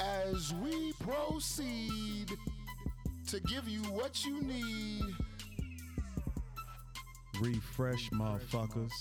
[0.00, 2.30] as we proceed
[3.28, 5.02] to give you what you need.
[7.40, 8.92] Refresh, motherfuckers.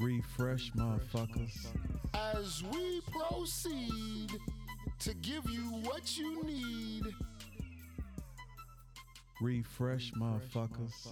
[0.00, 1.66] Refresh, motherfuckers.
[2.14, 4.30] As we proceed
[5.00, 7.04] to give you what you need.
[9.40, 11.08] Refresh, motherfuckers.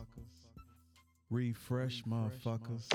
[1.30, 2.90] Refresh, motherfuckers.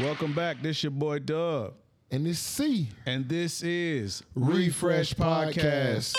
[0.00, 0.62] Welcome back.
[0.62, 1.74] This your boy Dub.
[2.14, 2.90] And this C.
[3.06, 6.14] And this is Refresh Podcast.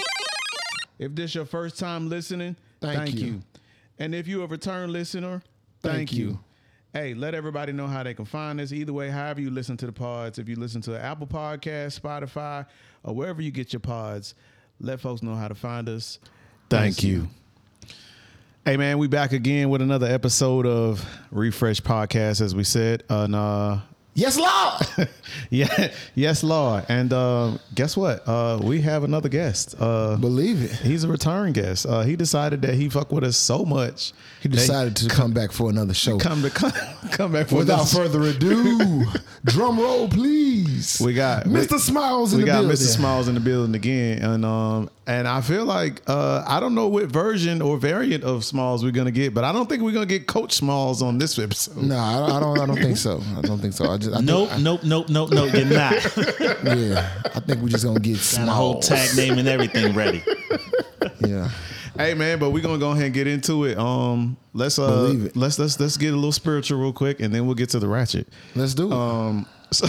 [0.99, 3.25] If this your first time listening, Thank thank, you.
[3.25, 3.41] you.
[3.97, 5.41] And if you a return listener,
[5.81, 6.27] Thank thank, you.
[6.27, 6.39] you.
[6.91, 8.73] Hey, let everybody know how they can find us.
[8.73, 12.65] Either way, however you listen to the pods, if you listen to Apple Podcast, Spotify,
[13.05, 14.35] or wherever you get your pods,
[14.81, 16.19] let folks know how to find us.
[16.69, 17.29] Thank you.
[18.65, 23.03] Hey man, we back again with another episode of Refresh Podcast, as we said.
[23.07, 23.77] And uh
[24.17, 25.09] Yes, Lord.
[25.49, 26.85] yeah, yes, Lord.
[26.87, 28.25] And uh, guess what?
[28.25, 29.75] Uh, we have another guest.
[29.77, 30.71] Uh, Believe it.
[30.71, 31.85] he's a return guest.
[31.85, 34.13] Uh, he decided that he fucked with us so much.
[34.41, 36.17] He decided to come back for another show.
[36.17, 36.71] come to come,
[37.11, 39.03] come back for Without further ado,
[39.43, 41.01] drum roll, please.
[41.03, 41.73] We got Mr.
[41.73, 42.77] we- Smalls in we the got building.
[42.77, 42.95] Mr.
[42.95, 46.87] Smalls in the building again, and um, and I feel like uh, I don't know
[46.87, 50.05] what version or variant of Smalls we're gonna get, but I don't think we're gonna
[50.05, 51.77] get Coach Smalls on this episode.
[51.77, 52.59] No, I don't, I don't.
[52.61, 53.21] I don't think so.
[53.37, 53.89] I don't think so.
[53.89, 54.13] I just.
[54.15, 55.53] I think- Nope, nope, nope, nope, nope.
[55.53, 55.93] You're not.
[56.65, 60.23] Yeah, I think we're just gonna get a whole tag name and everything ready.
[61.19, 61.49] Yeah.
[61.97, 63.77] Hey man, but we're gonna go ahead and get into it.
[63.77, 65.35] Um, let's uh, it.
[65.37, 67.87] let's let's let's get a little spiritual real quick, and then we'll get to the
[67.87, 68.27] ratchet.
[68.55, 68.93] Let's do it.
[68.93, 69.87] Um, so,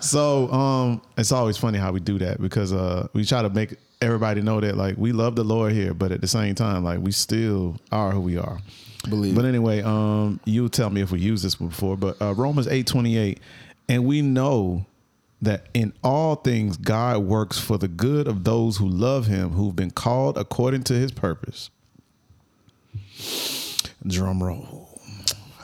[0.00, 3.74] so um, it's always funny how we do that because uh, we try to make
[4.00, 7.00] everybody know that like we love the Lord here, but at the same time, like
[7.00, 8.58] we still are who we are.
[9.08, 12.66] Believe But anyway, um, you tell me if we used this before, but uh, Romans
[12.68, 13.40] eight twenty eight,
[13.88, 14.86] and we know
[15.42, 19.76] that in all things God works for the good of those who love Him, who've
[19.76, 21.70] been called according to His purpose.
[24.06, 24.83] Drum roll.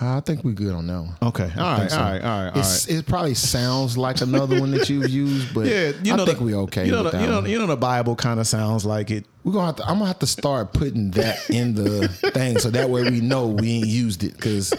[0.02, 1.14] I think we're good on that one.
[1.22, 1.50] Okay.
[1.58, 1.90] All right.
[1.90, 1.98] so.
[1.98, 2.22] All right.
[2.22, 2.50] All right.
[2.54, 2.86] All It's.
[2.88, 6.38] It probably sounds like another one that you've used, but Yeah, you know I think
[6.38, 8.84] the- we okay You know, the, you know, you know, the Bible kind of sounds
[8.86, 9.26] like it.
[9.44, 9.82] We're gonna have to.
[9.84, 13.48] I'm gonna have to start putting that in the thing, so that way we know
[13.48, 14.72] we ain't used it because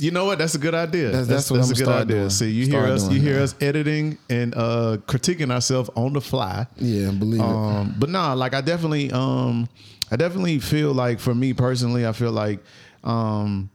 [0.00, 0.38] You know what?
[0.38, 1.06] That's a good idea.
[1.10, 2.16] That's- that's what a I'ma good idea.
[2.18, 2.30] doing.
[2.30, 3.42] See, you Start hear us, you hear that.
[3.42, 6.66] us editing and uh critiquing ourselves on the fly.
[6.76, 7.44] yeah, believe it.
[7.44, 9.68] Um, but nah, like I definitely, um,
[10.10, 12.60] I definitely feel like for me personally, I feel like,
[13.04, 13.70] um,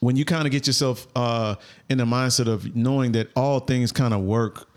[0.00, 1.56] when you kind of get yourself uh,
[1.88, 4.68] in the mindset of knowing that all things kind of work,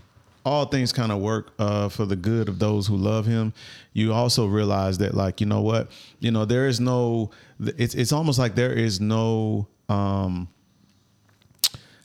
[0.43, 3.53] all things kind of work uh, for the good of those who love Him,
[3.93, 8.11] you also realize that, like, you know what, you know, there is no, it's it's
[8.11, 10.47] almost like there is no, um,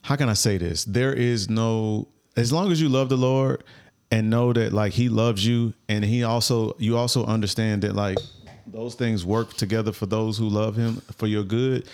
[0.03, 0.85] how can I say this?
[0.85, 3.65] There is no, as long as you love the Lord
[4.11, 8.19] and know that like He loves you, and He also, you also understand that like
[8.67, 11.89] those things work together for those who love Him for your good.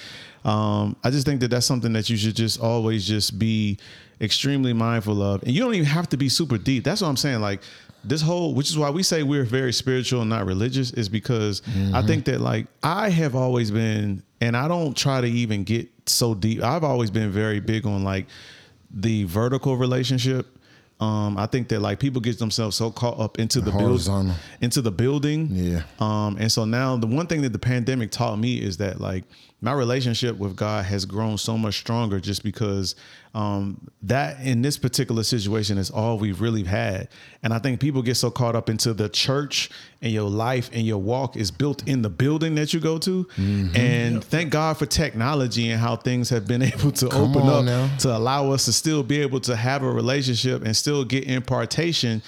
[0.44, 3.78] Um, I just think that that's something that you should just always just be
[4.20, 6.84] extremely mindful of, and you don't even have to be super deep.
[6.84, 7.40] That's what I'm saying.
[7.40, 7.62] Like
[8.04, 11.62] this whole, which is why we say we're very spiritual and not religious, is because
[11.94, 15.88] I think that like I have always been, and I don't try to even get
[16.06, 16.62] so deep.
[16.62, 18.26] I've always been very big on like
[18.90, 20.46] the vertical relationship.
[21.00, 24.36] Um, I think that like people get themselves so caught up into the build, Horizontal.
[24.60, 25.48] into the building.
[25.50, 25.82] Yeah.
[25.98, 29.24] Um, and so now the one thing that the pandemic taught me is that like
[29.62, 32.96] my relationship with God has grown so much stronger just because
[33.32, 37.08] um, that in this particular situation is all we've really had.
[37.44, 39.70] And I think people get so caught up into the church
[40.02, 43.26] and your life and your walk is built in the building that you go to.
[43.38, 47.64] And thank God for technology and how things have been able to Come open up
[47.64, 47.96] now.
[47.98, 52.20] to allow us to still be able to have a relationship and still get impartation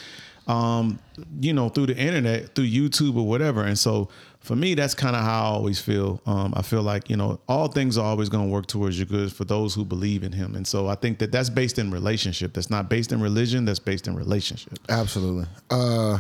[0.47, 0.99] um
[1.41, 4.11] you know through the internet through youtube or whatever and so
[4.45, 7.41] for me that's kind of how i always feel um i feel like you know
[7.49, 10.33] all things are always going to work towards your good for those who believe in
[10.33, 13.65] him and so i think that that's based in relationship that's not based in religion
[13.65, 15.47] that's based in relationship Absolutely.
[15.71, 16.19] Uh,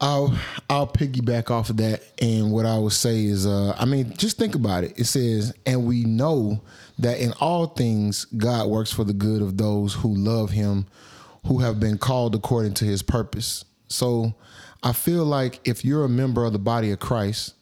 [0.00, 0.34] I'll
[0.68, 4.38] I'll piggyback off of that, and what I would say is, uh, I mean, just
[4.38, 4.98] think about it.
[4.98, 6.62] It says, and we know
[6.98, 10.86] that in all things God works for the good of those who love Him,
[11.46, 13.64] who have been called according to His purpose.
[13.88, 14.34] So,
[14.82, 17.54] I feel like if you're a member of the body of Christ,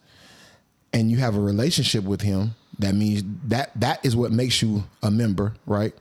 [0.93, 4.85] and you have a relationship with Him, that means that that is what makes you
[5.03, 5.93] a member, right?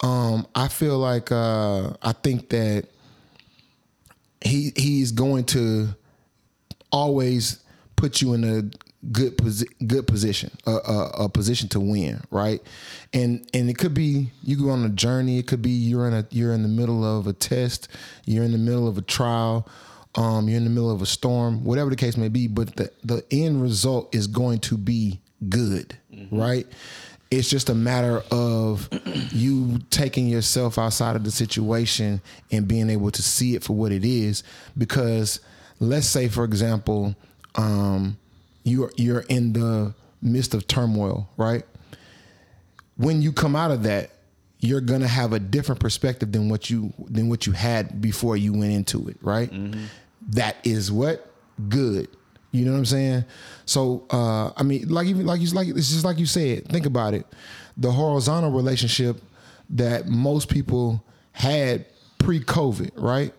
[0.00, 2.86] Um, I feel like uh, I think that
[4.44, 5.88] he he's going to
[6.90, 7.62] always
[7.96, 8.62] put you in a
[9.10, 12.60] good posi- good position, a, a, a position to win, right?
[13.12, 15.38] And and it could be you go on a journey.
[15.38, 17.88] It could be you're in a you're in the middle of a test.
[18.26, 19.68] You're in the middle of a trial.
[20.14, 22.46] Um, you're in the middle of a storm, whatever the case may be.
[22.46, 25.96] But the the end result is going to be good,
[26.30, 26.66] right?
[27.30, 28.88] It's just a matter of
[29.32, 32.20] you taking yourself outside of the situation
[32.50, 34.42] and being able to see it for what it is.
[34.76, 35.40] Because
[35.80, 37.16] let's say, for example,
[37.54, 38.18] um,
[38.64, 41.62] you're you're in the midst of turmoil, right?
[42.98, 44.10] When you come out of that,
[44.60, 48.52] you're gonna have a different perspective than what you than what you had before you
[48.52, 49.50] went into it, right?
[50.30, 51.30] That is what
[51.68, 52.08] good.
[52.50, 53.24] You know what I'm saying?
[53.64, 56.68] So uh, I mean, like even like you like it's just like you said.
[56.68, 57.26] Think about it.
[57.76, 59.20] The horizontal relationship
[59.70, 61.02] that most people
[61.32, 61.86] had
[62.18, 63.32] pre-COVID, right?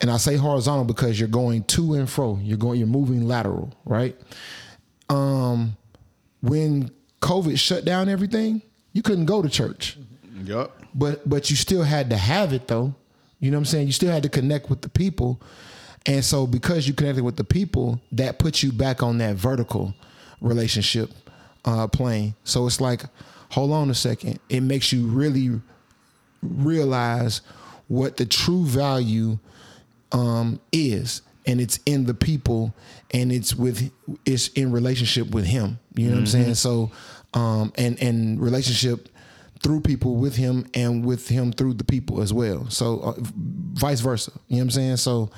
[0.00, 2.38] And I say horizontal because you're going to and fro.
[2.40, 2.78] You're going.
[2.78, 4.16] You're moving lateral, right?
[5.08, 5.76] Um,
[6.40, 8.62] when COVID shut down everything,
[8.92, 9.98] you couldn't go to church
[10.44, 10.70] Yep.
[10.94, 12.94] but but you still had to have it though.
[13.40, 13.86] You know what I'm saying?
[13.86, 15.40] You still had to connect with the people.
[16.06, 19.94] And so because you connected with the people, that puts you back on that vertical
[20.40, 21.10] relationship
[21.64, 22.34] uh plane.
[22.44, 23.02] So it's like,
[23.50, 24.38] hold on a second.
[24.48, 25.60] It makes you really
[26.42, 27.40] realize
[27.88, 29.38] what the true value
[30.12, 32.74] um is and it's in the people
[33.10, 33.90] and it's with
[34.24, 36.90] it's in relationship with him you know what i'm saying so
[37.34, 39.08] um and and relationship
[39.62, 42.68] through people with him and with him through the people as well.
[42.70, 44.32] So uh, vice versa.
[44.48, 44.96] You know what i'm saying?
[44.98, 45.30] So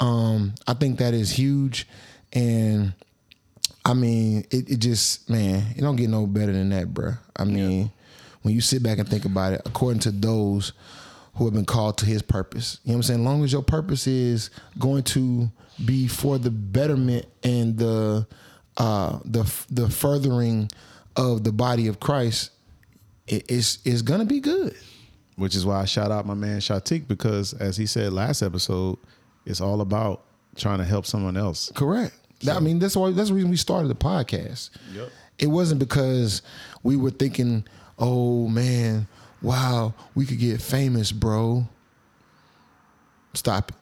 [0.00, 1.86] um i think that is huge.
[2.32, 2.92] And
[3.84, 7.18] I mean, it, it just man, it don't get no better than that, bruh.
[7.36, 7.90] I mean,
[8.42, 10.72] when you sit back and think about it, according to those
[11.34, 13.20] who have been called to his purpose, you know what I'm saying?
[13.20, 15.50] As long as your purpose is going to
[15.84, 18.26] be for the betterment and the
[18.76, 20.68] uh the the furthering
[21.16, 22.50] of the body of Christ,
[23.28, 24.74] it's it's gonna be good.
[25.36, 28.98] Which is why I shout out my man Shatik because, as he said last episode,
[29.44, 30.22] it's all about
[30.56, 31.70] trying to help someone else.
[31.74, 32.14] Correct.
[32.42, 34.70] That- I mean, that's why that's the reason we started the podcast.
[34.94, 35.10] Yep.
[35.38, 36.40] It wasn't because
[36.82, 37.64] we were thinking,
[37.98, 39.06] "Oh man,
[39.42, 41.68] wow, we could get famous, bro."
[43.34, 43.76] Stop it.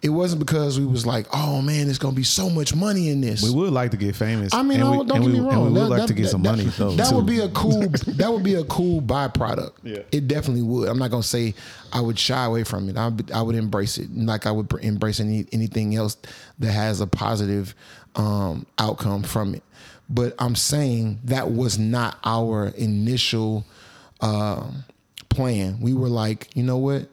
[0.00, 3.20] It wasn't because we was like, "Oh man, there's gonna be so much money in
[3.20, 4.54] this." We would like to get famous.
[4.54, 5.52] I mean, and don't, we, don't and get we, me wrong.
[5.52, 6.92] And we would That- like that- to get some that- money though.
[6.92, 7.16] That too.
[7.16, 7.80] would be a cool.
[8.06, 9.72] that would be a cool byproduct.
[9.82, 10.02] Yeah.
[10.12, 10.88] It definitely would.
[10.88, 11.52] I'm not gonna say
[11.92, 12.96] I would shy away from it.
[12.96, 16.16] I would, I would embrace it like I would embrace any anything else
[16.60, 17.74] that has a positive
[18.14, 19.64] um, outcome from it.
[20.08, 23.66] But I'm saying that was not our initial
[24.20, 24.84] um,
[25.28, 25.80] plan.
[25.80, 27.08] We were like, you know what?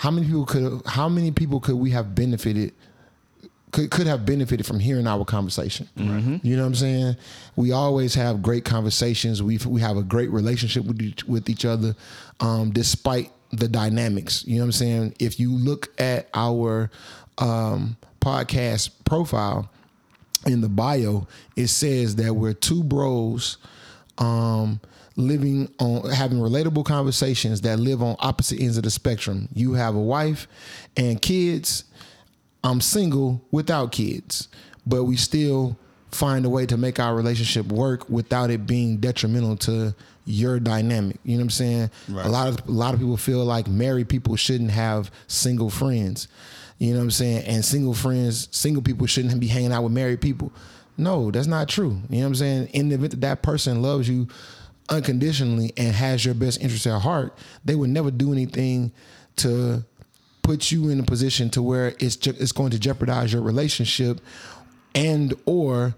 [0.00, 0.82] How many people could?
[0.86, 2.72] How many people could we have benefited?
[3.70, 5.90] could could have benefited from hearing our conversation.
[6.42, 7.16] You know what I'm saying?
[7.54, 9.42] We always have great conversations.
[9.42, 11.94] We we have a great relationship with each, with each other,
[12.40, 14.42] um, despite the dynamics.
[14.46, 15.14] You know what I'm saying?
[15.18, 16.90] If you look at our
[17.36, 19.68] um, podcast profile
[20.46, 21.26] in the bio,
[21.56, 23.58] it says that we're two bros.
[24.16, 24.80] Um,
[25.16, 29.48] living on having relatable conversations that live on opposite ends of the spectrum.
[29.54, 30.46] You have a wife
[30.96, 31.84] and kids,
[32.62, 34.48] I'm single without kids,
[34.86, 35.76] but we still
[36.10, 39.94] find a way to make our relationship work without it being detrimental to
[40.26, 41.16] your dynamic.
[41.24, 41.90] You know what I'm saying?
[42.24, 46.28] A lot of a lot of people feel like married people shouldn't have single friends.
[46.78, 47.44] You know what I'm saying?
[47.44, 50.52] And single friends, single people shouldn't be hanging out with married people.
[50.96, 52.00] No, that's not true.
[52.08, 52.66] You know what I'm saying?
[52.68, 54.28] In the event that that person loves you
[54.90, 58.92] unconditionally and has your best interest at heart, they would never do anything
[59.36, 59.84] to
[60.42, 64.20] put you in a position to where it's ju- it's going to jeopardize your relationship
[64.94, 65.94] and or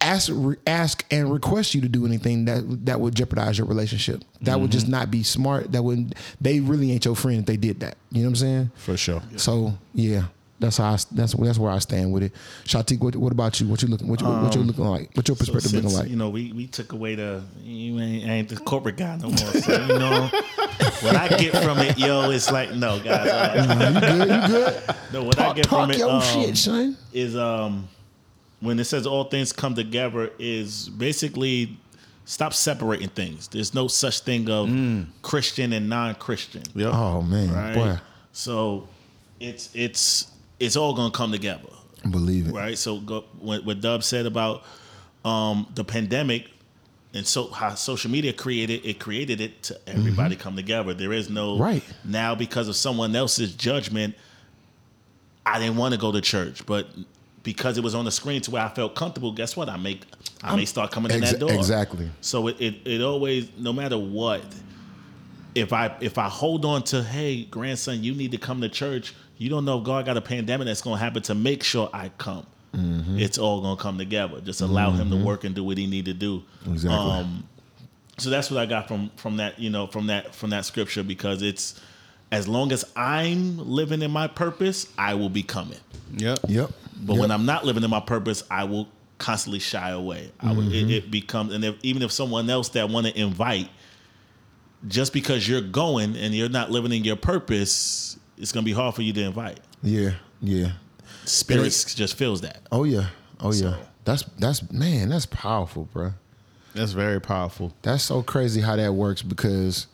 [0.00, 4.22] ask re- ask and request you to do anything that that would jeopardize your relationship.
[4.42, 4.92] That would just mm-hmm.
[4.92, 5.72] not be smart.
[5.72, 7.96] That would they really ain't your friend if they did that.
[8.10, 8.70] You know what I'm saying?
[8.76, 9.22] For sure.
[9.36, 10.24] So yeah,
[10.62, 12.32] that's how I, that's that's where I stand with it.
[12.64, 13.68] Shatik, what, what about you?
[13.68, 14.08] What you looking?
[14.08, 15.10] What you what you looking like?
[15.14, 16.08] What your So perspective since, looking like?
[16.08, 19.36] You know, we, we took away the you ain't, ain't the corporate guy no more.
[19.36, 20.28] So you know
[21.02, 23.28] what I get from it, yo, it's like no guys.
[23.28, 24.28] uh, you good?
[24.30, 24.82] You good?
[25.12, 26.96] no, what I Talk, get talk from it your um, shit, son.
[27.12, 27.88] is um
[28.60, 31.76] when it says all things come together is basically
[32.24, 33.48] stop separating things.
[33.48, 34.70] There's no such thing of
[35.22, 36.62] Christian and non-Christian.
[36.74, 36.92] Yep.
[36.94, 37.74] Oh man, Right.
[37.74, 37.98] boy,
[38.32, 38.88] So
[39.40, 40.30] it's it's
[40.62, 41.68] it's all gonna come together.
[42.10, 42.54] believe it.
[42.54, 42.78] right?
[42.78, 44.62] So go, what, what Dub said about
[45.24, 46.48] um, the pandemic
[47.14, 50.94] and so how social media created it created it to everybody come together.
[50.94, 51.62] There is no Mm-hmm.
[51.62, 51.82] Right.
[52.04, 54.14] now because of someone else's judgment.
[55.44, 56.86] I didn't want to go to church, but
[57.42, 59.32] because it was on the screen to where I felt comfortable.
[59.32, 59.68] Guess what?
[59.68, 60.02] I make
[60.42, 61.52] I may start coming in that door.
[61.52, 62.08] exactly.
[62.20, 64.42] So it, it it always no matter what,
[65.54, 69.14] if I if I hold on to hey grandson, you need to come to church.
[69.38, 72.10] You don't know if God got a pandemic that's gonna happen to make sure I
[72.10, 72.46] come.
[72.74, 73.18] Mm-hmm.
[73.18, 74.40] It's all gonna come together.
[74.40, 76.42] Just allow him to work and do what he need to do.
[76.66, 76.96] Exactly.
[76.98, 77.44] Um,
[78.18, 81.02] so that's what I got from from that you know from that from that scripture
[81.02, 81.80] because it's
[82.30, 85.78] as long as I'm living in my purpose, I will be coming.
[86.16, 86.38] Yep.
[86.48, 86.70] Yep.
[87.02, 90.32] But when I'm not living in my purpose, I will constantly shy away.
[90.40, 90.90] I would, Mm-hmm.
[90.90, 93.68] it, it becomes, and if, even if someone else that want to invite,
[94.88, 98.94] just because you're going and you're not living in your purpose, it's gonna be hard
[98.94, 99.60] for you to invite.
[99.82, 100.12] Yeah.
[100.40, 100.72] Yeah.
[101.24, 102.62] Spirits just feels that.
[102.72, 103.06] Oh yeah.
[103.40, 103.60] Oh yeah.
[103.60, 105.08] So- That's that's man.
[105.10, 106.12] That's powerful, bro.
[106.74, 107.74] That's very powerful.
[107.82, 109.86] That's so crazy how that works because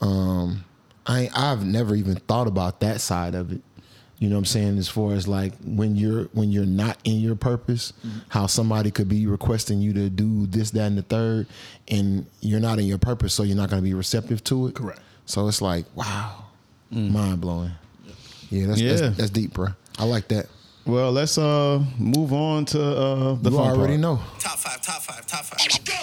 [0.00, 0.64] um
[1.06, 3.60] I I've never even thought about that side of it.
[4.18, 4.78] You know what I'm saying?
[4.78, 8.18] As far as like when you're when you're not in your purpose, Mm-hmm.
[8.28, 11.48] how somebody could be requesting you to do this, that, and the third,
[11.88, 14.74] and you're not in your purpose, so you're not gonna be receptive to it.
[14.76, 15.00] Correct.
[15.26, 16.41] So it's like, wow.
[16.92, 17.70] Mind blowing.
[18.50, 18.94] Yeah, that's, Yeah.
[18.96, 19.68] that's that's deep, bro.
[19.98, 20.46] I like that.
[20.84, 24.00] Well, let's uh move on to uh the you fun already part.
[24.00, 24.20] know.
[24.38, 25.58] Top five, top five, top five.
[25.60, 25.94] Let's go.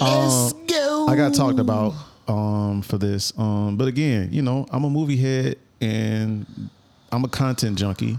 [0.00, 1.06] Let's go.
[1.08, 1.94] I got talked about
[2.26, 3.32] um for this.
[3.38, 6.46] Um, but again, you know, I'm a movie head and
[7.12, 8.18] I'm a content junkie,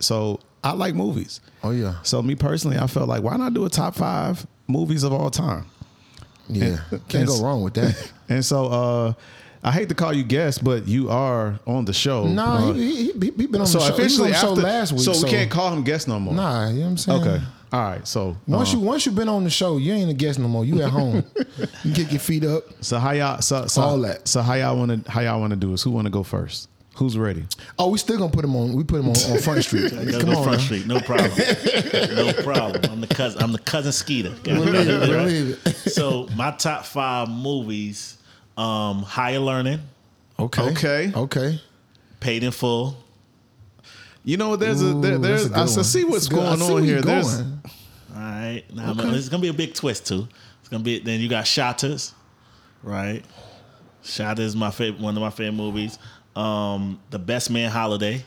[0.00, 1.40] so I like movies.
[1.62, 1.96] Oh yeah.
[2.02, 5.30] So me personally, I felt like why not do a top five movies of all
[5.30, 5.66] time?
[6.48, 6.78] Yeah.
[7.08, 8.12] Can't go wrong with that.
[8.28, 9.12] And so uh
[9.66, 12.24] I hate to call you guest, but you are on the show.
[12.26, 13.96] No, Uh, he, he, he, he been on so the show.
[13.96, 15.00] he was officially on the show after last week.
[15.02, 16.34] so, So, we can't call him guest no more.
[16.34, 17.20] Nah, you know what I'm saying?
[17.22, 17.44] Okay.
[17.72, 18.06] All right.
[18.06, 20.46] So Once uh, you once you've been on the show, you ain't a guest no
[20.46, 20.64] more.
[20.64, 21.24] You at home.
[21.84, 22.62] you kick your feet up.
[22.80, 24.28] so how y'all so, so All that.
[24.28, 25.82] So how y'all want to how y'all want to do this?
[25.82, 26.68] Who want to go first?
[26.94, 27.44] Who's ready?
[27.78, 28.72] Oh, we still gonna put him on.
[28.72, 29.90] We put him on, on Front Street.
[30.12, 30.64] Go Come on, Front now.
[30.64, 31.30] Street, no problem,
[32.14, 32.82] no problem.
[32.90, 33.42] I'm the cousin.
[33.42, 34.30] I'm the cousin Skeeter.
[34.44, 35.74] Believe it, believe it.
[35.92, 38.16] so my top five movies:
[38.56, 39.80] um, Higher Learning,
[40.38, 40.62] Okay.
[40.70, 41.12] Okay.
[41.14, 41.60] Okay.
[42.20, 42.96] Paid in Full,
[44.24, 45.84] You know, there's a there, there's that's a I good s- one.
[45.84, 46.38] see what's That's good.
[46.42, 47.00] I going see on where here.
[47.02, 47.60] There's going.
[48.14, 48.62] All right.
[48.74, 50.26] Now I'm- it's gonna be a big twist too.
[50.60, 52.12] It's gonna be then you got Shottas,
[52.82, 53.22] right?
[54.04, 55.98] Shottas is my favorite one of my favorite movies.
[56.34, 58.24] Um, The Best Man Holiday.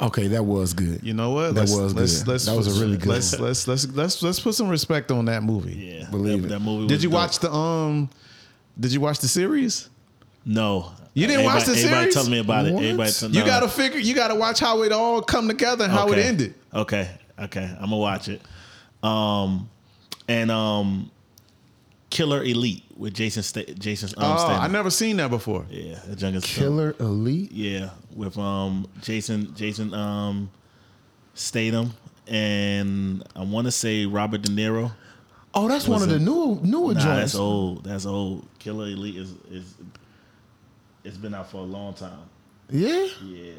[0.00, 1.00] Okay, that was good.
[1.02, 1.54] you know what?
[1.54, 2.28] That Let's, was let's, good.
[2.32, 3.42] Let's, That was a really good Let's, one.
[3.48, 5.74] let's let's let's let's put some respect on that movie.
[6.00, 6.50] Yeah, Believe that, it.
[6.50, 6.86] that movie.
[6.88, 7.14] Did was you dope.
[7.20, 8.10] watch the um?
[8.78, 9.88] Did you watch the series?
[10.44, 12.14] No, You didn't watch Everybody- the Everybody series?
[12.14, 12.74] telling me about it.
[12.74, 12.82] What?
[12.84, 14.00] Everybody, tell- You gotta figure.
[14.00, 16.54] You gotta watch how it all come together and how it ended.
[16.74, 18.42] Okay, okay, I'm gonna watch it.
[19.02, 19.68] Um,
[20.28, 21.10] and um,
[22.10, 24.60] Killer Elite with Jason Sta- Jason um, Oh, Statham.
[24.62, 25.64] I never seen that before.
[25.70, 27.52] Yeah, the junk is Killer Elite.
[27.52, 30.50] Yeah, with um Jason Jason um
[31.34, 31.92] Statham
[32.26, 34.92] and I want to say Robert De Niro.
[35.54, 37.20] Oh, that's one of the it- new newer Nah, joints.
[37.32, 37.84] that's old.
[37.84, 38.46] That's old.
[38.58, 39.74] Killer Elite is is
[41.04, 42.12] it's been out for a long time.
[42.70, 43.06] Yeah.
[43.24, 43.52] Yeah.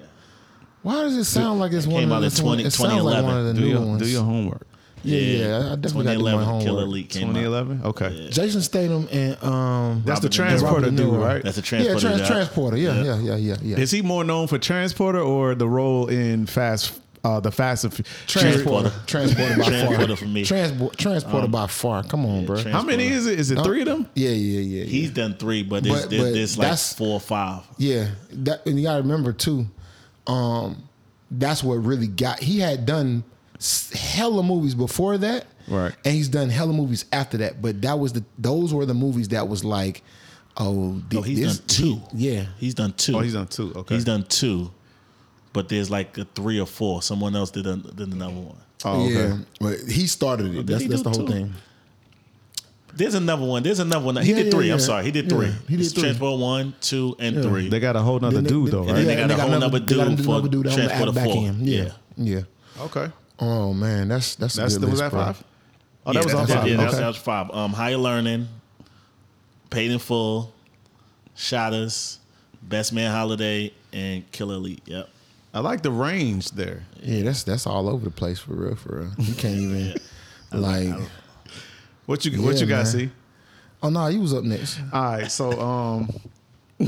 [0.82, 2.72] Why does it sound like it's It one came of out the in 20 It
[2.72, 4.02] sounds like one of the Do new your ones.
[4.02, 4.68] do your homework.
[5.04, 5.72] yeah, yeah.
[5.72, 6.64] I definitely got to do my 2011 homework.
[6.66, 7.34] Killer Elite came out.
[7.36, 7.82] 2011.
[7.86, 10.04] Okay, Jason Statham and um.
[10.06, 11.44] that's the Robert De transporter dude, right?
[11.44, 12.00] That's a yeah, transporter.
[12.00, 12.28] trans- guy.
[12.28, 12.78] transporter.
[12.78, 13.78] Yeah, yeah, yeah, yeah, yeah.
[13.78, 17.00] Is he more known for transporter or the role in Fast?
[17.26, 20.16] Uh, the Fast and Fu- transporter, transporter by Transporter far.
[20.16, 20.46] for me.
[20.46, 22.04] Transport, transporter by far.
[22.04, 22.62] Come on, bro.
[22.62, 23.40] trans- How many is it?
[23.40, 24.08] Is it three of them?
[24.14, 24.84] yeah, yeah, yeah.
[24.84, 24.86] yeah.
[24.86, 27.64] He's done three, but there's, But- there's, but there's like that's- four or five.
[27.78, 29.66] Yeah, that and you gotta remember too.
[30.28, 30.84] Um,
[31.32, 32.40] that's what really got.
[32.40, 33.24] He had done
[33.94, 35.96] hella movies before that, Right.
[36.06, 37.60] And he's done hella movies after that.
[37.60, 40.04] But that was the those were the movies that was like,
[40.58, 42.02] oh, the, No, he's this- done two.
[42.14, 43.16] Yeah, He's done two.
[43.18, 43.74] Oh, he's done two.
[43.76, 44.70] Okay, He's done two,
[45.56, 47.02] but there's like a three or four.
[47.02, 48.58] Someone else did, a, did another one.
[48.84, 49.14] Oh, okay.
[49.14, 49.38] yeah.
[49.62, 50.66] But he started it.
[50.66, 51.32] did That's that's the whole two?
[51.34, 51.54] thing.
[52.94, 53.64] There's another one.
[53.64, 54.16] There's another one.
[54.18, 54.68] He Yeah, did three.
[54.68, 54.74] yeah.
[54.74, 55.06] I'm sorry.
[55.06, 55.52] He did Yeah, three.
[55.70, 56.04] he did It's three.
[56.04, 57.70] Transport one, two, and three.
[57.70, 59.06] They got a whole nother dude then- though, yeah, right?
[59.06, 59.86] they got a whole another- nother they
[60.16, 61.38] dude for another dude on the Transporter back four.
[61.48, 61.68] end.
[61.68, 62.42] Yeah, yeah.
[62.82, 63.08] Okay,
[63.40, 65.26] Oh man, that's that's a that's good was list, that bro.
[65.26, 65.44] five?
[66.06, 66.68] Oh, Yeah, that was all five.
[66.68, 66.98] Yeah, okay.
[67.00, 67.50] that was five.
[67.52, 68.48] Um, higher learning,
[69.70, 70.54] paid in full,
[71.36, 72.18] Shottas,
[72.62, 74.82] Best Man Holiday, and Killer Elite.
[74.86, 75.10] Yep.
[75.56, 76.84] I like the range there.
[77.02, 79.12] Yeah, that's that's all over the place for real, for real.
[79.18, 79.96] You can't even
[80.52, 80.94] like.
[82.06, 82.84] What you what you got?
[82.84, 82.86] man.
[82.86, 83.10] See?
[83.82, 84.80] Oh no, you was up next.
[84.94, 86.10] All right, so um,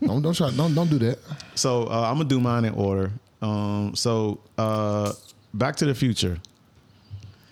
[0.00, 0.50] Don't don't try.
[0.50, 1.18] Don't don't do that.
[1.54, 3.12] so uh, I'm gonna do mine in order.
[3.40, 5.12] Um, so uh,
[5.54, 6.38] Back to the Future.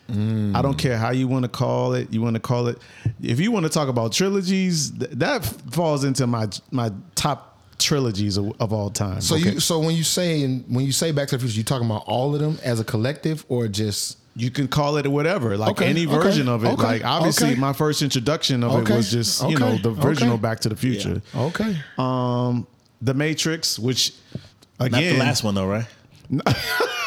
[0.09, 2.13] I don't care how you want to call it.
[2.13, 2.79] You want to call it.
[3.21, 7.56] If you want to talk about trilogies, th- that falls into my my top
[7.87, 9.21] trilogies of, of all time.
[9.21, 9.53] So okay?
[9.53, 12.05] you so when you say when you say Back to the Future, you talking about
[12.07, 15.87] all of them as a collective or just you can call it whatever, like Okay,
[15.87, 16.69] any okay, version of it.
[16.73, 17.61] okay, like obviously, okay.
[17.61, 20.43] my first introduction of Okay, it was just you know the original okay.
[20.43, 21.23] Back to the Future.
[21.35, 21.77] okay?
[21.97, 22.67] Um,
[23.01, 24.13] The Matrix, which
[24.81, 25.87] Not again, the last one though, right?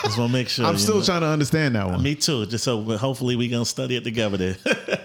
[0.03, 0.65] Just want to make sure.
[0.65, 1.03] I'm still know.
[1.03, 2.01] trying to understand that one.
[2.01, 2.45] Me too.
[2.45, 4.37] Just so hopefully we gonna study it together.
[4.37, 4.55] Then.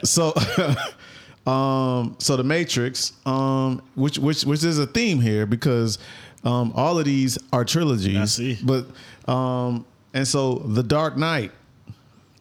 [0.05, 0.33] So,
[1.47, 5.99] um, so the Matrix, um, which which which is a theme here because
[6.45, 8.17] um, all of these are trilogies.
[8.17, 8.59] I see.
[8.63, 8.87] But
[9.31, 11.53] um, and so the Dark Knight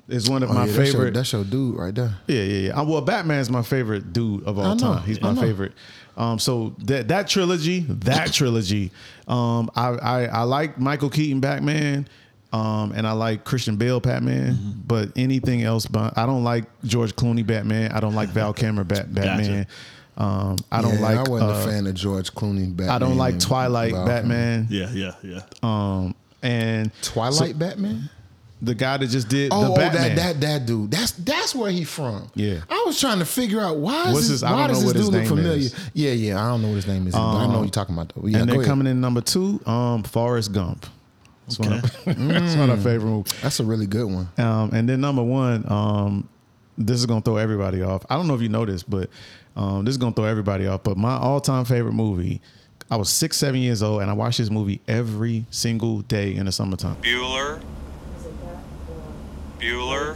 [0.07, 1.13] is one of Oh, my yeah, that's your- favorite.
[1.13, 2.13] That's your dude right there.
[2.27, 2.79] Yeah, yeah, yeah.
[2.79, 5.03] Uh, Well, Batman's my favorite dude of all time.
[5.03, 5.71] He's my favorite.
[6.15, 8.91] Um, so that that trilogy, that trilogy,
[9.27, 12.07] um, I, I I like Michael Keaton Batman,
[12.53, 14.53] um, and I like Christian Bale Batman.
[14.53, 14.71] Mm-hmm.
[14.85, 17.91] But anything else, but I don't like George Clooney Batman.
[17.91, 19.67] I don't like Val Kilmer Bat, Batman.
[20.15, 21.17] Um, I don't Yeah, like.
[21.17, 22.89] I wasn't uh, a fan of George Clooney Batman.
[22.89, 24.67] I don't like Twilight Val Batman.
[24.69, 25.39] yeah, yeah, yeah.
[25.63, 28.09] Um, and Twilight Batman.
[28.61, 30.91] the guy that just did Oh, the oh, that that that dude.
[30.91, 32.29] That's that's where he from.
[32.35, 32.59] Yeah.
[32.69, 34.83] I was trying to figure out why What's is his- this, I why don't does
[34.85, 35.57] know this what dude look familiar?
[35.57, 35.89] is.
[35.95, 36.43] Yeah, yeah.
[36.45, 37.13] I don't know what his name is.
[37.13, 38.27] but I know what you're talking about though.
[38.27, 38.65] Yeah, and go then ahead.
[38.69, 40.85] coming in number two, um, Forrest Gump.
[41.47, 42.13] That's, one, of, Okay.
[42.13, 43.33] that's one of my favorite movies.
[43.41, 44.29] That's a really good one.
[44.37, 46.29] Um, and then number one, um,
[46.77, 48.05] this is gonna throw everybody off.
[48.09, 49.09] I don't know if you know this, but
[49.55, 50.83] um, this is gonna throw everybody off.
[50.83, 52.41] But my all-time favorite movie,
[52.89, 56.45] I was six, seven years old, and I watched this movie every single day in
[56.45, 56.95] the summertime.
[56.97, 57.61] Bueller.
[59.59, 60.15] Bueller.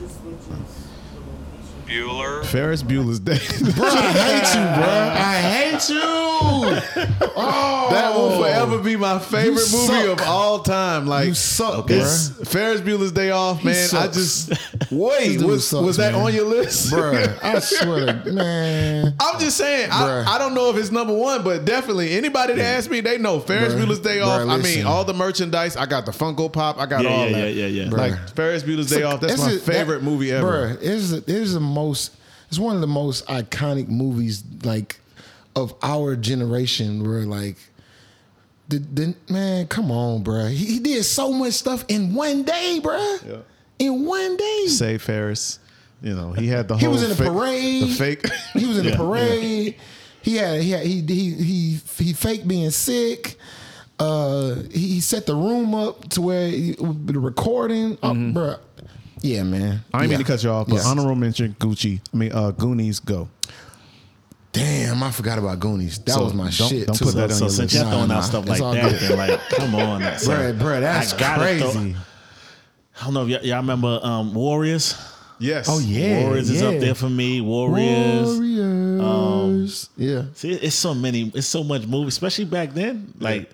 [1.85, 2.45] Bueller.
[2.45, 3.39] Ferris Bueller's Day.
[3.73, 4.87] Bro, I hate you, bro.
[5.13, 6.26] I hate you.
[6.39, 8.41] Oh, that will oh.
[8.41, 10.19] forever be my favorite You movie suck.
[10.21, 11.05] of all time.
[11.07, 12.47] Like You suck, it's bruh.
[12.47, 13.73] Ferris Bueller's Day Off, man.
[13.75, 14.15] I sucks.
[14.47, 15.37] just wait.
[15.39, 16.21] dude Was, sucks, was that man.
[16.23, 17.23] on your list, bro.
[17.43, 19.13] I swear, to, man.
[19.19, 20.25] I'm just saying, I, Bruh.
[20.27, 23.39] I don't know if it's number one, but definitely anybody that asks me, they know
[23.39, 23.85] Ferris Bruh.
[23.85, 24.41] Bueller's Day Bruh, Off.
[24.49, 24.85] I mean, listen.
[24.85, 25.75] all the merchandise.
[25.77, 26.77] I got the Funko Pop.
[26.79, 27.53] I got Yeah, all yeah, that.
[27.53, 27.89] yeah, yeah, yeah.
[27.89, 27.97] Bruh.
[27.97, 29.21] Like Ferris Bueller's Day Off.
[29.21, 30.69] That's my a- favorite that- movie ever.
[30.69, 32.13] Bruh, it is, it is the most.
[32.49, 34.99] It's one of the most iconic movies like
[35.57, 37.03] of our generation.
[37.07, 37.57] Where like,
[39.29, 40.49] man, come on, bruh.
[40.49, 43.27] He, he did so much stuff in one day, bruh.
[43.27, 43.37] Yeah.
[43.79, 44.65] In one day.
[44.67, 45.59] Say Ferris.
[46.01, 46.79] You know, he had the whole.
[46.79, 47.83] He was in the fake- parade.
[47.83, 48.25] The fake.
[48.53, 49.75] He was in Yeah, the parade.
[50.21, 53.35] He had he had, he he he he faked being sick.
[53.99, 58.59] Uh, he, he set the room up to where he, the recording, oh, bruh.
[59.21, 59.83] Yeah, man.
[59.91, 60.17] I didn't yeah.
[60.17, 60.85] mean to cut you off, but Yes.
[60.85, 61.99] honorable mention Gucci.
[62.13, 63.29] I mean, uh, Goonies go.
[64.57, 65.99] Damn, I forgot about Goonies.
[65.99, 67.05] That So was my don't- shit don't too.
[67.05, 67.75] put that on so your since list.
[67.75, 68.99] y'all Nah, throwing nah, out stuff like that, good.
[69.09, 71.61] then like, come on, so Bruh, bruh, that's I gotta crazy.
[71.61, 71.93] throw-
[72.99, 74.95] I don't know if y'all, y'all remember um, Warriors.
[75.39, 75.67] Yes.
[75.69, 77.41] Oh yeah, Warriors is up there for me.
[77.41, 78.39] Warriors.
[78.39, 79.89] Warriors.
[79.95, 80.23] yeah.
[80.33, 81.31] See, it's so many.
[81.35, 83.13] It's so much movie, especially back then.
[83.19, 83.51] Like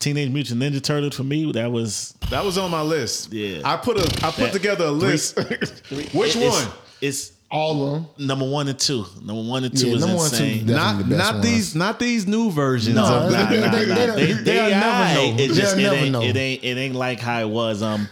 [0.00, 1.52] Teenage Mutant Ninja Turtles for me.
[1.52, 3.32] That was That was on my list.
[3.32, 3.60] Yeah.
[3.64, 5.36] I put a I put That- together a list.
[6.12, 6.74] Which it- it's- one?
[7.00, 8.26] It's All of them.
[8.28, 9.04] number one and two.
[9.22, 10.66] Number one and two Yeah, is number one and two insane.
[10.66, 11.44] Not the not ones.
[11.46, 13.60] these not these new versions No, of they- nah, that.
[13.60, 13.94] nah, they- nah.
[13.94, 15.36] they- They, they'll they never know.
[15.44, 16.22] It's just They'll it never ain't, know.
[16.22, 17.82] it ain't it ain't like how it was.
[17.82, 18.08] Um,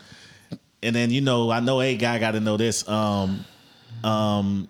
[0.83, 2.89] and then you know I know a guy got to know this.
[2.89, 3.45] Um,
[4.03, 4.69] um,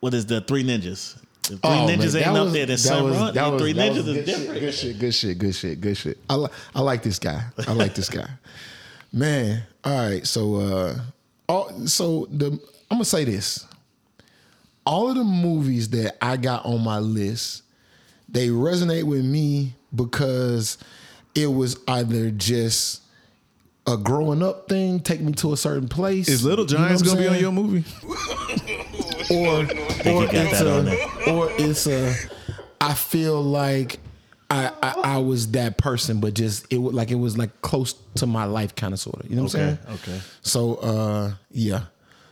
[0.00, 1.16] what is the Three Ninjas?
[1.44, 3.62] If Three Oh, Ninjas man, ain't that up was- there, then that was- that was-
[3.62, 4.60] Three that Ninjas was is good shit, different.
[4.60, 6.18] Good shit, good shit, good shit, good shit.
[6.28, 7.42] I, li- I like this guy.
[7.66, 8.28] I like this guy.
[9.12, 10.26] Man, all right.
[10.26, 10.98] So, uh,
[11.48, 12.46] all, so the
[12.90, 13.64] I'm gonna say this.
[14.86, 17.62] All of the movies that I got on my list,
[18.28, 20.78] they resonate with me because
[21.34, 23.02] it was either just
[23.88, 26.28] a growing up thing, take me to a certain place.
[26.28, 27.84] Is Little You know Giants gonna be on your movie?
[29.30, 32.14] or or it's a, or it's a
[32.80, 33.98] I feel like
[34.50, 37.94] I, I I was that person, but just it was like it was like close
[38.16, 39.30] to my life, kind of sort of.
[39.30, 39.78] You know what I'm saying?
[39.94, 40.20] okay.
[40.42, 41.82] So uh, yeah.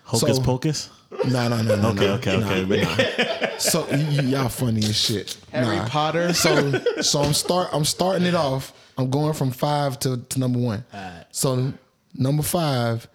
[0.04, 0.90] Hocus So- Pocus.
[1.28, 1.88] No, no, no, no.
[1.90, 2.82] Okay, no, okay, nah, okay.
[2.82, 3.48] nah.
[3.58, 5.36] So y- y- y'all funny as shit.
[5.52, 5.88] Harry Nah.
[5.88, 6.32] Potter.
[6.34, 6.72] So
[7.02, 8.72] so I'm start I'm starting it off.
[8.98, 10.84] I'm going from five to, to number one.
[11.30, 11.72] So
[12.14, 13.08] number five,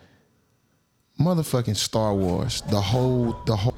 [1.19, 2.62] motherfucking Star Wars.
[2.69, 3.75] The whole the whole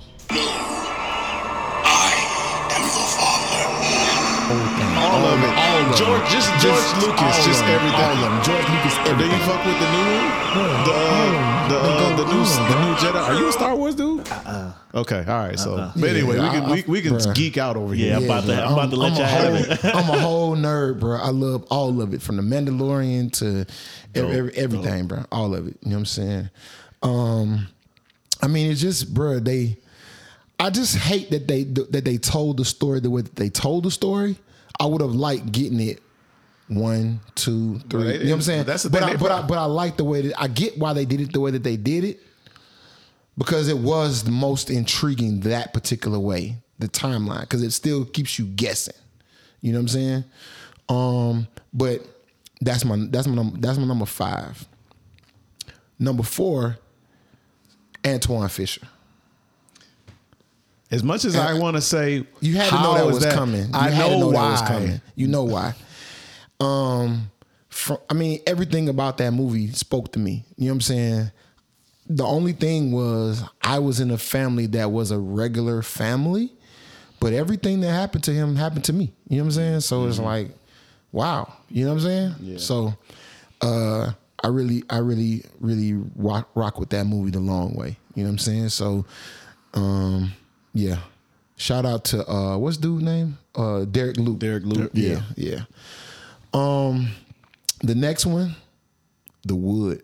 [5.92, 6.32] All George, them.
[6.32, 7.70] just George Just Lucas, all just them.
[7.70, 8.00] everything.
[8.00, 8.36] All of them.
[8.44, 9.30] George Lucas, Everything.
[9.32, 10.28] Do you fuck with the new one?
[10.52, 13.22] The uh, the uh, the new the new Jedi.
[13.24, 14.28] Are you a Star Wars dude?
[14.30, 14.74] Uh-uh.
[14.96, 15.58] Okay, all right.
[15.60, 17.34] So, but anyway, Yeah, we can I- we, we can bruh.
[17.36, 18.16] geek out over Yeah, here.
[18.18, 18.48] I'm about to.
[18.48, 18.56] bro.
[18.66, 19.86] I'm about to let you a have it.
[19.96, 21.18] I'm a whole nerd, bro.
[21.18, 23.66] I love all of it, from the Mandalorian to
[24.14, 25.24] every, every- everything, bro.
[25.32, 25.78] All of it.
[25.82, 26.50] You know what I'm saying?
[27.04, 27.68] Um,
[28.42, 29.40] I mean, it's just, bro.
[29.40, 29.78] They,
[30.60, 33.84] I just hate that they that they told the story the way that they told
[33.86, 34.36] the story.
[34.80, 36.02] I would have liked getting it
[36.68, 38.14] one, two, three.
[38.14, 38.64] you know what I'm saying?
[38.66, 40.78] that's the but thing, I, but I, but I like the way that I get
[40.78, 42.20] why they did it the way that they did it
[43.38, 48.38] because it was the most intriguing that particular way, the timeline, because it still keeps
[48.40, 48.96] you guessing.
[49.62, 50.24] You know what I'm saying?
[50.90, 52.02] Um, but
[52.62, 54.68] that's my that's my num- that's my number five.
[56.00, 56.78] Number four,
[58.04, 58.88] Antwone Fisher.
[60.92, 63.64] As much as I want to say, You had to know that was coming.
[63.68, 64.44] You I had know, to know why.
[64.44, 65.02] that was coming.
[65.16, 65.74] You know why?
[66.60, 67.32] Um,
[67.70, 70.44] from, I mean, everything about that movie spoke to me.
[70.58, 71.32] You know what I'm saying?
[72.10, 76.52] The only thing was I was in a family that was a regular family,
[77.22, 79.14] but everything that happened to him happened to me.
[79.30, 79.80] You know what I'm saying?
[79.82, 80.50] So it's like,
[81.14, 81.54] wow.
[81.70, 82.36] You know what I'm saying?
[82.42, 82.58] Yeah.
[82.58, 82.94] So,
[83.62, 84.12] uh,
[84.44, 87.98] I really, I really, really rock, rock with that movie the long way.
[88.16, 88.70] You know what I'm saying?
[88.70, 89.06] So,
[89.74, 90.34] um,
[90.74, 90.98] yeah.
[91.58, 93.38] Shout out to uh, what's dude name?
[93.56, 94.40] Uh, Derek Luke.
[94.40, 95.62] Derek Luke, Yeah, yeah.
[96.54, 97.10] Um,
[97.84, 98.56] the next one,
[99.46, 100.02] The Wood.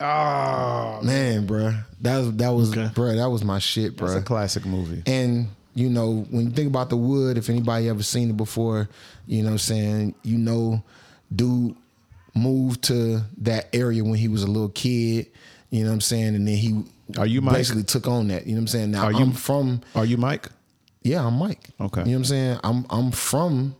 [0.00, 1.84] Oh, Man, bruh.
[2.00, 2.88] that was that was Okay.
[2.94, 4.06] bruh, that was my shit, bro.
[4.08, 5.02] it's a classic movie.
[5.06, 8.88] And you know, when you think about The Wood, if anybody ever seen it before,
[9.26, 10.82] you know what I'm saying, you know,
[11.34, 11.76] dude
[12.34, 15.26] moved to that area when he was a little kid,
[15.70, 16.82] you know what I'm saying, and then he
[17.18, 17.54] Are you Mike?
[17.56, 18.46] basically took on that.
[18.46, 18.90] You know what I'm saying?
[18.92, 20.48] Now Are you- I'm from Are you Mike?
[21.02, 21.70] yeah, I'm Mike.
[21.80, 22.00] Okay.
[22.00, 22.58] You know what I'm saying?
[22.64, 23.76] I'm I'm from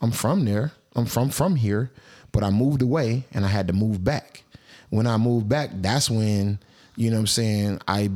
[0.00, 0.72] I'm from there.
[0.94, 1.90] I'm from from here,
[2.32, 4.42] but I moved away and I had to move back.
[4.90, 6.58] When I moved back, that's when,
[6.96, 8.10] you know what I'm saying, I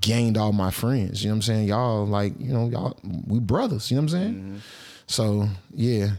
[0.00, 1.22] gained all my friends.
[1.22, 1.68] You know what I'm saying?
[1.68, 2.96] Y'all like, you know, y'all
[3.26, 4.34] we brothers, you know what I'm saying?
[4.34, 4.56] Mm-hmm.
[5.08, 6.10] So, yeah.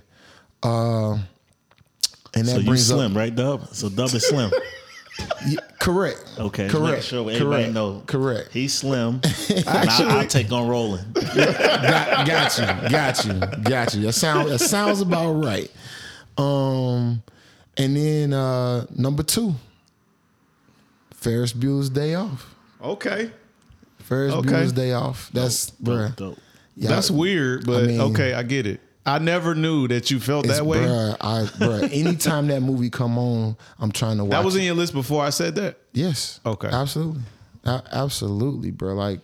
[0.63, 1.13] Uh
[2.33, 3.67] and that So you brings slim, up right, Dub?
[3.73, 4.51] So Dub is slim.
[5.47, 6.23] Yeah, correct.
[6.37, 7.03] Okay, Correct.
[7.03, 7.73] sure everybody correct.
[7.73, 8.03] know.
[8.05, 8.51] Correct.
[8.53, 9.21] He's slim.
[9.49, 11.03] and I, I'll take on rolling.
[11.13, 14.01] got, got you, got you, got you.
[14.03, 15.71] That sound that sounds about right.
[16.37, 17.23] Um,
[17.77, 19.55] and then uh number two,
[21.13, 22.53] Ferris Bueller's Day Off.
[22.81, 23.31] Okay,
[23.99, 24.49] Ferris Okay.
[24.49, 25.31] Bueller's Day Off.
[25.33, 26.15] That's bruh.
[26.15, 26.37] Dope.
[26.75, 28.81] Yeah, that's weird, but I mean- okay, I get it.
[29.07, 30.79] I never knew that you felt It's, that way.
[30.79, 34.31] bruh, I, bruh, anytime that movie come on, I'm trying to watch.
[34.31, 34.59] That was it.
[34.59, 35.77] in your list before I said that.
[35.93, 36.41] Yes.
[36.45, 36.67] Okay.
[36.67, 37.21] Absolutely.
[37.63, 38.93] A- absolutely, bro.
[38.95, 39.21] Like,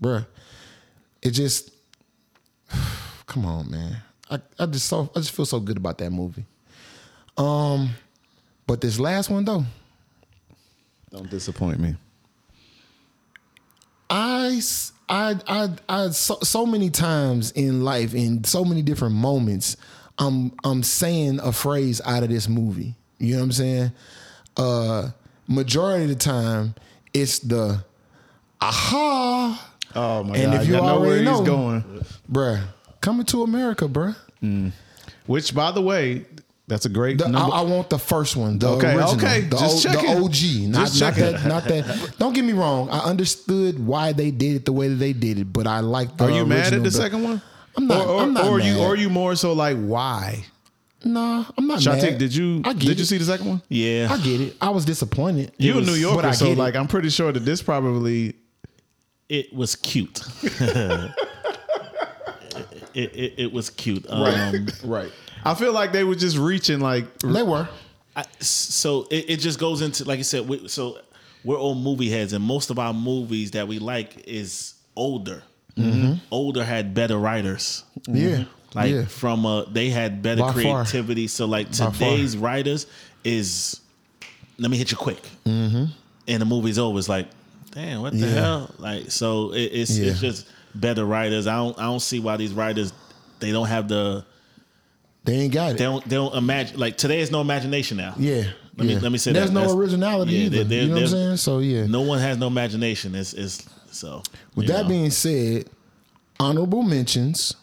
[0.00, 0.24] bro,
[1.22, 1.70] it just
[3.26, 3.98] come on, man.
[4.30, 6.44] I, I just so I just feel so good about that movie.
[7.36, 7.90] Um,
[8.66, 9.64] but this last one though,
[11.10, 11.96] Don't disappoint me.
[14.10, 14.60] I
[15.08, 19.76] I I, I so, so many times in life in so many different moments,
[20.18, 22.94] I'm I'm saying a phrase out of this movie.
[23.18, 23.92] You know what I'm saying?
[24.56, 25.10] Uh,
[25.46, 26.74] majority of the time,
[27.12, 27.84] it's the
[28.60, 29.72] aha.
[29.94, 30.62] Oh my And god!
[30.62, 32.04] if you I know where he's know- going.
[32.30, 32.62] Bruh,
[33.00, 34.14] coming to America, bruh.
[35.26, 36.24] Which, by the way,
[36.68, 37.54] that's a great The, I, number.
[37.56, 40.10] I want the first one, the Okay, original, okay, the, just o, the checking.
[40.16, 41.32] OG, not, Just not checking.
[41.32, 42.14] that, not that.
[42.18, 42.88] Don't get me wrong.
[42.90, 46.16] I understood why they did it the way that they did it, but I like
[46.16, 46.24] the.
[46.24, 47.42] Are you mad at the the- second one?
[47.76, 48.06] I'm not.
[48.06, 48.66] Or, or, I'm not or mad.
[48.76, 50.44] you, or you more so like why?
[51.04, 52.18] Nah, I'm not Shantik, mad.
[52.18, 53.62] did you I did get you see the second one?
[53.68, 54.08] Yeah.
[54.10, 54.56] I get it.
[54.60, 55.52] I was disappointed.
[55.56, 56.58] You a New but Yorker, so get it.
[56.58, 58.34] like I'm pretty sure that this probably
[59.28, 60.20] it was cute.
[60.42, 61.14] it,
[62.94, 64.04] it, it was cute.
[64.08, 65.12] Um, right.
[65.44, 67.68] I feel like they were just reaching like They were.
[68.16, 70.48] I, so it, it just goes into like you said.
[70.48, 70.98] We, so
[71.44, 75.42] we're all movie heads, and most of our movies that we like is older.
[76.32, 77.84] Older had better writers.
[78.08, 78.44] Yeah.
[78.74, 79.04] Like yeah.
[79.04, 80.84] from uh, they had better By far.
[80.84, 81.28] creativity.
[81.28, 82.86] So like today's writers
[83.22, 83.80] is
[84.58, 85.84] let me hit you quick, mm-hmm.
[86.26, 86.98] and the movie's over.
[86.98, 87.28] It's like,
[87.70, 88.34] damn, what the Yeah.
[88.34, 88.74] hell?
[88.78, 90.10] Like so, it, it's Yeah.
[90.10, 91.46] it's just better writers.
[91.46, 92.92] I don't I don't see why these writers
[93.38, 94.24] they don't have the
[95.28, 95.78] They ain't got it.
[95.78, 98.14] they don't they don't imagine like today is no imagination now.
[98.18, 98.44] yeah.
[98.76, 99.38] Let me let me say that.
[99.40, 99.54] There's that.
[99.54, 100.56] no That's- originality yeah, either.
[100.58, 101.36] there- there- you know what I'm saying?
[101.38, 101.86] So yeah.
[101.86, 103.14] No one has no imagination.
[103.16, 104.22] It's it's so.
[104.54, 104.88] With that know.
[104.88, 105.68] being said,
[106.38, 107.56] honorable mentions,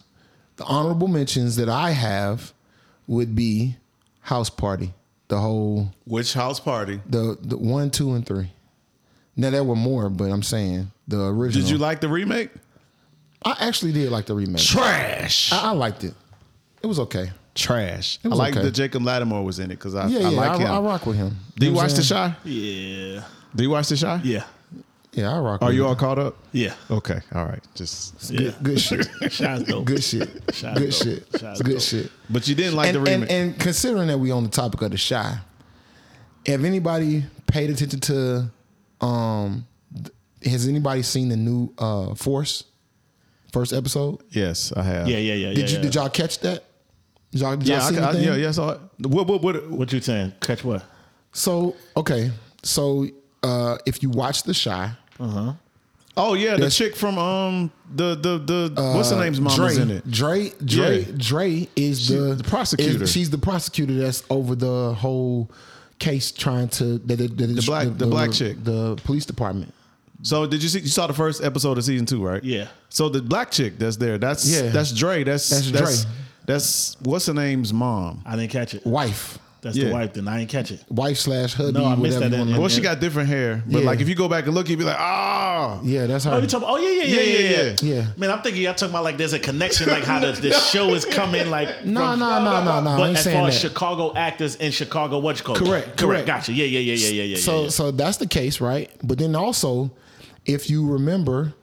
[0.58, 2.51] the honorable mentions that I have
[3.08, 3.78] would be
[4.21, 4.93] House Party,
[5.30, 6.99] the whole which house party?
[7.10, 8.51] the the one, two, and three.
[9.38, 11.63] Now there were more, but I'm saying the original.
[11.63, 12.49] Did you like the remake?
[13.45, 14.62] I actually did like the remake.
[14.63, 15.51] Trash.
[15.54, 16.13] I, I liked it.
[16.82, 17.32] It was okay.
[17.56, 18.20] Trash.
[18.24, 18.63] I was like okay.
[18.63, 20.30] that Jacob Latimore was in it because I, Yeah, I yeah.
[20.30, 20.68] like I, him.
[20.72, 21.38] I rock with him.
[21.58, 22.32] Do you know watch I'm The saying?
[22.32, 22.50] Chi?
[22.50, 23.24] Yeah.
[23.56, 24.22] Do you watch The Chi?
[24.24, 24.44] Yeah.
[25.13, 25.62] Yeah, I rock.
[25.62, 25.88] Are with you him.
[25.88, 26.36] all caught up?
[26.52, 26.74] Yeah.
[26.91, 27.22] Okay.
[27.34, 27.63] All right.
[27.74, 28.30] Just.
[28.30, 28.52] Yeah.
[28.52, 29.08] good, good shit?
[29.32, 29.86] Chi's dope.
[29.86, 30.30] Good shit.
[30.52, 30.91] Chi's Good dope.
[30.94, 31.32] shit.
[31.39, 31.82] Chi's Good dope.
[31.82, 32.12] shit.
[32.30, 33.32] But you didn't like and, the remake.
[33.32, 35.38] and, and considering that we on the topic of the Chi,
[36.48, 38.52] have anybody paid attention to?
[39.00, 39.65] Um,
[40.44, 42.65] has anybody seen the new uh Force
[43.54, 44.20] first episode?
[44.32, 45.08] yes, I have.
[45.08, 45.48] Yeah, yeah, yeah.
[45.54, 45.82] Did yeah, you yeah.
[45.82, 46.65] did y'all catch that?
[47.36, 48.48] Did y'all, did y'all Yeah, I, I, yeah, yeah.
[48.48, 48.80] I saw it.
[49.08, 50.32] What, what, what, What you saying?
[50.39, 50.84] Catch what?
[51.34, 52.32] So okay,
[52.63, 53.08] so
[53.43, 55.54] uh, if you watch The Chi, uh-huh.
[56.17, 59.78] Oh yeah, the chick from um the the the what's her name's mom Dre, is
[59.80, 60.10] in it.
[60.10, 61.12] Dre, Dre, Yeah.
[61.17, 63.04] Dre is She- the, the prosecutor.
[63.04, 65.52] is- she's the prosecutor that's over the whole
[66.00, 68.63] case, trying to the the, the, black- the black chick.
[68.63, 69.74] the police department.
[70.21, 70.80] So did you see?
[70.80, 72.41] You saw the first episode of season two, right?
[72.41, 72.69] Yeah.
[72.88, 74.69] So the black chick that's there, that's Yeah.
[74.69, 75.26] that's Dre.
[75.26, 75.86] That's That's that's Dre.
[75.86, 76.06] that's,
[76.48, 78.22] what's her name's mom.
[78.26, 78.86] I didn't catch it.
[78.86, 79.86] Wife, That's Yeah.
[79.88, 80.14] the wife.
[80.14, 80.84] Then I didn't catch it.
[80.90, 81.72] wife slash hubby.
[81.72, 83.86] No, I missed whatever that you in- wanna- Well, she got different hair, but Yeah.
[83.88, 86.34] like if you go back and look, you'd be like, ah, yeah, that's her.
[86.34, 86.68] Oh, you talking?
[86.70, 87.50] Oh, yeah, yeah, yeah, yeah,
[87.82, 87.96] yeah.
[87.96, 88.06] Yeah.
[88.16, 90.94] Man, I'm thinking y'all talking about like there's a connection, like how the, the show
[90.94, 91.68] is coming, like.
[91.84, 92.90] no, from- no, no, no, no.
[92.92, 93.56] I But ain't as saying far that.
[93.56, 95.66] as Chicago actors in Chicago, what you call it?
[95.66, 96.28] Correct, correct.
[96.28, 96.54] Gotcha.
[96.54, 97.38] Yeah, yeah, yeah, yeah, yeah, yeah.
[97.38, 97.70] so yeah.
[97.70, 98.92] so that's the case, right?
[99.04, 99.90] But then also,
[100.46, 101.56] if you remember,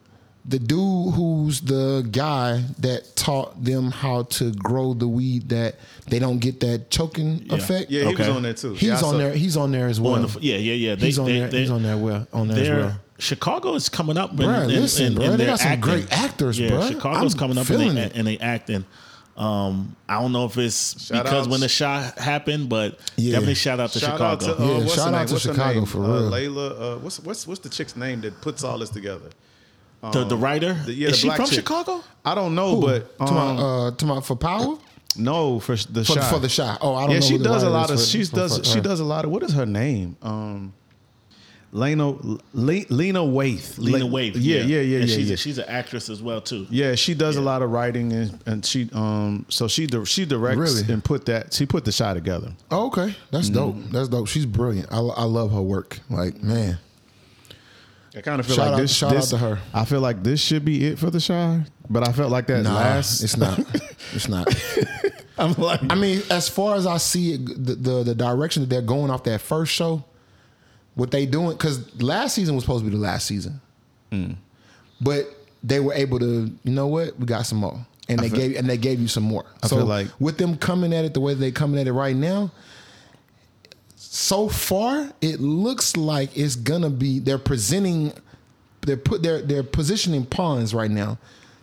[0.45, 5.75] the dude who's the guy that taught them how to grow the weed that
[6.07, 7.55] they don't get that choking Yeah.
[7.55, 7.89] effect.
[7.91, 8.73] yeah, he was on there too.
[8.73, 9.33] He's Yeah, on there.
[9.33, 10.15] He's on there as well.
[10.15, 10.95] On the- yeah, yeah, yeah.
[10.95, 11.47] They, he's on they, there.
[11.49, 12.27] They, he's on there well.
[12.33, 12.99] On there as well.
[13.19, 14.31] Chicago is coming up.
[14.31, 15.81] In, Bruh, listen, in, bruh, in they got some acting.
[15.81, 16.89] great actors, yeah, bruh.
[16.89, 18.83] Chicago's I'm coming up feeling in they, and they acting.
[19.37, 21.47] Um, I don't know if it's Shout because outs.
[21.47, 23.31] when the shot happened, but Yeah.
[23.31, 24.25] definitely shout out to Shout Chicago.
[24.25, 25.85] out to, uh, Yeah, shout out to What's Chicago name?
[25.85, 26.31] for uh, real.
[26.31, 26.81] Layla.
[26.81, 29.29] Uh, what's what's what's the chick's name that puts all this together?
[30.11, 31.55] The, the writer, The- yeah, is the she black from chick.
[31.55, 32.03] Chicago?
[32.25, 34.77] I don't know, but to um, my uh, to my for power
[35.15, 36.33] no for the for, shot.
[36.33, 36.79] for the shot.
[36.81, 37.25] Oh, I don't yeah, know.
[37.25, 37.95] she who the does a lot of.
[37.97, 38.57] is for- She for- does.
[38.59, 39.31] for she does a lot of.
[39.31, 40.17] What is her name?
[40.21, 40.73] Um,
[41.71, 42.09] Lena
[42.53, 43.79] Le, Lena Waithe.
[43.79, 44.33] Lena Le- Waithe.
[44.35, 45.15] Yeah, yeah, yeah, And yeah.
[45.15, 45.33] she's yeah.
[45.33, 46.67] A, she's an actress as well too.
[46.69, 50.25] Yeah, she does a lot of writing and, and she um so she di- she
[50.25, 50.93] directs Really?
[50.93, 52.51] and put that she put the shot together.
[52.69, 53.53] Oh, okay, that's Mm.
[53.55, 53.75] dope.
[53.91, 54.27] That's dope.
[54.27, 54.91] She's brilliant.
[54.91, 55.99] I, I love her work.
[56.11, 56.77] Like man,
[58.15, 58.95] I kind of feel Shout like out- this.
[58.95, 59.59] shout out this- to her.
[59.73, 62.63] I feel like this should be it for the Chi, but I felt like that
[62.63, 63.23] nah, last.
[63.23, 63.59] it's not.
[64.13, 64.47] It's not.
[65.39, 68.69] I'm like, I mean, as far as I see it, the, the the direction that
[68.69, 70.03] they're going off that first show,
[70.93, 73.59] what they doing because last season was supposed to be the last season,
[74.11, 74.35] Mm.
[75.01, 75.25] but
[75.63, 76.51] they were able to.
[76.63, 77.17] You know what?
[77.19, 79.45] We got some more, and they feel- gave and they gave you some more.
[79.63, 82.15] so feel like- with them coming at it the way they coming at it right
[82.15, 82.51] now.
[84.15, 87.17] So far, it looks like it's gonna be.
[87.17, 88.13] They're presenting,
[88.81, 91.17] they're put they're they're positioning pawns right now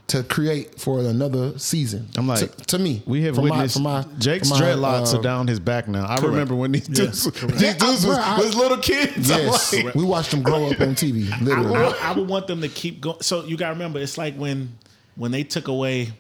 [0.09, 2.09] to create for another season.
[2.17, 4.65] I'm like, to, to me, we have from my- witnessed from my- Jake's from my,
[4.67, 6.05] dreadlocks uh, are down his back now.
[6.05, 9.29] I remember when these dudes, these Yeah, dudes was, I- I- was little kids.
[9.29, 11.31] Yes, like, we watched them grow up on TV.
[11.31, 13.21] I, Literally, I, I would want them to keep going.
[13.21, 14.77] So you got to remember, it's like when
[15.15, 16.15] when they took away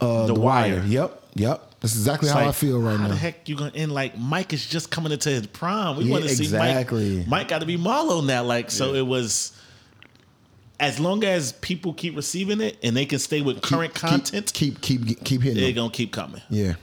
[0.00, 0.80] Uh, the, wire.
[0.86, 1.71] Yep, yep.
[1.82, 3.08] That's exactly It's how I feel right how now.
[3.08, 5.96] the heck you gonna end like Mike is just coming into his prime?
[5.96, 6.56] We Yeah, want to see.
[6.56, 7.26] Mike.
[7.26, 8.44] Mike got to be Marlo now.
[8.44, 9.52] Like so, it was.
[10.80, 14.80] As long as people keep receiving it and they can stay with current content, Keep
[14.80, 15.56] keep keep, keep hitting.
[15.58, 15.74] they're them.
[15.76, 16.40] gonna keep coming.
[16.50, 16.74] Yeah,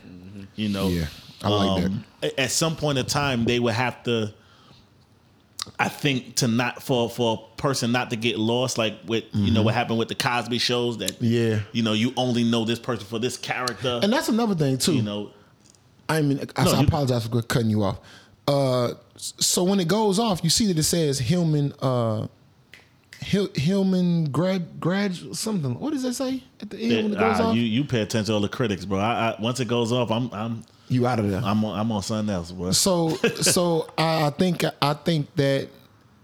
[0.54, 0.88] You know.
[0.88, 1.06] Yeah,
[1.42, 1.86] I like that.
[1.90, 2.04] Um,
[2.38, 4.32] at some point in time, they would have to.
[5.80, 9.50] I think to not for for a person not to get lost, like with you
[9.50, 11.24] know what happened with the Cosby shows that Mm-hmm.
[11.24, 11.60] Yeah.
[11.72, 14.94] you know you only know this person for this character, and that's another thing too.
[14.94, 15.30] you know
[16.08, 17.98] I mean, I, No, I you- apologize for cutting you off.
[18.46, 22.26] Uh, so when it goes off, you see that it says Hillman, uh,
[23.20, 25.78] Hil- Hillman grad grad something.
[25.78, 27.54] What does that say at the end when it goes Ah, off?
[27.54, 28.98] you You, you pay attention to all the critics, bro.
[28.98, 30.64] I, I once it goes off, I'm I'm
[31.06, 31.40] out of there.
[31.42, 32.72] I'm on, I'm on something else, bro.
[32.72, 33.08] So
[33.40, 35.68] so I, I think I think that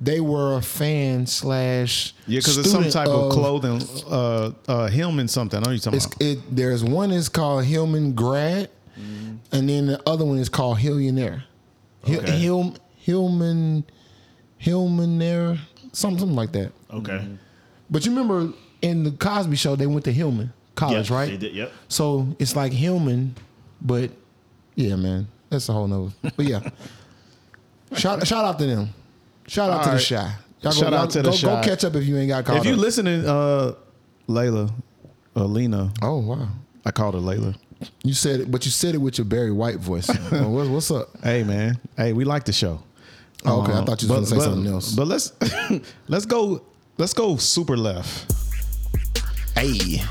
[0.00, 3.80] they were a fan slash yeah, because it's some type of, clothing.
[4.10, 5.58] Uh, uh, Hillman something.
[5.58, 6.20] I know you're talking It's, about.
[6.22, 9.36] it, there's one is called Hillman Grad, Mm-hmm.
[9.54, 11.42] and then the other one is called Hillionaire.
[12.04, 12.32] Hill, Okay.
[12.38, 13.84] Hill, Hillman,
[14.60, 15.58] Hillmanaire,
[15.92, 16.72] something, something like that.
[16.92, 17.26] Okay,
[17.90, 18.52] But you remember
[18.82, 21.30] in the Cosby Show, they went to Hillman College, Yep, right?
[21.30, 21.72] They did, yep.
[21.88, 23.34] So it's like Hillman,
[23.80, 24.10] but
[24.76, 26.12] yeah, man, that's a whole nother.
[26.36, 26.60] But yeah,
[27.96, 28.88] shout shout out to them.
[29.48, 30.28] Shout out All to the right.
[30.28, 30.34] Chi.
[30.62, 31.42] Y'all Shout go, out to the go, Chi.
[31.62, 32.78] Go catch up if you ain't got caught if you up.
[32.78, 33.74] listening, uh,
[34.28, 34.72] Layla,
[35.36, 36.48] uh, Lena, oh wow,
[36.84, 37.54] I called her Layla.
[38.02, 40.08] you said it, but you said it with your Barry White voice.
[40.32, 41.08] Oh, what's, what's up?
[41.22, 42.82] Hey man, hey, we like the show.
[43.44, 44.92] Oh, okay, I Um, thought you was gonna say something else.
[44.94, 45.32] But let's
[46.08, 46.62] let's go
[46.98, 48.32] let's go super left.
[49.54, 50.02] Hey,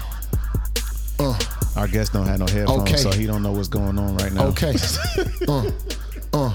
[1.75, 2.95] Our guest don't have no headphones, Okay.
[2.97, 4.45] so he don't know what's going on right now.
[4.47, 4.73] okay,
[5.47, 5.69] uh,
[6.33, 6.53] uh,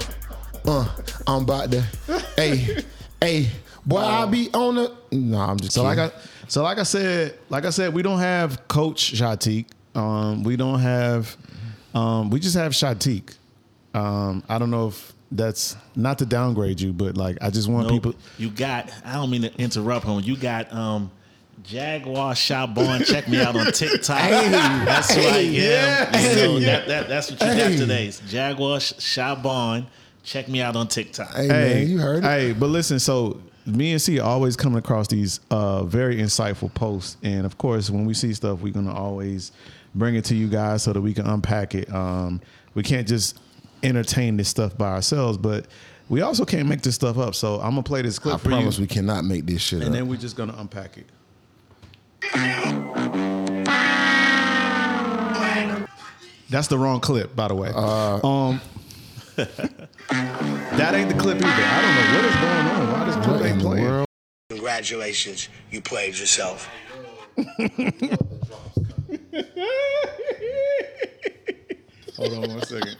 [0.65, 0.87] uh,
[1.27, 1.81] I'm about to.
[2.35, 2.83] Hey,
[3.21, 3.49] hey,
[3.85, 4.91] boy, I be on the.
[5.11, 5.73] No, I'm just.
[5.73, 5.99] So like.
[5.99, 6.11] I
[6.47, 9.67] so like I said, like I said, we don't have Coach Shatik.
[9.95, 11.37] Um, we don't have.
[11.93, 13.35] Um, we just have Shatik.
[13.93, 17.87] Um, I don't know if that's not to downgrade you, but like I just want
[17.87, 17.93] Nope.
[18.03, 18.15] people.
[18.39, 18.91] You got.
[19.05, 20.19] I don't mean to interrupt him.
[20.21, 21.11] You got um,
[21.63, 23.05] Jaguar Shabon.
[23.05, 24.17] Check me out on TikTok.
[24.17, 25.53] that's who I am.
[25.53, 26.19] yeah.
[26.19, 26.65] You know, Hey.
[26.65, 27.57] that, that, that's what you Hey.
[27.71, 28.07] got today.
[28.07, 29.85] It's Jaguar Sh- Shabon.
[30.23, 31.33] Check me out on TikTok.
[31.35, 32.27] Hey, man, you heard it.
[32.27, 36.71] Hey, but listen, so me and C are always coming across these uh, very insightful
[36.73, 39.51] posts, and of course, when we see stuff, we're gonna always
[39.95, 41.91] bring it to you guys so that we can unpack it.
[41.93, 42.39] Um,
[42.75, 43.39] we can't just
[43.83, 45.65] entertain this stuff by ourselves, but
[46.07, 47.33] we also can't make this stuff up.
[47.33, 49.79] So I'm gonna play this clip I for promise you, we cannot make this shit
[49.79, 49.93] and up.
[49.93, 51.07] then we're just gonna unpack it.
[56.49, 57.69] That's the wrong clip, by the way.
[57.69, 58.59] um,
[59.37, 61.47] that ain't the clip either.
[61.47, 62.91] I don't know what is going on.
[62.91, 63.85] Why this clip ain't playing?
[63.85, 64.05] world?
[64.49, 66.69] Congratulations, you played yourself.
[72.17, 72.97] Hold on one second.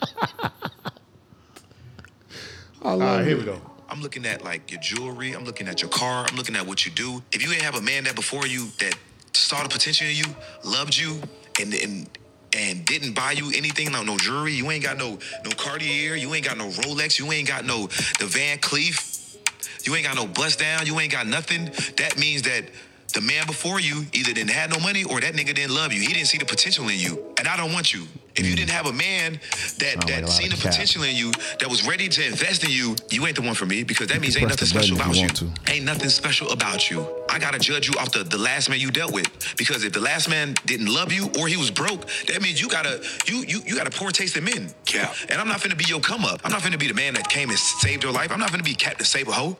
[2.81, 3.39] I All love right, here it.
[3.39, 3.61] we go.
[3.89, 5.33] I'm looking at like your jewelry.
[5.33, 6.25] I'm looking at your car.
[6.27, 7.21] I'm looking at what you do.
[7.33, 8.95] If you ain't have a man that before you that
[9.33, 10.25] saw the potential in you,
[10.63, 11.21] loved you,
[11.59, 12.09] and and
[12.53, 14.53] and didn't buy you anything, no no jewelry.
[14.53, 16.15] You ain't got no no Cartier.
[16.15, 17.19] You ain't got no Rolex.
[17.19, 17.87] You ain't got no
[18.19, 19.37] the Van Cleef.
[19.85, 20.85] You ain't got no bust down.
[20.85, 21.65] You ain't got nothing.
[21.97, 22.65] That means that
[23.13, 26.01] the man before you either didn't have no money or that nigga didn't love you.
[26.01, 27.33] He didn't see the potential in you.
[27.37, 28.07] And I don't want you.
[28.35, 29.39] If you didn't have a man
[29.79, 32.25] that like a that lot seen the of potential in you, that was ready to
[32.25, 34.73] invest in you, you ain't the one for me because that means ain't press nothing
[34.73, 35.47] the special button about you.
[35.47, 37.05] you want Ain't nothing special about you.
[37.31, 39.55] I gotta judge you off the, the last man you dealt with.
[39.57, 42.67] Because if the last man didn't love you or he was broke, that means you
[42.67, 44.69] gotta you you you got a poor taste in men.
[44.93, 45.13] Yeah.
[45.29, 46.41] And I'm not finna be your come up.
[46.43, 48.31] I'm not finna be the man that came and saved your life.
[48.31, 49.57] I'm not finna be Captain Save a Hoe.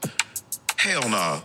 [0.77, 1.41] Hell no.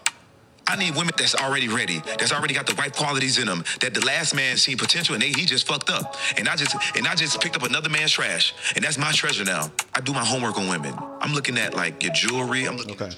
[0.69, 3.62] I need women that's already ready, that's already got the right qualities in them.
[3.81, 6.75] That the last man seen potential and they, he just fucked up, and I just
[6.97, 9.71] and I just picked up another man's trash, and that's my treasure now.
[9.95, 10.93] I do my homework on women.
[11.21, 12.65] I'm looking at like your jewelry.
[12.65, 12.95] I'm looking.
[13.01, 13.12] Okay.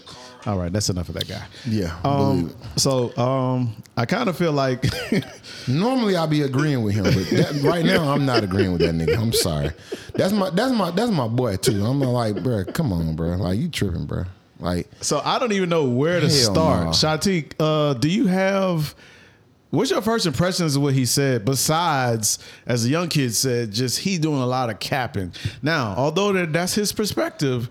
[0.46, 1.42] All right, that's enough of that guy.
[1.66, 2.54] Yeah, Um.
[2.76, 4.84] So, um, I kind of feel like
[5.68, 8.94] Normally I'll be agreeing with him, but that, right now I'm not agreeing with that
[8.94, 9.18] nigga.
[9.18, 9.70] I'm sorry.
[10.14, 11.84] That's my that's my that's my boy too.
[11.84, 13.30] I'm like, bro, come on, bro.
[13.36, 14.24] Like you tripping, bro.
[14.60, 15.20] Like so.
[15.24, 16.84] I don't even know where to start.
[16.86, 16.90] no.
[16.92, 18.94] Shatik, uh, do you have?
[19.70, 21.44] What's your first impressions of what he said?
[21.44, 25.34] Besides, as a young kid said, just he doing a lot of capping.
[25.62, 27.68] Now, although that that's his perspective,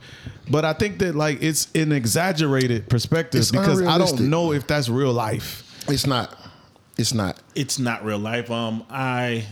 [0.49, 4.67] but I think that like it's an exaggerated perspective It's because I don't know if
[4.67, 5.63] that's real life.
[5.89, 6.37] it's not.
[6.97, 7.39] It's not.
[7.55, 8.51] It's not real life.
[8.51, 9.45] Um, I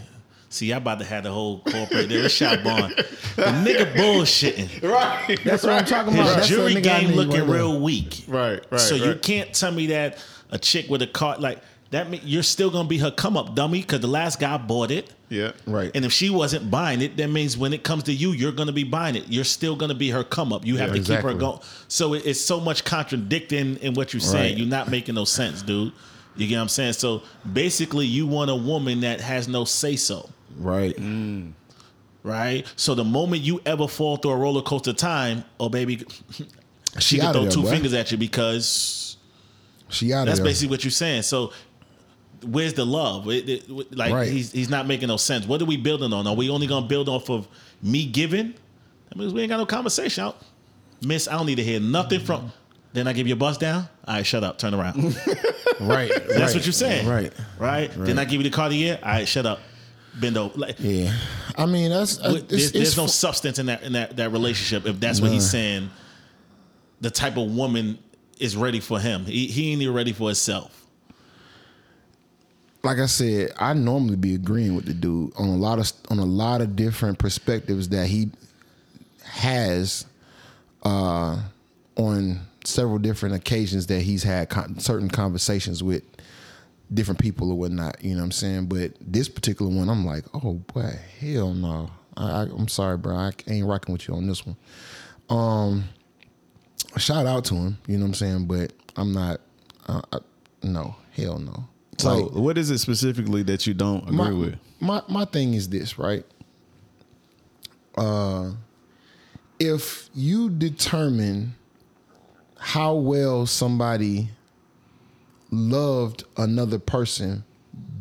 [0.50, 0.72] see.
[0.72, 2.26] I about to have the whole corporate there.
[2.26, 2.96] It's Shabon.
[3.36, 4.84] The nigga bullshitting.
[4.90, 5.40] Right.
[5.44, 6.28] That's what I'm talking about.
[6.28, 8.24] His That's the jury game looking right real weak.
[8.28, 11.60] Right, right, So you can't tell me that a chick with a card like
[11.92, 12.10] that.
[12.10, 15.10] mean- You're still gonna be her come up dummy because the last guy bought it.
[15.30, 15.52] Yeah.
[15.66, 15.90] Right.
[15.96, 18.68] And if she wasn't buying it, that means when it comes to you, you're going
[18.68, 19.24] to be buying it.
[19.28, 20.64] You're still going to be her come up.
[20.68, 21.60] You have Yeah, to keep her going.
[21.88, 24.52] So it- it's so much contradicting in what you're saying.
[24.54, 24.58] Right.
[24.60, 25.94] You're not making no sense, dude.
[26.38, 26.94] You get what I'm saying?
[26.94, 30.96] So basically, you want a woman that has no say so, Right.
[30.96, 31.54] Mm.
[32.22, 32.66] right?
[32.76, 36.04] So the moment you ever fall through a roller coaster time, oh baby,
[36.38, 36.46] she
[37.00, 37.72] She can throw there, two boy.
[37.72, 39.18] fingers at you because
[39.90, 40.46] She out that's there.
[40.46, 41.24] basically what you're saying.
[41.24, 41.52] So
[42.44, 43.30] where's the love?
[43.30, 44.32] It- it- like Right.
[44.32, 45.46] he's he's not making no sense.
[45.46, 46.28] What are we building on?
[46.28, 47.48] Are we only gonna build off of
[47.82, 48.54] me giving?
[49.10, 50.42] That means we ain't got no conversation out.
[51.02, 52.52] Miss, I don't need to hear nothing from.
[52.94, 53.88] Then I give you a bust down.
[54.08, 54.58] All right, shut up.
[54.58, 55.04] Turn around.
[55.82, 56.10] right.
[56.28, 57.34] That's right, what you're saying, Right.
[57.60, 57.92] Right.
[57.94, 58.98] Then I give you the Cartier.
[59.04, 59.60] All right, shut up.
[60.20, 60.58] Bend over.
[60.58, 61.14] Like, Yeah.
[61.58, 64.32] I mean, that's uh, there's, it's, there's it's no substance in that in that that
[64.32, 64.86] relationship.
[64.86, 65.90] If that's what he's saying,
[67.02, 67.98] the type of woman
[68.40, 69.26] is ready for him.
[69.26, 70.85] He he ain't even ready for himself.
[72.86, 76.20] Like I said, I normally be agreeing with the dude on a lot of on
[76.20, 78.30] a lot of different perspectives that he
[79.24, 80.06] has
[80.84, 81.42] uh,
[81.96, 86.04] on several different occasions that he's had con- certain conversations with
[86.94, 88.04] different people or whatnot.
[88.04, 88.68] You know what I'm saying?
[88.68, 91.90] But this particular one, I'm like, oh boy, hell no.
[92.16, 93.16] I, I'm sorry, bro.
[93.16, 94.56] I ain't rocking with you on this one.
[95.28, 95.86] Um,
[96.98, 97.78] shout out to him.
[97.88, 98.46] You know what I'm saying?
[98.46, 99.42] But I'm not.
[99.88, 100.20] Uh, I,
[100.62, 101.68] no, hell no.
[101.98, 104.56] So, Like- what is it specifically that you don't agree my, with?
[104.80, 106.26] My my thing is this, right?
[107.98, 108.52] Uh
[109.60, 111.56] if you determine
[112.58, 114.30] how well somebody
[115.50, 117.46] loved another person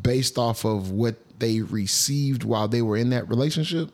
[0.03, 3.89] based off of what they received while they were in that relationship,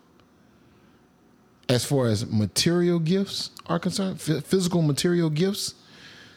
[1.69, 5.75] as far as material gifts are concerned, phy- physical material gifts,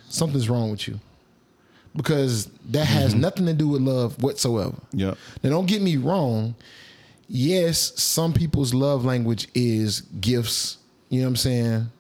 [0.09, 1.01] something's wrong with you.
[1.97, 3.21] Because that has mm-hmm.
[3.21, 4.75] nothing to do with love whatsoever.
[4.93, 5.17] Yep.
[5.43, 6.55] Now, don't get me wrong.
[7.29, 10.79] Yes, some people's love language is gifts.
[11.09, 11.91] You know what I'm saying?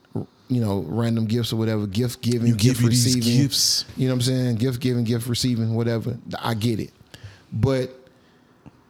[0.48, 3.42] you know, random gifts or whatever, gift giving, You gift give you these receiving.
[3.42, 3.84] gifts.
[3.96, 4.56] You know what I'm saying?
[4.56, 6.18] Gift giving, gift receiving, whatever.
[6.38, 6.92] I get it.
[7.52, 7.90] But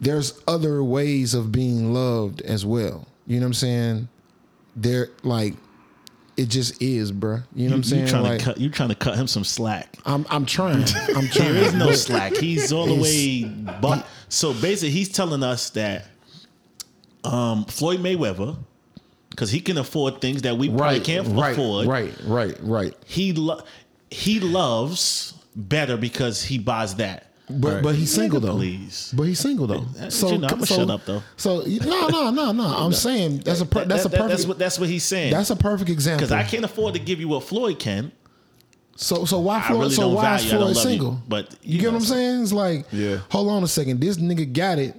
[0.01, 3.07] there's other ways of being loved as well.
[3.27, 4.09] You know what I'm saying?
[4.77, 5.55] There like
[6.37, 7.43] it just is, bruh.
[7.55, 8.03] You know what I'm saying?
[8.05, 8.59] you trying like to cut?
[8.59, 9.97] You trying to cut him some slack?
[10.05, 10.83] I'm I'm trying.
[11.17, 11.55] I'm trying.
[11.55, 12.37] There is no slack.
[12.37, 13.45] He's all the way.
[13.81, 16.07] But so basically, he's telling us that
[17.25, 18.57] um, Floyd Mayweather,
[19.31, 21.87] because he can afford things that we probably right, can't right, afford.
[21.87, 22.95] Right, right, right.
[23.07, 23.63] He lo-
[24.11, 27.31] he loves better because he buys that.
[27.51, 28.55] But but he's single though.
[28.55, 29.13] please.
[29.15, 29.85] But he's single though.
[30.09, 31.23] So you know, I'ma so, shut up, though.
[31.37, 32.65] So no no no no.
[32.65, 35.05] I'm saying that's a per, that's a That- that- perfect that's what that's what he's
[35.05, 35.31] saying.
[35.33, 36.27] that's a perfect example.
[36.27, 38.13] Because I can't afford to give you what Floyd can.
[38.97, 39.81] So so why Floyd?
[39.81, 41.21] really so why is Floyd love you, single?
[41.29, 42.43] but, you, you get know, what I'm saying?
[42.43, 43.19] It's like, Yeah.
[43.31, 44.01] Hold on a second.
[44.01, 44.95] This nigga got it.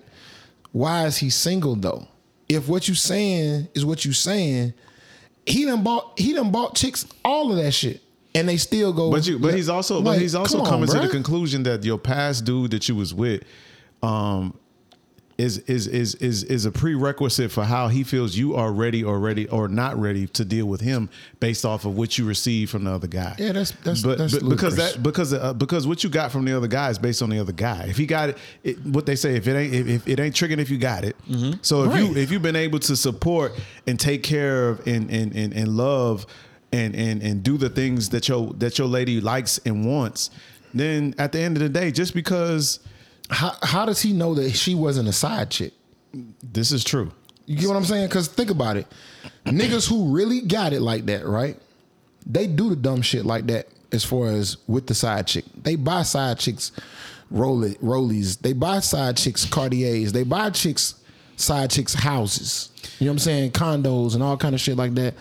[0.72, 2.08] Why is he single though?
[2.48, 4.74] If what you saying is what you saying,
[5.48, 8.02] he done bought he done bought chicks all of that shit,
[8.36, 9.10] and they still go.
[9.10, 11.84] But you, but he's also, but he's also come on, coming to the conclusion that
[11.84, 13.42] your past dude that you was with,
[14.04, 14.54] um,
[15.38, 19.20] is is is is is a prerequisite for how he feels you are ready or
[19.20, 21.10] ready or not ready to deal with him
[21.42, 23.36] based off of what you received from the other guy.
[23.38, 26.46] Yeah, that's- that's- but, that's but because that because uh, because what you got from
[26.46, 27.84] the other guy is based on the other guy.
[27.90, 30.36] If he got it, it what they say, if it ain't if, if it ain't
[30.36, 31.18] triggering if you got it.
[31.62, 32.04] So if Right.
[32.04, 33.52] you if you've been able to support
[33.88, 36.26] and take care of and and and, and love
[36.72, 40.30] and and and do the things that your that your lady likes and wants,
[40.74, 42.80] then at the end of the day, just because
[43.30, 45.74] how how does he know that she wasn't a side chick?
[46.44, 47.12] this is true.
[47.46, 48.08] You get what I'm saying?
[48.08, 48.88] Because think about it,
[49.46, 51.58] niggas who really got it like that, right?
[52.26, 53.68] They do the dumb shit like that.
[53.92, 56.72] As far as with the side chick, they buy side chicks,
[57.32, 58.40] Rollie, Rollies.
[58.40, 60.12] They buy side chicks Cartiers.
[60.12, 60.96] They buy chicks
[61.38, 62.72] side chicks houses.
[63.00, 63.52] You know what I'm saying?
[63.52, 65.14] Condos and all kind of shit like that.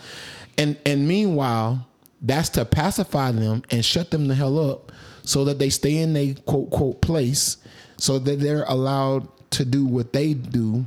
[0.57, 1.87] And and meanwhile,
[2.21, 4.91] that's to pacify them and shut them the hell up,
[5.23, 7.57] so that they stay in their quote quote place,
[7.97, 10.85] so that they're allowed to do what they do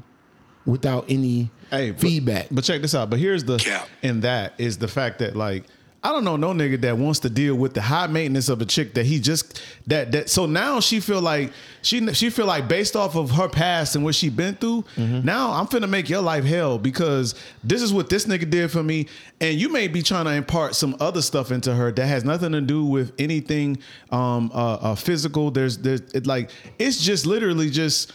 [0.67, 2.47] without any Hey, but- feedback.
[2.51, 3.11] But, check this out.
[3.11, 3.89] But here's the Cap.
[4.03, 5.65] in that is the fact that like
[6.01, 8.65] I don't know no nigga that wants to deal with the high maintenance of a
[8.65, 12.69] chick that he just that that so now she feel like she she feel like
[12.69, 16.23] based off of her past and what she been through now I'm finna make your
[16.23, 17.35] life hell because
[17.65, 19.09] this is what this nigga did for me.
[19.41, 22.53] And you may be trying to impart some other stuff into her that has nothing
[22.53, 23.79] to do with anything
[24.11, 25.51] um uh, uh physical.
[25.51, 28.13] There's there's it like it's just literally just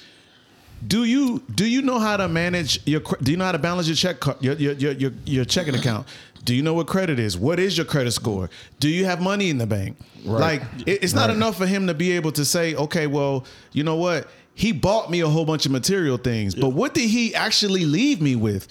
[0.88, 3.88] do you do you know how to manage your do you know how to balance
[3.88, 6.08] your check your your your, your, your checking account
[6.46, 7.38] do you know what credit is?
[7.38, 8.50] What is your credit score?
[8.80, 9.98] Do you have money in the bank?
[10.26, 10.39] Right.
[10.39, 13.84] like it- it's not enough for him to be able to say okay well you
[13.84, 14.28] know what?
[14.56, 18.22] He bought me a whole bunch of material things but what did he actually leave
[18.22, 18.68] me with?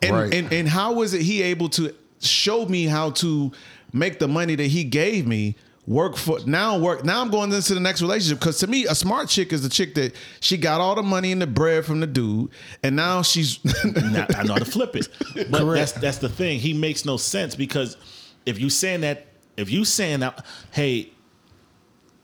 [0.00, 0.34] And Right.
[0.34, 3.50] and, and how was it he able to show me how to
[3.92, 7.74] make the money that he gave me work for now work now i'm going into
[7.74, 10.80] the next relationship because to me a smart chick is the chick that she got
[10.80, 12.48] all the money and the bread from the dude
[12.84, 15.08] and now she's Now, I know how to flip it.
[15.50, 16.58] But that's that's the thing.
[16.58, 17.96] He makes no sense because
[18.46, 19.26] if you saying that,
[19.56, 21.10] if you saying that, hey,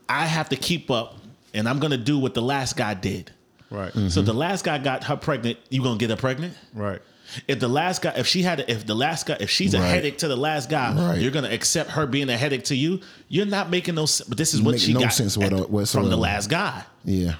[0.07, 1.17] I have to keep up,
[1.53, 3.31] and I'm gonna do what the last guy did.
[3.69, 4.25] right So mm-hmm.
[4.25, 5.59] the last guy got her pregnant.
[5.69, 6.55] You gonna get her pregnant?
[6.73, 7.01] right
[7.47, 9.87] If the last guy, if she had, if the last guy, if she's a Right.
[9.87, 11.21] headache to the last guy, Right.
[11.21, 13.01] you're gonna accept her being a headache to you.
[13.27, 14.27] You're not making no sense.
[14.27, 15.49] But this is what Make she no got sense at-
[15.89, 16.83] from the last guy.
[17.05, 17.33] Yeah,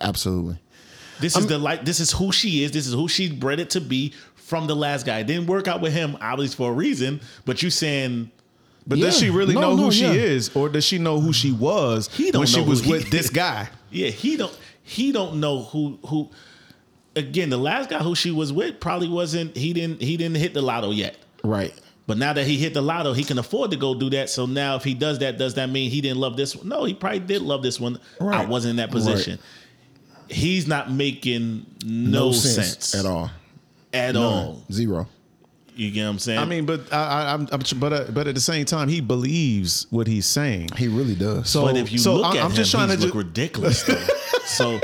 [0.00, 0.56] absolutely.
[1.20, 1.84] This is the like.
[1.84, 2.70] This is who she is.
[2.72, 5.18] This is who she bred it to be from the last guy.
[5.18, 7.20] It didn't work out with him, obviously for a reason.
[7.44, 8.30] But you saying
[8.86, 10.12] but does she really No, know who no, she yeah.
[10.12, 13.68] is or does she know who she was when she who was with this guy
[13.92, 16.30] Yeah, he don't he don't know who who
[17.16, 20.54] again, the last guy who she was with probably wasn't he didn't he didn't hit
[20.54, 21.16] the lotto yet.
[21.44, 21.74] Right.
[22.06, 24.30] But now that he hit the lotto, he can afford to go do that.
[24.30, 26.68] So now if he does that, does that mean he didn't love this one?
[26.68, 28.00] No, he probably did love this one.
[28.18, 28.34] Right.
[28.34, 28.48] I Right.
[28.48, 29.38] wasn't in that position.
[30.28, 33.30] He's not making no, sense, at all.
[33.92, 34.62] At all.
[34.72, 35.08] Zero.
[35.80, 36.38] You get what I'm saying?
[36.38, 39.00] i mean but i, I i'm, I'm but uh, but at the same time he
[39.00, 41.48] believes what he's saying He really does.
[41.48, 43.12] so But if you so look I- at i'm him, just trying he's to look
[43.14, 43.94] ju- ridiculous though.
[44.44, 44.80] so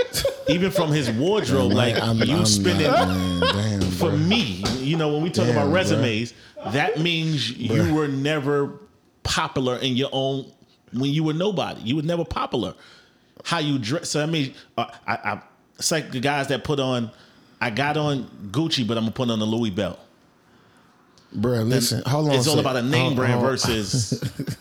[0.48, 3.40] even from his wardrobe, like I'm- you I'm spending not, man.
[3.40, 4.16] Damn, for bro.
[4.18, 5.74] me, you know, when we talk Damn, about bruh.
[5.74, 6.32] resumes,
[6.68, 8.78] that means you were never
[9.22, 10.50] popular in your own
[10.92, 11.80] when you were nobody.
[11.82, 12.74] You were never popular.
[13.44, 14.08] How you dress?
[14.10, 15.42] So I mean, uh, I, I
[15.78, 17.10] it's like the guys that put on.
[17.60, 19.98] I got on Gucci, but I'm gonna put on the Louis belt.
[21.32, 22.02] Bro, listen.
[22.06, 22.36] Hold on.
[22.36, 24.12] It's all about a name Hold- brand hold- versus.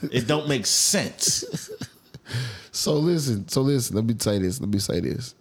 [0.12, 1.44] it don't make sense.
[2.72, 3.96] So listen, so listen.
[3.96, 4.60] Let me say this.
[4.60, 5.34] Let me say this.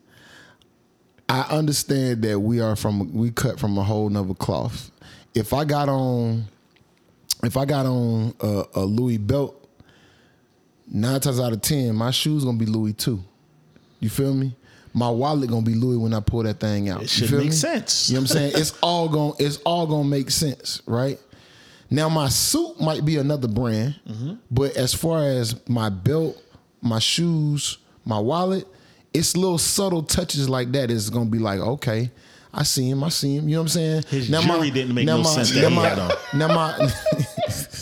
[1.29, 4.91] I understand that we are from we cut from a whole nother cloth.
[5.35, 6.45] If I got on
[7.43, 9.69] if I got on a, a Louis belt,
[10.87, 13.21] nine times out of ten, my shoes gonna be Louis too.
[13.99, 14.55] You feel me?
[14.97, 17.03] My wallet gonna be Louis when I pull that thing out.
[17.03, 17.51] It should make me?
[17.51, 18.09] sense.
[18.09, 18.53] You know what I'm saying?
[18.57, 21.19] It's all gonna it's all gonna make sense, right?
[21.91, 24.35] Now my suit might be another brand, Mm-hmm.
[24.51, 26.41] but as far as my belt,
[26.81, 28.67] my shoes, my wallet,
[29.13, 32.11] it's little subtle touches like that is gonna be like, okay,
[32.53, 33.49] I see him, I see him.
[33.49, 34.03] You know what I'm saying?
[34.09, 36.17] His jewelry didn't make no sense now my.
[36.35, 36.89] Now my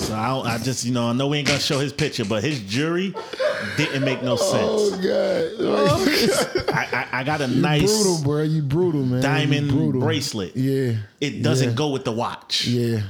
[0.03, 2.25] So I, don't- I just, you know, I know we ain't gonna show his picture,
[2.25, 3.15] but his jury
[3.77, 4.63] didn't make no sense.
[4.65, 6.45] oh sense.
[6.65, 8.43] god, I, I, I got a nice brutal, bro.
[8.43, 9.23] You brutal, man.
[9.23, 10.01] Diamond brutal.
[10.01, 10.57] bracelet.
[10.57, 11.75] Yeah, It doesn't yeah.
[11.77, 12.67] go with the watch.
[12.67, 13.03] Yeah,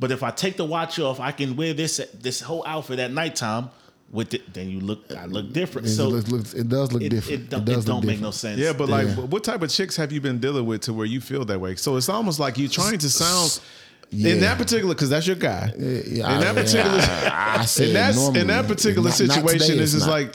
[0.00, 3.12] But if I take the watch off, I can wear this this whole outfit at
[3.12, 3.70] nighttime
[4.10, 4.52] with it.
[4.52, 5.86] Then you look, I look different.
[5.86, 7.42] it, so looks, looks, it does look it, different.
[7.42, 8.58] it don't, does it don't make no sense.
[8.58, 9.14] Yeah, but like, Yeah.
[9.26, 11.76] what type of chicks have you been dealing with to where you feel that way?
[11.76, 13.60] So it's almost like you're trying to sound
[14.10, 14.32] Yeah.
[14.34, 15.72] in that particular because that's your guy.
[15.78, 18.40] yeah, in that particular, I- I in normally.
[18.40, 20.12] in that particular Not- not situation, today, is it's just not.
[20.12, 20.34] like,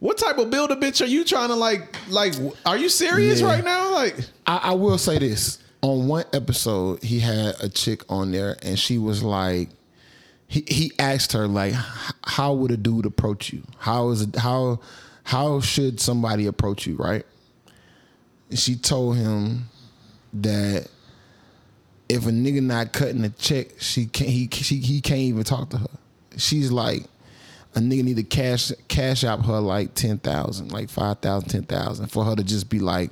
[0.00, 1.96] what type of build a bitch are you trying to like?
[2.10, 2.34] Like,
[2.66, 3.46] are you serious Yeah.
[3.46, 3.92] right now?
[3.92, 4.16] Like,
[4.46, 5.58] I, I will say this.
[5.80, 9.68] On one episode, he had a chick on there, and she was like,
[10.46, 11.74] he, he asked her like,
[12.24, 13.62] how would a dude approach you?
[13.78, 14.36] How is it?
[14.36, 14.80] How
[15.24, 16.96] how should somebody approach you?
[16.96, 17.24] Right?
[18.50, 19.68] And she told him
[20.34, 20.88] that
[22.08, 24.30] if a nigga not cutting a check, she can't.
[24.30, 25.86] He she, he can't even talk to her.
[26.36, 27.04] She's like,
[27.74, 31.62] a nigga need to cash cash out her like ten thousand, like five thousand, ten
[31.64, 33.10] thousand, for her to just be like,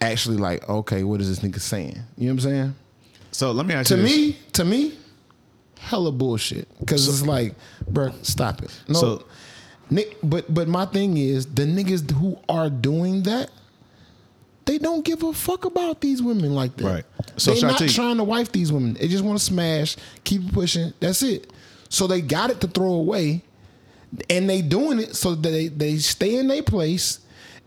[0.00, 1.98] actually like, okay, what is this nigga saying?
[2.16, 2.74] You know what I'm saying?
[3.32, 4.02] so let me ask To you.
[4.02, 4.16] this.
[4.16, 4.98] me, to me,
[5.78, 6.66] hella bullshit.
[6.86, 7.54] Cause it's like,
[7.88, 8.76] bro, stop it.
[8.88, 9.24] No, So-
[9.92, 13.50] Nick, but but my thing is the niggas who are doing that,
[14.66, 16.84] they don't give a fuck about these women like that.
[16.84, 17.04] Right.
[17.36, 18.94] So they're not trying to wife these women.
[18.94, 20.92] They just want to smash, keep pushing.
[21.00, 21.52] That's it.
[21.88, 23.42] So they got it to throw away,
[24.28, 27.20] and they doing it so that they they stay in their place,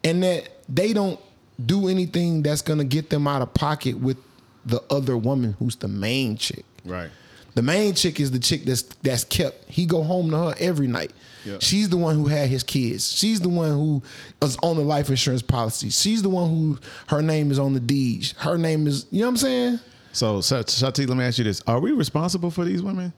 [0.04, 1.20] and that they don't
[1.66, 4.18] do anything that's gonna get them out of pocket with
[4.66, 6.64] the other woman who's the main chick.
[6.86, 7.10] right?
[7.56, 9.70] The main chick is the chick that's that's kept.
[9.70, 11.12] He go home to her every night.
[11.46, 11.58] Yeah.
[11.60, 13.12] She's the one who had his kids.
[13.12, 14.02] She's the one who
[14.42, 15.90] is on the life insurance policy.
[15.90, 18.34] She's the one who her name is on the deeds.
[18.38, 19.80] Her name is you know what I'm saying?
[20.14, 23.12] So, Shati, let me ask you this: Are we responsible for these women?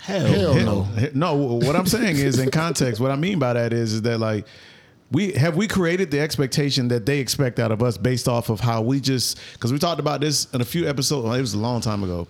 [0.00, 0.82] hell, Hell Hell no.
[0.84, 3.00] He- No, what I'm saying is in context.
[3.00, 4.46] What I mean by that is, is that like
[5.10, 8.60] we have we created the expectation that they expect out of us based off of
[8.60, 11.26] how we just because we talked about this in a few episodes.
[11.36, 12.26] it was a long time ago.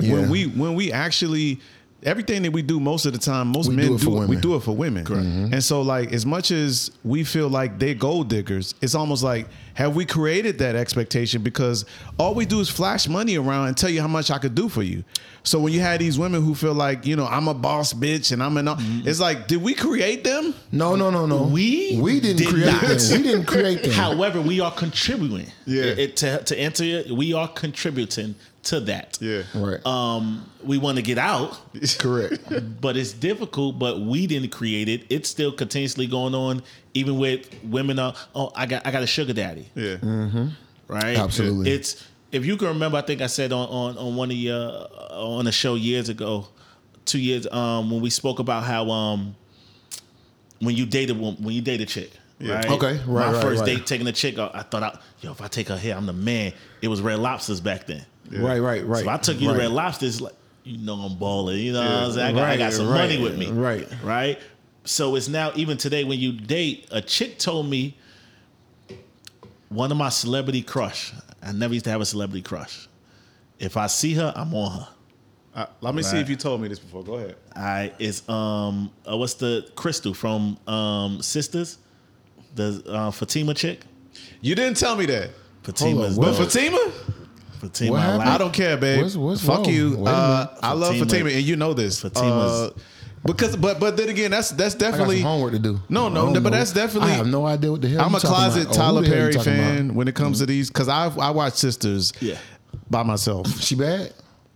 [0.00, 0.12] Yeah.
[0.14, 1.60] When we when we actually
[2.04, 4.36] everything that we do most of the time, most We men do it for we
[4.36, 5.04] do it for women.
[5.04, 5.24] Correct.
[5.24, 5.60] And mm-hmm.
[5.60, 9.94] so like as much as we feel like they're gold diggers, it's almost like have
[9.96, 11.84] we created that expectation because
[12.18, 14.68] all we do is flash money around and tell you how much I could do
[14.68, 15.04] for you.
[15.44, 18.32] So when you have these women who feel like, you know, I'm a boss bitch
[18.32, 19.08] and I'm an mm-hmm.
[19.08, 20.54] it's like, did we create them?
[20.70, 21.44] No, no, no, no.
[21.44, 22.80] We we didn't did create not.
[22.82, 23.22] them.
[23.22, 23.92] We didn't create them.
[23.92, 25.46] However, we are contributing.
[25.66, 25.84] Yeah.
[25.84, 28.34] It, it- to to enter it, we are contributing
[28.64, 29.18] to that.
[29.20, 29.42] Yeah.
[29.54, 29.84] Right.
[29.84, 32.40] Um, we want to get out, It's Correct.
[32.80, 33.78] but it's difficult.
[33.78, 35.04] But we didn't create it.
[35.10, 36.62] It's still continuously going on,
[36.94, 37.98] even with women.
[37.98, 39.68] Are, oh, I got I got a sugar daddy.
[39.74, 39.96] Yeah.
[39.96, 40.48] Mm-hmm.
[40.88, 41.18] right?
[41.18, 41.70] Absolutely.
[41.70, 44.86] It's if you can remember, I think I said on on, on one of your
[45.10, 46.46] on a show years ago,
[47.04, 49.34] two years um when we spoke about how um
[50.60, 52.12] when you dated when you date a chick.
[52.40, 52.68] Right.
[52.68, 53.76] Okay, right, My right, first right.
[53.76, 56.06] date taking a chick, I, I thought, I, yo, if I take her here, I'm
[56.06, 56.52] the man.
[56.80, 58.04] It was Red Lobsters back then.
[58.30, 58.98] Right, right, right.
[58.98, 59.54] So if I took you right.
[59.54, 61.58] to Red Lobsters, like you know I'm balling.
[61.58, 62.36] You know what I'm saying?
[62.36, 63.50] I got, I got some right, money with me.
[63.50, 63.88] right.
[64.02, 64.38] Right.
[64.84, 67.96] So it's now even today when you date, a chick told me
[69.68, 71.12] one of my celebrity crush.
[71.42, 72.88] I never used to have a celebrity crush.
[73.58, 74.88] If I see her, I'm on her.
[75.54, 77.04] Uh, let me see if you told me this before.
[77.04, 77.36] Go ahead.
[77.54, 81.76] I is um uh, what's the Crystal from um Sistas,
[82.54, 83.80] the uh, Fatima chick.
[84.40, 85.30] You didn't tell me that.
[85.62, 86.36] Fatima's what?
[86.36, 86.92] But Fatima?
[87.62, 87.90] Fatima.
[87.92, 88.18] What I happened?
[88.18, 88.28] like.
[88.28, 89.02] I don't care, babe.
[89.02, 89.68] What's- what's Fuck wrong?
[89.70, 90.04] you.
[90.06, 90.46] Uh.
[90.62, 91.06] I love Fatima.
[91.10, 92.00] Fatima, and you know this.
[92.02, 92.70] Fatima's- Uh,
[93.24, 95.16] because, but, but then again, that's that's I got definitely.
[95.18, 95.80] some homework to do.
[95.88, 98.00] No, I no, but that's definitely- I have no idea what the hell.
[98.04, 98.74] I'm a closet about.
[98.74, 99.64] Oh, Tyler the hell you Perry talking about?
[99.76, 102.12] fan when it comes to these because I I watch Sistas.
[102.20, 102.36] Yeah.
[102.90, 103.46] By myself.
[103.60, 104.12] She bad?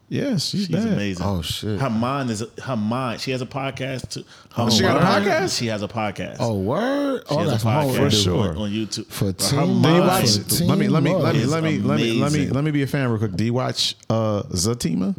[0.09, 0.87] Yes, she's, She's bad.
[0.93, 1.27] amazing.
[1.27, 1.81] Oh, shit.
[1.81, 3.21] Her mind is her mind.
[3.21, 4.25] She has a podcast too.
[4.55, 5.59] Her she got a podcast?
[5.59, 6.37] She has a podcast.
[6.39, 7.23] Oh, word.
[7.29, 8.17] she Oh, has that's a podcast to do.
[8.17, 8.49] sure.
[8.51, 9.07] on, on YouTube.
[9.07, 9.99] For But Team her Do you Mind.
[10.07, 10.47] watch?
[10.47, 12.71] Team Let me let me let me let me let me let me let me
[12.71, 13.33] be a fan real quick.
[13.33, 15.17] Do you watch uh Zatima?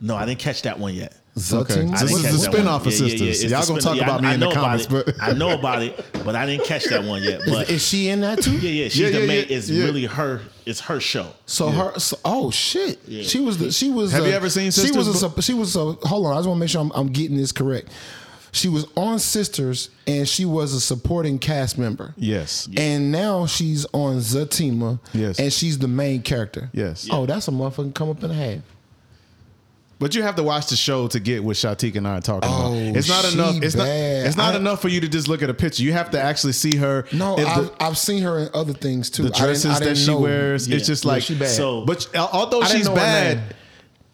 [0.00, 1.14] No, I didn't catch that one yet.
[1.36, 1.96] Zatima?
[1.96, 2.86] I This is catch the that spinoff one.
[2.88, 3.20] of Sistas.
[3.28, 4.84] it's Y'all gonna spin- talk yeah, about I- me I in the know about comments,
[4.86, 4.90] it.
[4.90, 7.40] but- I know about it, but I didn't catch that one yet.
[7.46, 8.52] But is she in that too?
[8.58, 9.46] yeah, yeah, she's Yeah, the main.
[9.48, 9.84] yeah, It's yeah.
[9.84, 10.40] really her.
[10.66, 11.28] It's her show.
[11.46, 13.22] So her, so, oh shit, Yeah.
[13.22, 14.10] she was the, she was.
[14.12, 14.86] Have uh, you ever seen Sistas?
[14.92, 15.16] She was a, Sistas?
[15.34, 15.92] sup- she was a.
[15.92, 17.88] Hold on, I just want to make sure I'm, I'm getting this correct.
[18.50, 22.14] She was on Sistas, and she was a supporting cast member.
[22.16, 22.66] Yes.
[22.76, 24.98] And now she's on Zatima.
[25.12, 25.38] Yes.
[25.38, 26.68] And she's the main character.
[26.72, 27.06] Yes.
[27.12, 28.58] Oh, that's a motherfucking come up in a half.
[30.00, 32.48] But you have to watch the show to get what Shatik and I are talking
[32.52, 32.96] Oh, about.
[32.96, 33.62] It's not she enough.
[33.62, 33.88] It's not.
[33.88, 35.82] It's not I- enough for you to just look at a picture.
[35.82, 37.04] You have to actually see her.
[37.12, 39.24] No, If I've, the, I've seen her in other things too.
[39.24, 40.20] the I didn't- dresses I that didn't she know.
[40.20, 40.68] wears.
[40.68, 40.76] Yeah.
[40.76, 41.48] It's just Yeah, like she bad.
[41.48, 43.56] So- But although she's bad,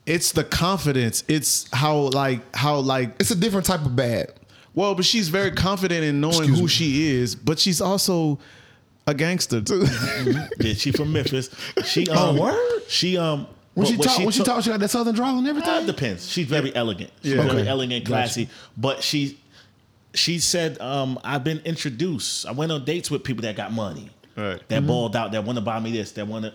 [0.07, 1.22] it's the confidence.
[1.28, 4.32] It's how like how like It's a different type of bad.
[4.74, 6.68] well, but she's very confident in knowing Excuse who me.
[6.68, 7.35] she is.
[7.35, 8.39] But she's also
[9.07, 9.85] a gangster too.
[10.61, 11.51] Yeah, she from Memphis.
[11.85, 12.82] She um, Oh, word?
[12.89, 15.37] She um, When she what talk, when she took- talk, she got that southern drawl
[15.39, 15.75] and everything.
[15.83, 16.31] it depends.
[16.31, 17.11] She's very elegant.
[17.22, 17.43] She's Yeah.
[17.43, 17.68] very Okay.
[17.68, 18.49] elegant, classy.
[18.77, 19.39] But she
[20.14, 22.47] she said, um, I've been introduced.
[22.47, 24.11] I went on dates with people that got money.
[24.37, 24.61] Right.
[24.68, 26.53] That balled out, that want to buy me this, that want to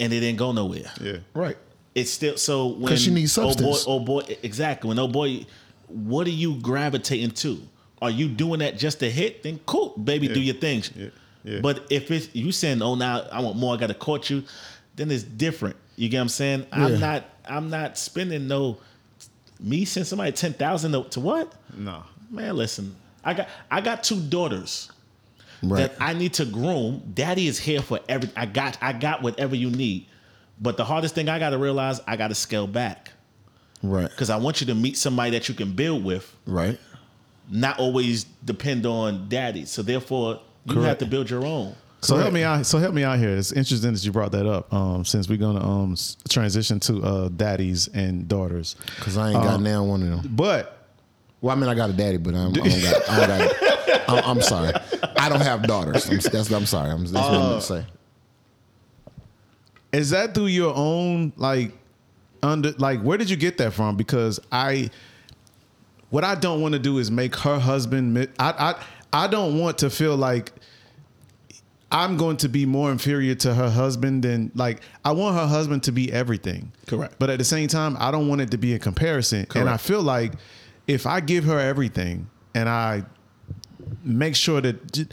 [0.00, 0.90] and it didn't go nowhere.
[1.00, 1.18] yeah.
[1.32, 1.56] right.
[1.94, 3.84] It's still so when she needs Oh boy, substance.
[3.86, 4.88] oh boy, exactly.
[4.88, 5.46] When oh boy,
[5.86, 7.62] what are you gravitating to?
[8.02, 9.42] Are you doing that just to hit?
[9.44, 10.90] Then cool, baby, do your things.
[10.94, 11.08] Yeah.
[11.44, 11.60] Yeah.
[11.60, 14.42] But if it's you saying, oh now I want more, I gotta court you,
[14.96, 15.76] then it's different.
[15.96, 16.66] You get what I'm saying?
[16.72, 18.78] I'm not I'm not spending no
[19.58, 21.52] me send somebody ten thousand to, to what?
[21.74, 22.02] No.
[22.30, 22.94] Man, listen.
[23.24, 24.90] I got I got two daughters
[25.62, 25.78] Right.
[25.88, 27.02] that I need to groom.
[27.14, 30.06] Daddy is here for every I got I got whatever you need.
[30.60, 33.10] But the hardest thing I gotta realize, I gotta scale back.
[33.82, 34.08] right.
[34.08, 36.78] Because I want you to meet somebody that you can build with, Right.
[37.50, 39.64] not always depend on daddy.
[39.66, 41.74] So therefore, you have to build your own.
[42.06, 42.64] So help me out.
[42.66, 43.36] So help me out here.
[43.36, 44.72] It's interesting that you brought that up.
[44.72, 45.96] Um, since we're gonna um
[46.28, 50.30] transition to uh daddies and daughters, Because I ain't got now one of them.
[50.36, 50.86] but
[51.40, 53.08] Well, I mean, I got a daddy, but I'm, I don't got.
[53.10, 54.72] I don't got I'm, I'm sorry.
[55.16, 56.08] I don't have daughters.
[56.08, 56.50] I'm, that's.
[56.52, 56.90] I'm sorry.
[56.90, 57.84] I'm, that's what I'm gonna say.
[59.92, 61.72] is that through your own like
[62.42, 63.96] under like where did you get that from?
[63.96, 64.90] Because I,
[66.10, 68.28] what I don't want to do is make her husband.
[68.38, 68.74] I
[69.12, 70.52] I I don't want to feel like.
[71.90, 75.84] I'm going to be more inferior to her husband than like I want her husband
[75.84, 76.72] to be everything.
[76.86, 77.14] Correct.
[77.18, 79.46] But at the same time, I don't want it to be a comparison.
[79.46, 79.56] Correct.
[79.56, 80.32] And I feel like
[80.88, 83.04] if I give her everything and I
[84.02, 85.06] make sure that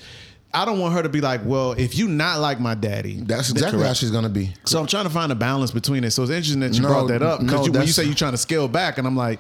[0.54, 3.52] I don't want her to be like, well, if you not like my daddy, That's
[3.52, 4.54] exactly how she's gonna be.
[4.66, 6.12] so I'm trying to find a balance between it.
[6.12, 8.04] So it's interesting that you No, brought that up because no, you, when you say
[8.04, 9.40] you're trying to scale back, and I'm like,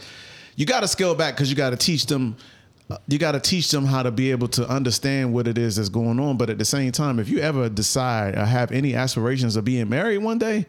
[0.56, 2.36] you got to scale back because you got to teach them.
[3.08, 5.90] You got to teach them how to be able to understand what it is that's
[5.90, 6.38] going on.
[6.38, 9.90] But at the same time, if you ever decide or have any aspirations of being
[9.90, 10.66] married one day,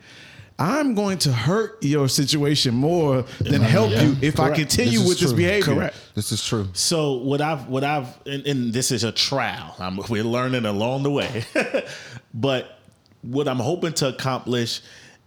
[0.58, 5.18] I'm going to hurt your situation more than help you if I continue is with
[5.18, 5.74] this behavior.
[5.74, 5.96] Correct.
[6.14, 6.68] This is true.
[6.74, 9.74] So what I've what I've and, and this is a trial.
[9.80, 11.44] I'm, we're learning along the way,
[12.34, 12.78] but
[13.22, 14.80] what I'm hoping to accomplish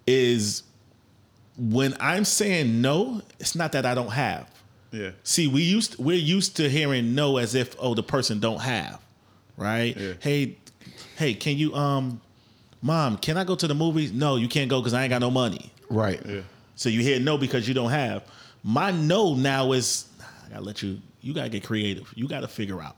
[0.05, 0.63] is
[1.57, 4.49] when I'm saying no, it's not that I don't have.
[4.97, 5.11] Yeah.
[5.23, 8.99] See, we used we're used to hearing no as if oh the person don't have,
[9.57, 9.95] right?
[9.95, 10.13] Yeah.
[10.19, 10.57] Hey,
[11.17, 12.21] hey, can you um,
[12.81, 14.11] mom, can I go to the movies?
[14.11, 15.71] No, you can't go because I ain't got no money.
[15.89, 16.21] Right.
[16.25, 16.41] Yeah.
[16.75, 18.23] So you hear no because you don't have.
[18.63, 20.99] My no now is I gotta let you.
[21.21, 22.11] You gotta get creative.
[22.15, 22.95] You gotta figure out.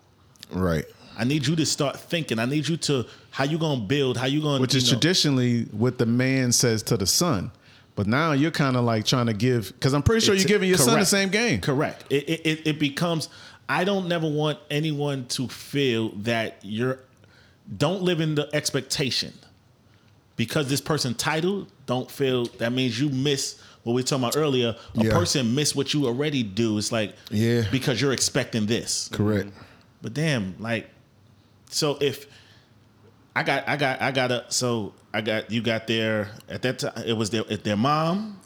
[0.51, 0.85] Right.
[1.17, 2.39] I need you to start thinking.
[2.39, 4.17] I need you to how you gonna build.
[4.17, 7.51] How you gonna Which you is know- traditionally what the man says to the son.
[7.99, 10.55] But now you're kind of like trying to give because I'm pretty sure It's- you're
[10.57, 11.59] giving your son the same game.
[11.59, 12.05] Correct.
[12.09, 13.27] It, it it it becomes.
[13.67, 16.99] I don't never want anyone to feel that you're.
[17.77, 19.33] Don't live in the expectation.
[20.37, 24.37] Because this person titled, don't feel that means you miss what we were talking about
[24.37, 24.77] earlier.
[24.95, 25.11] A Yeah.
[25.11, 26.77] person miss what you already do.
[26.77, 27.65] It's like Yeah.
[27.69, 29.09] because you're expecting this.
[29.11, 29.49] Correct.
[30.01, 30.89] But damn, like,
[31.69, 32.27] so if
[33.35, 36.79] I got, I got, I got a, so I got, you got there at that
[36.79, 36.93] time.
[37.05, 38.39] It was their, their mom,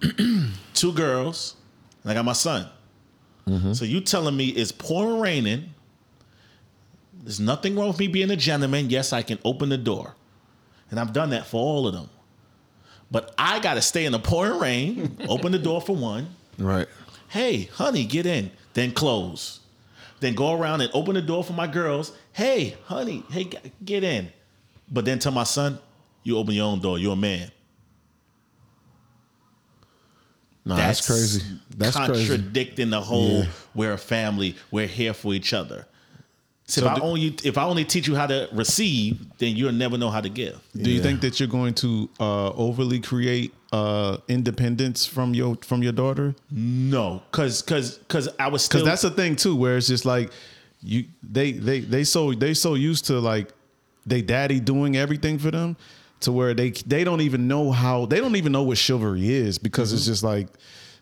[0.74, 1.56] two girls,
[2.02, 2.68] and I got my son.
[3.46, 3.72] Mm-hmm.
[3.72, 5.74] So you telling me it's pouring raining?
[7.22, 8.90] There's nothing wrong with me being a gentleman.
[8.90, 10.14] Yes, I can open the door,
[10.90, 12.08] and I've done that for all of them.
[13.10, 16.28] But I got to stay in the pouring rain, open the door for one
[16.58, 16.86] Right.
[17.28, 19.60] hey, honey, get in, then close.
[20.20, 22.12] Then go around and open the door for my girls.
[22.32, 23.48] Hey, honey, hey,
[23.84, 24.30] get in.
[24.90, 25.78] But then tell my son,
[26.22, 26.98] you open your own door.
[26.98, 27.50] You're a man.
[30.64, 31.42] No, that's, crazy.
[31.76, 32.28] That's crazy.
[32.28, 33.46] contradicting the whole Yeah.
[33.74, 35.86] we're a family, we're here for each other.
[36.66, 39.72] So, So if I only if I only teach you how to receive, then you'll
[39.72, 40.60] never know how to give.
[40.76, 45.82] Do you think that you're going to uh, overly create uh independence from your from
[45.82, 46.34] your daughter?
[46.50, 48.80] No, because because because I was still.
[48.80, 50.30] Because that's the thing too, where it's just like
[50.82, 53.50] you they they they so they so used to like
[54.06, 55.76] they daddy doing everything for them
[56.20, 59.58] to where they they don't even know how they don't even know what chivalry is
[59.58, 60.48] because it's just like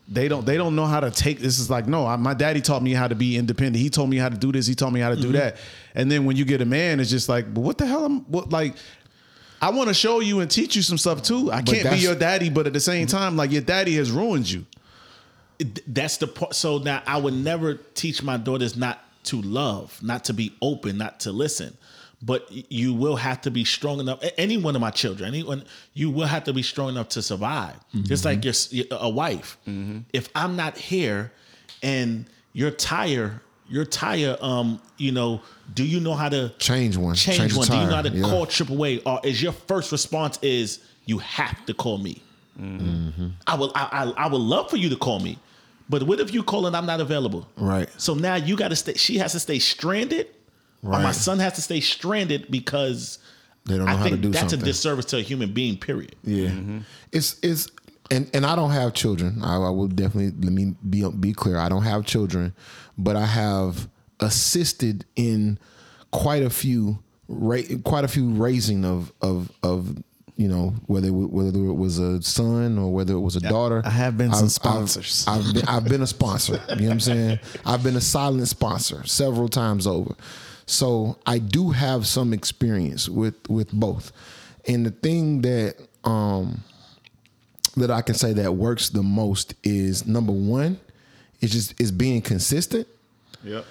[0.09, 2.61] they don't they don't know how to take this is like no I, my daddy
[2.61, 4.93] taught me how to be independent he told me how to do this he told
[4.93, 5.57] me how to do that
[5.95, 8.21] and then when you get a man it's just like but what the hell am
[8.31, 8.75] what like
[9.61, 12.15] I want to show you and teach you some stuff too I can't be your
[12.15, 14.65] daddy but at the same time like your daddy has ruined you
[15.87, 16.55] that's the part.
[16.55, 20.97] So now I would never teach my daughters not to love, not to be open,
[20.97, 21.77] not to listen.
[22.21, 24.23] But you will have to be strong enough.
[24.37, 27.75] Any one of my children, anyone, you will have to be strong enough to survive.
[27.93, 28.03] Mm-hmm.
[28.03, 29.57] Just like your a wife.
[29.67, 29.99] Mm-hmm.
[30.13, 31.31] If I'm not here,
[31.83, 35.41] and you're tire, your tire, um, you know,
[35.73, 37.15] do you know how to Change one.
[37.15, 37.67] Change, Change the one.
[37.67, 38.23] Do you know how tire, to yeah.
[38.25, 42.21] call AAA, or is your first response is you have to call me?
[43.45, 43.71] I will.
[43.75, 45.37] I, I, I would love for you to call me,
[45.89, 47.47] but what if you call and I'm not available?
[47.55, 47.87] Right.
[47.97, 48.95] So now you got to stay.
[48.95, 50.27] She has to stay stranded,
[50.83, 53.19] or my son has to stay stranded because
[53.65, 54.61] They don't know I how think to do that's something.
[54.61, 55.77] a disservice to a human being.
[55.77, 56.15] Period.
[56.23, 56.51] Yeah,
[57.11, 57.69] it's it's
[58.11, 59.41] and and I don't have children.
[59.43, 61.57] I, I will definitely let me be be clear.
[61.57, 62.53] I don't have children,
[62.97, 63.87] but I have
[64.19, 65.59] assisted in
[66.11, 69.97] quite a few ra- quite a few raising of of of
[70.35, 73.81] you know whether it, whether it was a son or whether it was a daughter.
[73.85, 75.25] I have been some I've- sponsors.
[75.27, 76.61] I've, I've been, I've been a sponsor.
[76.69, 77.39] You know what I'm saying?
[77.65, 80.15] I've been a silent sponsor several times over.
[80.65, 84.11] So I do have some experience with with both.
[84.67, 86.63] And the thing that um
[87.77, 90.79] that I can say that works the most is number one,
[91.41, 92.87] is just is being consistent
[93.43, 93.65] yep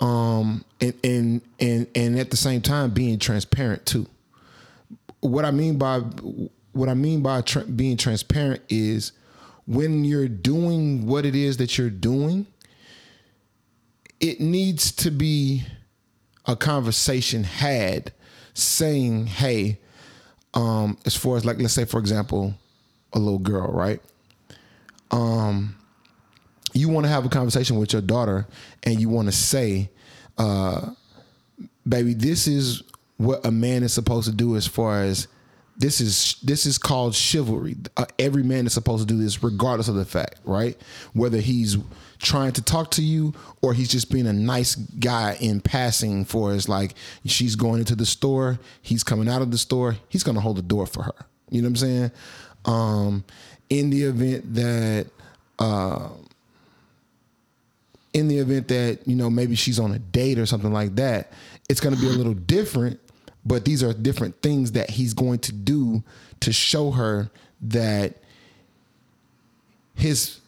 [0.00, 4.06] um, and and and and at the same time being transparent too.
[5.20, 6.00] What I mean by
[6.72, 9.12] what I mean by tra- being transparent is
[9.66, 12.46] when you're doing what it is that you're doing,
[14.20, 15.64] it needs to be
[16.46, 18.12] a conversation had
[18.54, 19.78] saying, "Hey,
[20.54, 22.54] um, as far as like let's say for example,
[23.12, 24.00] a little girl, right?
[25.10, 25.76] Um,
[26.72, 28.46] you want to have a conversation with your daughter
[28.82, 29.90] and you want to say,
[30.36, 30.90] uh,
[31.86, 32.82] baby, this is
[33.16, 35.26] what a man is supposed to do as far as
[35.76, 37.76] this is this is called chivalry.
[37.96, 40.76] Uh, every man is supposed to do this regardless of the fact, right?
[41.14, 41.78] Whether he's
[42.18, 43.32] trying to talk to you
[43.62, 46.94] or he's just being a nice guy in passing for as like
[47.24, 50.56] she's going into the store, he's coming out of the store, he's going to hold
[50.56, 51.14] the door for her.
[51.48, 52.10] You know what I'm saying?
[52.68, 53.24] Um
[53.70, 55.06] in the event that
[55.58, 56.08] uh
[58.14, 61.32] in the event that you know maybe she's on a date or something like that
[61.68, 62.98] it's going to be a little different
[63.44, 66.02] but these are different things that he's going to do
[66.40, 68.14] to show her that
[69.94, 70.40] his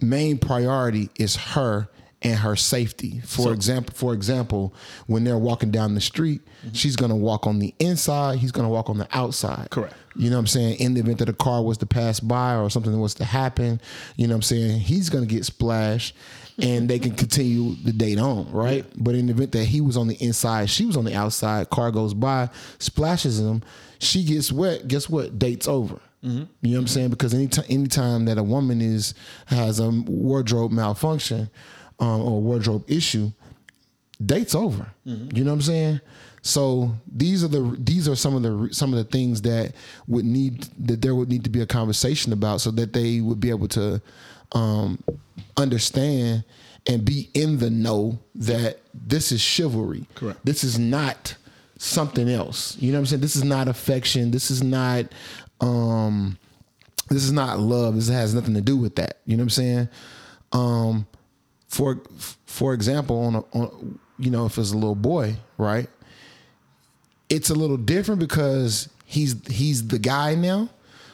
[0.00, 1.88] main priority is her
[2.22, 3.20] and her safety.
[3.24, 4.74] For example, for example,
[5.06, 6.72] when they're walking down the street, mm-hmm.
[6.72, 9.70] she's gonna walk on the inside, he's gonna walk on the outside.
[9.70, 9.94] Correct.
[10.14, 10.80] You know what I'm saying?
[10.80, 13.80] In the event that a car was to pass by or something was to happen,
[14.16, 14.80] you know what I'm saying?
[14.80, 16.16] He's gonna get splashed
[16.58, 18.86] and they can continue the date on, right?
[18.96, 21.68] But in the event that he was on the inside, she was on the outside,
[21.68, 22.48] car goes by,
[22.78, 23.62] splashes him,
[23.98, 25.38] she gets wet, guess what?
[25.38, 26.00] Date's over.
[26.24, 26.44] Mm-hmm.
[26.62, 27.10] You know what I'm saying?
[27.10, 29.14] Because anytime anytime that a woman is
[29.46, 31.50] has a wardrobe malfunction
[31.98, 33.30] um, or wardrobe issue,
[34.24, 34.86] date's over.
[35.04, 36.00] You know what I'm saying?
[36.42, 39.72] So these are the these are some of the some of the things that
[40.06, 43.40] would need that there would need to be a conversation about so that they would
[43.40, 44.00] be able to
[44.52, 45.02] um,
[45.56, 46.44] understand
[46.86, 50.06] and be in the know that this is chivalry.
[50.14, 50.38] Correct.
[50.44, 51.34] This is not
[51.78, 52.76] something else.
[52.78, 53.22] You know what I'm saying?
[53.22, 54.30] This is not affection.
[54.30, 55.06] This is not
[55.60, 56.38] um
[57.08, 57.96] this is not love.
[57.96, 59.18] This has nothing to do with that.
[59.26, 59.88] You know what I'm saying?
[60.52, 61.06] Um
[61.68, 62.00] for
[62.46, 65.88] for example, on a on you know, if it's a little boy, right?
[67.28, 70.68] It's a little different because he's he's the guy now.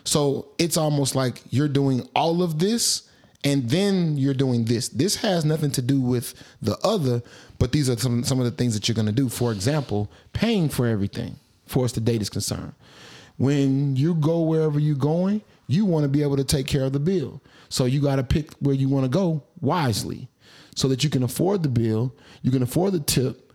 [0.04, 3.08] So it's almost like you're doing all of this
[3.44, 4.88] and then you're doing this.
[4.88, 7.22] This has nothing to do with the other,
[7.58, 9.28] but these are some some of the things that you're going to do.
[9.28, 11.36] For example, paying for everything,
[11.66, 12.74] for us the date is concerned.
[13.38, 16.92] When you go wherever you're going, you want to be able to take care of
[16.92, 17.40] the bill.
[17.68, 20.28] So you got to pick where you want to go wisely,
[20.74, 23.52] so that you can afford the bill, you can afford the tip,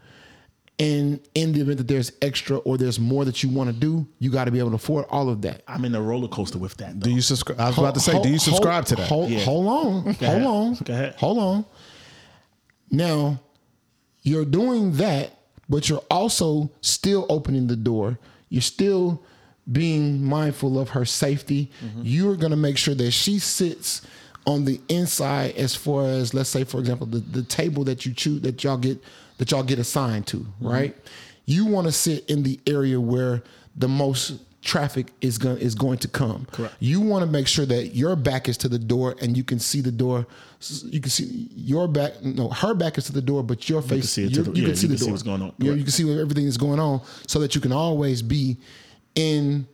[0.79, 4.07] and in the event that there's extra or there's more that you want to do,
[4.19, 5.63] you got to be able to afford all of that.
[5.67, 6.99] I'm in a roller coaster with that.
[6.99, 7.59] Do you subscribe?
[7.59, 9.07] I was about to say, do you subscribe to that?
[9.07, 9.39] Hold, Yeah.
[9.39, 9.91] hold on.
[10.03, 10.43] Hold ahead.
[10.43, 10.73] on.
[10.75, 11.15] Go ahead.
[11.17, 11.65] Hold on.
[12.91, 13.41] Now,
[14.21, 15.31] you're doing that,
[15.67, 18.19] but you're also still opening the door.
[18.49, 19.23] You're still
[19.69, 21.71] being mindful of her safety.
[21.83, 22.01] Mm-hmm.
[22.03, 24.01] You're going to make sure that she sits
[24.47, 28.13] on the inside as far as let's say for example the, the table that you
[28.13, 28.99] choose that y'all get
[29.37, 30.67] that y'all get assigned to, mm-hmm.
[30.67, 30.95] right?
[31.45, 33.43] You want to sit in the area where
[33.75, 36.45] the most traffic is going is going to come.
[36.51, 36.75] Correct.
[36.79, 39.59] You want to make sure that your back is to the door and you can
[39.59, 40.27] see the door.
[40.83, 42.21] You can see your back.
[42.23, 44.09] No, her back is to the door, but your face.
[44.09, 45.41] see it to you the- you yeah, can see you the can see what's going
[45.41, 45.53] on.
[45.59, 48.57] Yeah, you can see everything is going on, so that you can always be
[49.15, 49.67] in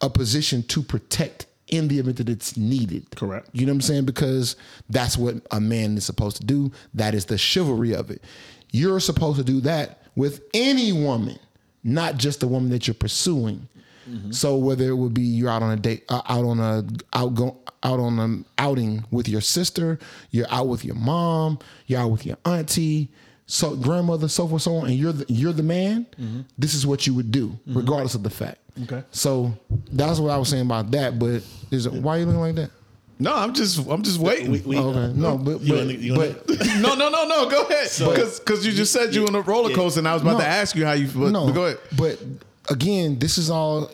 [0.00, 3.06] a position to protect in the event that it's needed.
[3.16, 3.48] Correct.
[3.52, 4.04] You know what I'm saying?
[4.04, 4.56] Because
[4.88, 6.70] that's what a man is supposed to do.
[6.94, 8.22] That is the chivalry of it.
[8.70, 11.38] You're supposed to do that with any woman,
[11.84, 13.68] not just the woman that you're pursuing.
[14.08, 14.30] Mm-hmm.
[14.30, 17.34] So whether it would be you're out on a date, uh, out on a out
[17.34, 19.98] go, out on an outing with your sister,
[20.30, 23.10] you're out with your mom, you're out with your auntie,
[23.46, 26.06] so grandmother, so forth, so on, and you're the, you're the man.
[26.20, 26.40] Mm-hmm.
[26.58, 27.78] This is what you would do, mm-hmm.
[27.78, 28.58] regardless of the fact.
[28.82, 29.02] Okay.
[29.10, 29.52] So
[29.90, 31.18] that's what I was saying about that.
[31.18, 32.70] But is it, why are you looking like that?
[33.18, 34.50] No, I'm just I'm just waiting.
[34.50, 35.12] We, we, Okay.
[35.18, 36.48] No, but You but, wanna- you but
[36.80, 37.48] no, no, no, no.
[37.48, 37.88] Go ahead.
[37.98, 40.38] Because because you just said you on a roller coaster, and I was about No.
[40.40, 41.06] to ask you how you.
[41.08, 41.46] But, no.
[41.46, 41.78] but go ahead.
[41.96, 42.22] But
[42.70, 43.90] again, this is all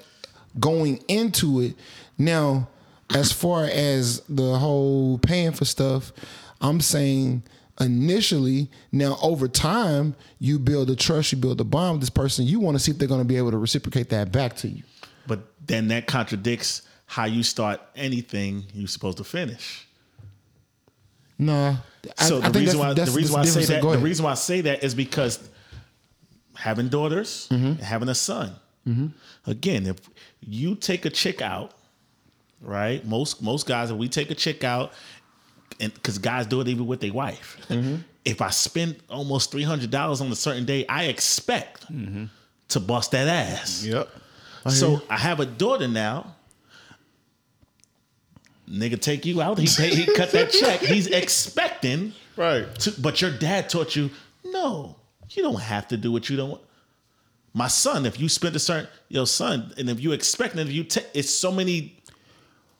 [0.58, 1.74] going into it.
[2.18, 2.68] Now,
[3.14, 6.12] as far as the whole paying for stuff,
[6.60, 7.44] I'm saying
[7.80, 12.46] initially, now over time, you build a trust, you build a bond with this person.
[12.46, 14.68] You want to see if they're going to be able to reciprocate that back to
[14.68, 14.82] you.
[15.26, 19.86] But then that contradicts how you start anything you're supposed to finish.
[21.38, 21.76] Nah.
[22.18, 24.24] I- So the think reason that's- why the reason why I say that the reason
[24.24, 25.38] why I say that is because
[26.54, 27.66] having daughters Mm-hmm.
[27.66, 28.54] and having a son.
[29.46, 29.96] Again, if
[30.40, 31.72] you take a chick out,
[32.60, 33.04] right?
[33.06, 34.92] Most most guys, if we take a chick out,
[35.82, 37.58] and because guys do it even with their wife.
[37.68, 37.96] Mm-hmm.
[38.24, 42.24] If I spend almost three hundred dollars on a certain day, I expect Mm-hmm.
[42.68, 43.84] to bust that ass.
[43.84, 44.08] Yep.
[44.68, 46.36] So I have a daughter now.
[48.70, 49.58] Nigga take you out.
[49.58, 50.80] He pay, he cut that check.
[50.80, 52.72] He's expecting Right.
[52.76, 54.08] to, but your dad taught you
[54.44, 54.96] no.
[55.30, 56.62] You don't have to do what you don't want.
[57.54, 60.72] My son, if you spend a certain your son, and if you expect, and if
[60.74, 61.98] you take, it's so many,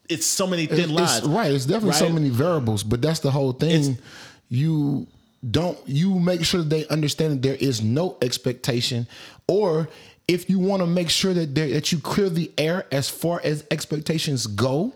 [0.09, 1.17] it's so many thin It's- lines.
[1.19, 1.51] it's- right.
[1.53, 3.71] It's definitely so many variables, but that's the whole thing.
[3.71, 3.97] It's-
[4.49, 5.07] you
[5.51, 9.07] don't you make sure that they understand that there is no expectation,
[9.49, 9.89] or
[10.29, 13.41] if you want to make sure that there, that you clear the air as far
[13.43, 14.93] as expectations go.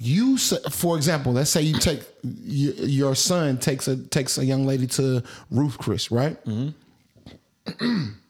[0.00, 4.86] You, for example, let's say you take your son takes a takes a young lady
[4.86, 6.36] to Ruth Chris, right?
[6.44, 8.04] Mm-hmm.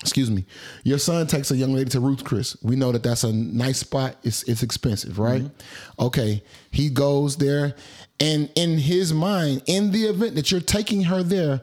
[0.00, 0.44] excuse me,
[0.84, 2.56] your son takes a young lady to Ruth Chris.
[2.62, 4.16] We know that that's a nice spot.
[4.22, 5.42] It's it's expensive, right?
[5.42, 6.04] Mm-hmm.
[6.04, 7.74] Okay, he goes there,
[8.20, 11.60] and in his mind, in the event that you're taking her there,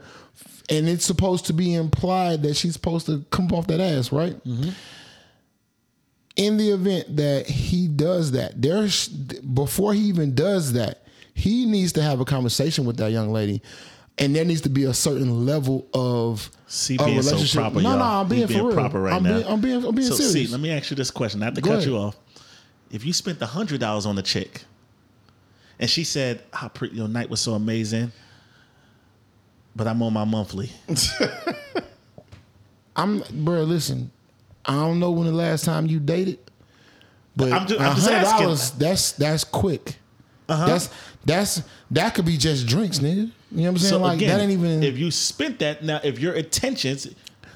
[0.70, 4.36] and it's supposed to be implied that she's supposed to come off that ass, right?
[4.44, 4.70] Mm-hmm.
[6.36, 11.94] In the event that he does that, there's before he even does that, he needs
[11.94, 13.62] to have a conversation with that young lady.
[14.18, 17.60] And there needs to be a certain level of See, a being so relationship.
[17.62, 17.98] proper, no, y'all.
[18.00, 18.72] no, I'm being, real.
[18.74, 19.34] proper right I'm now.
[19.40, 20.34] Being, I'm being, I'm being so, serious.
[20.34, 21.42] see, let me ask you this question.
[21.42, 21.90] Not to Go cut ahead.
[21.90, 22.16] you off.
[22.92, 24.64] If you spent the hundred dollars on the chick,
[25.80, 28.14] and she said, "How pretty your night was so amazing,"
[29.76, 30.72] but I'm on my monthly.
[32.96, 33.64] I'm, bro.
[33.64, 34.12] Listen,
[34.66, 36.40] I don't know when the last time you dated,
[37.36, 38.80] but I'm ju- a I'm just hundred asking.
[38.80, 39.98] That's that's quick.
[40.48, 40.66] Uh-huh.
[40.68, 40.90] That's
[41.26, 43.32] that's that could be just drinks, nigga.
[43.52, 44.02] You know what I'm saying?
[44.02, 44.84] like that ain't even.
[44.84, 47.08] If you spent that now, if your intentions,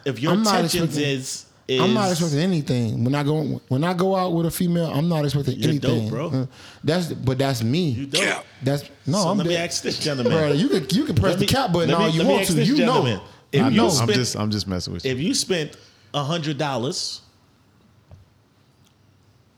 [0.06, 3.44] if your I'm not intentions expecting- is, is I'm not expecting anything when I go
[3.68, 4.86] when I go out with a female.
[4.88, 6.28] I'm not expecting You're dope, anything, bro.
[6.30, 6.46] Uh,
[6.84, 7.90] That's but that's me.
[7.90, 8.22] You dope.
[8.22, 8.42] Yeah.
[8.64, 9.18] That's no.
[9.24, 9.70] So I'm let me dead.
[9.70, 10.34] ask this gentleman.
[10.34, 10.52] bro.
[10.54, 12.54] You can you can press me- the cap button let me- all you want to.
[12.54, 12.86] this You know.
[12.86, 13.22] gentleman.
[13.52, 13.90] If I you know.
[13.90, 15.12] I'm just I'm just messing with you.
[15.12, 15.76] if you spent
[16.14, 17.22] a hundred dollars,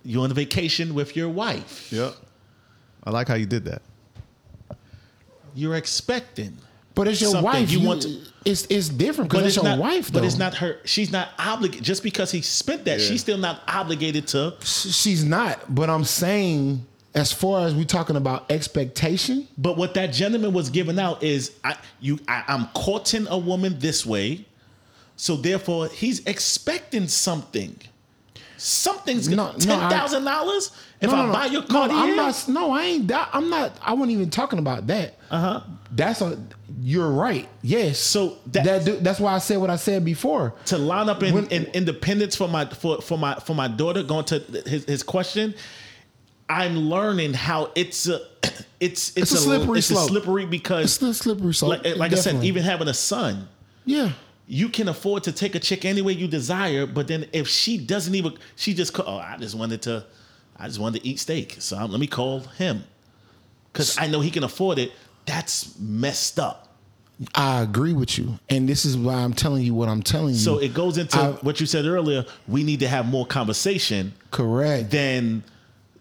[0.03, 1.91] you're on a vacation with your wife.
[1.91, 2.15] Yep.
[3.03, 3.81] I like how you did that.
[5.53, 6.57] You're expecting.
[6.93, 7.45] But it's your something.
[7.45, 7.71] wife.
[7.71, 10.11] You You, want to- it's it's different because it's, your not, wife.
[10.11, 10.77] But it's not her.
[10.83, 11.83] She's not obligated.
[11.85, 14.55] Just because he spent that, she's still not obligated to.
[14.63, 15.73] She's not.
[15.73, 16.85] But I'm saying,
[17.15, 21.51] as far as we're talking about expectation, But what that gentleman was giving out is,
[21.63, 24.45] I you I, I'm courting a woman this way,
[25.15, 27.77] so therefore he's expecting something.
[28.61, 32.45] Something's No, ten thousand dollars if no, I buy your no, I'm not.
[32.47, 33.07] No, I ain't.
[33.07, 33.75] That, I'm not.
[33.81, 35.17] I wasn't even talking about that.
[35.31, 35.61] Uh huh.
[35.91, 36.37] That's a.
[36.79, 37.49] You're right.
[37.63, 37.97] Yes.
[37.97, 40.53] So that- that, do- that's why I said what I said before.
[40.67, 44.03] to line up in, When- in independence for my for, for my for my daughter
[44.03, 45.55] going to his, his question
[46.49, 50.03] i'm learning how it's a it's it's, It's a slippery it's slope.
[50.05, 51.83] a slippery because It's slippery slope.
[51.83, 53.47] like, like i said even having a son
[53.85, 54.11] Yeah.
[54.51, 57.77] You can afford to take a chick any way you desire, but then if she
[57.77, 60.05] doesn't even, she just oh, I just wanted to,
[60.59, 62.83] I just wanted to eat steak, so I'm- let me call him
[63.71, 64.91] because I know he can afford it.
[65.25, 66.67] That's messed up.
[67.33, 70.39] I agree with you, and this is why I'm telling you what I'm telling you.
[70.39, 72.25] So it goes into I- what you said earlier.
[72.45, 74.91] We need to have more conversation correct.
[74.91, 75.43] than.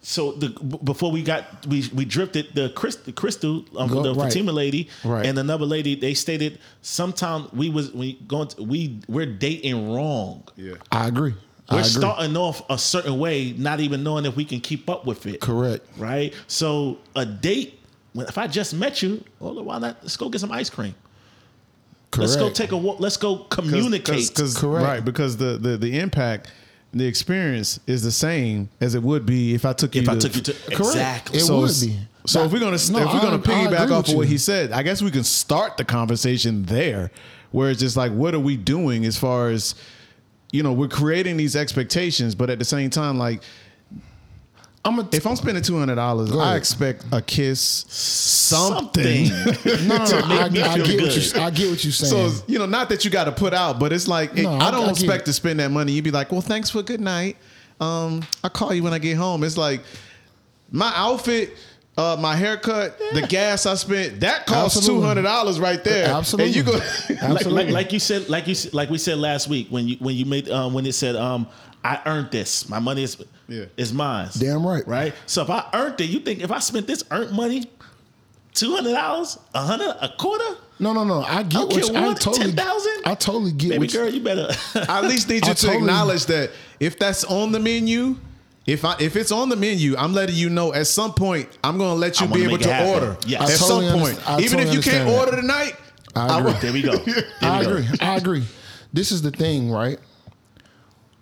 [0.02, 0.48] So the
[0.82, 4.24] before we got we we drifted the Chris, the Crystal um, Go- the right.
[4.32, 5.26] Fatima lady Right.
[5.26, 10.44] and another lady they stated sometime we was we going to, we we're dating wrong.
[10.56, 10.76] Yeah.
[10.90, 11.34] I agree.
[11.70, 11.90] We're agree.
[11.90, 15.40] starting off a certain way, not even knowing if we can keep up with it.
[15.40, 15.86] Correct.
[15.98, 16.34] Right.
[16.46, 17.78] So a date.
[18.14, 19.98] If I just met you, well, why not?
[20.02, 20.94] Let's go get some ice cream.
[22.10, 22.30] Correct.
[22.30, 22.98] Let's go take a walk.
[22.98, 24.34] Let's go communicate.
[24.34, 24.84] Cause, Correct.
[24.84, 26.50] Right, because the, the the impact,
[26.92, 30.02] the experience is the same as it would be if I took you.
[30.02, 30.80] if I to, took you to Correct.
[30.80, 31.38] exactly.
[31.38, 31.98] It so would be.
[32.26, 34.32] So if we're gonna No, if we're gonna I piggyback agree off of what you.
[34.32, 37.10] he said, I guess we can start the conversation there,
[37.52, 39.74] where it's just like, what are we doing as far as,
[40.52, 43.42] you know, we're creating these expectations, but at the same time, like,
[44.84, 49.26] I'm a, if I'm spending two hundred dollars, I expect a kiss, something.
[49.26, 49.88] Something.
[49.88, 51.40] no, no, no, make I, I get what you.
[51.40, 52.30] I get what you're saying.
[52.30, 54.52] So you know, not that you got to put out, but it's like it- No,
[54.54, 55.26] I I- don't I expect it.
[55.26, 55.92] to spend that money.
[55.92, 57.36] You'd be like, "Well, thanks for good night.
[57.78, 59.82] Um, I'll call you when I get home." It's like
[60.70, 61.56] my outfit,
[61.98, 66.08] uh, my haircut, the gas I spent that costs two hundred dollars right there.
[66.08, 66.46] Absolutely.
[66.46, 66.72] and you go.
[67.10, 67.64] like, Absolutely.
[67.64, 70.16] like, like you said, like you said- like we said last week when you when
[70.16, 71.46] you made um, when it said um,
[71.84, 73.16] I earned this, my money is
[73.48, 73.64] Yeah.
[73.76, 74.28] is mine.
[74.38, 74.86] Damn right.
[74.86, 75.14] right.
[75.26, 77.70] So if I earned it, you think if I spent this earned money,
[78.54, 81.22] two hundred dollars, a hundred, a quarter, no, no, no.
[81.22, 82.52] I get don't what you, I what, totally.
[82.52, 82.92] 10,000?
[83.04, 84.48] I totally get baby girl, you better.
[84.88, 86.50] I at least need you I to totally- acknowledge that
[86.80, 88.16] if that's on the menu.
[88.66, 91.78] If I if it's on the menu, I'm letting you know at some point I'm
[91.78, 92.88] going to let you I wanna be able to happen.
[92.92, 93.16] order.
[93.26, 93.40] Yes.
[93.42, 95.18] At I some totally point, underst- I even if you can't that.
[95.18, 95.76] order tonight,
[96.14, 96.52] I agree.
[96.60, 96.92] there we go.
[97.04, 97.70] There we I go.
[97.70, 97.86] agree.
[98.00, 98.44] I agree.
[98.92, 99.98] This is the thing, right?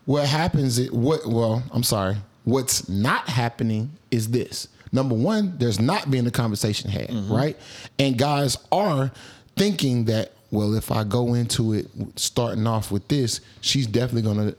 [0.09, 0.79] What happens?
[0.79, 1.27] It what?
[1.27, 2.17] Well, I'm sorry.
[2.45, 4.67] What's not happening is this.
[4.91, 7.31] Number one, there's not being a conversation had, mm-hmm.
[7.31, 7.59] right?
[7.99, 9.13] And guys are
[9.55, 14.55] thinking that, well, if I go into it starting off with this, she's definitely gonna.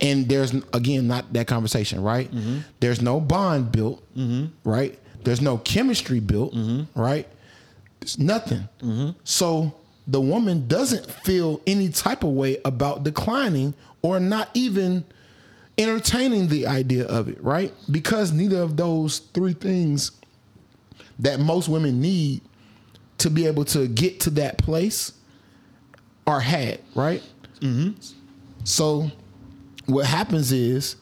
[0.00, 2.30] And there's again not that conversation, right?
[2.32, 2.58] Mm-hmm.
[2.78, 4.52] There's no bond built, mm-hmm.
[4.62, 4.96] right?
[5.24, 6.54] There's no chemistry built,
[6.94, 7.26] right?
[7.98, 8.68] There's nothing.
[9.24, 9.74] So
[10.06, 15.04] the woman doesn't feel any type of way about declining or not even
[15.76, 17.72] entertaining the idea of it, right?
[17.90, 20.12] Because neither of those three things
[21.20, 22.42] that most women need
[23.18, 25.12] to be able to get to that place
[26.26, 27.22] are had, right?
[27.60, 28.00] Mm-hmm.
[28.64, 29.10] So
[29.86, 30.96] what happens is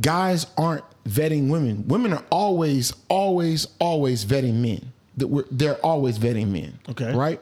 [0.00, 1.86] guys aren't vetting women.
[1.88, 4.92] Women are always, always, always vetting men.
[5.16, 6.78] That we're they're always vetting men.
[6.88, 7.14] Okay.
[7.14, 7.40] Right?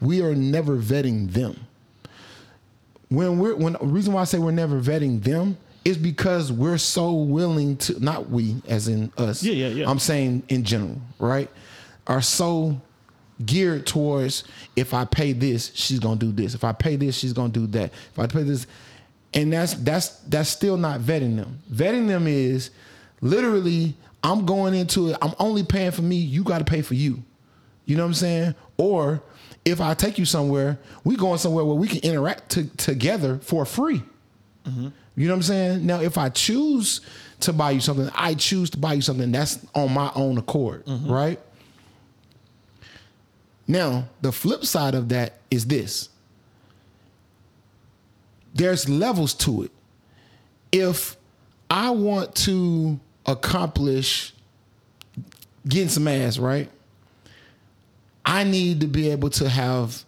[0.00, 1.65] We are never vetting them.
[3.08, 6.78] When we're when the reason why I say we're never vetting them is because we're
[6.78, 9.42] so willing to not we as in us.
[9.42, 9.90] Yeah, yeah, yeah.
[9.90, 11.48] I'm saying in general, right?
[12.08, 12.80] Are so
[13.44, 14.44] geared towards
[14.74, 16.54] if I pay this, she's gonna do this.
[16.54, 17.92] If I pay this, she's gonna do that.
[18.12, 18.66] If I pay this,
[19.34, 21.60] and that's that's that's still not vetting them.
[21.72, 22.70] Vetting them is
[23.20, 23.94] literally
[24.26, 25.18] I'm going into it.
[25.22, 26.16] I'm only paying for me.
[26.16, 27.22] You got to pay for you.
[27.84, 28.54] You know what I'm saying?
[28.76, 29.22] Or
[29.66, 33.66] if I take you somewhere, we going somewhere where we can interact to, together for
[33.66, 34.00] free.
[35.16, 35.86] You know what I'm saying?
[35.86, 37.00] Now, if I choose
[37.40, 40.84] to buy you something, I choose to buy you something that's on my own accord,
[40.86, 41.38] right?
[43.68, 46.08] Now, the flip side of that is this
[48.54, 49.70] there's levels to it.
[50.72, 51.16] If
[51.70, 54.32] I want to accomplish
[55.68, 56.70] getting some ass, right?
[58.26, 60.04] I need to be able to have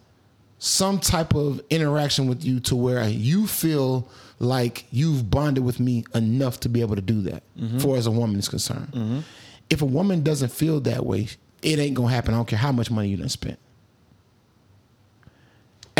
[0.59, 4.09] some type of interaction with you to where you feel
[4.39, 7.79] like you've bonded with me enough to be able to do that mm-hmm.
[7.79, 8.91] for as a woman is concerned.
[8.91, 9.19] Mm-hmm.
[9.69, 11.29] If a woman doesn't feel that way,
[11.61, 12.33] it ain't gonna happen.
[12.33, 13.57] I don't care how much money you done spent.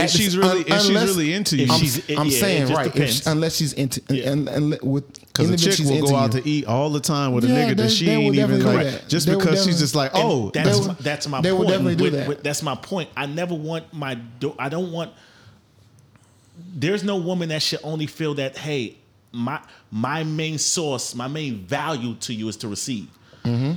[0.02, 1.64] And she's really and she's really into you.
[1.66, 4.32] If I'm, she's- I'm yeah, saying right, if she- unless she's into Yeah.
[4.32, 6.42] and, and with Because a chick she's will go out you.
[6.42, 9.08] to eat all the time with a Yeah, nigga that she ain't even like that.
[9.10, 11.70] just They because she's just like, oh, that's they my, that's my they will point.
[11.70, 12.28] definitely do With- that.
[12.28, 13.10] with- that's my point.
[13.18, 14.16] I never want my.
[14.16, 15.12] do- I don't want.
[16.76, 18.58] There's no woman that should only feel that.
[18.58, 18.98] Hey,
[19.32, 19.60] my
[19.92, 23.08] my main source, my main value to you is to receive.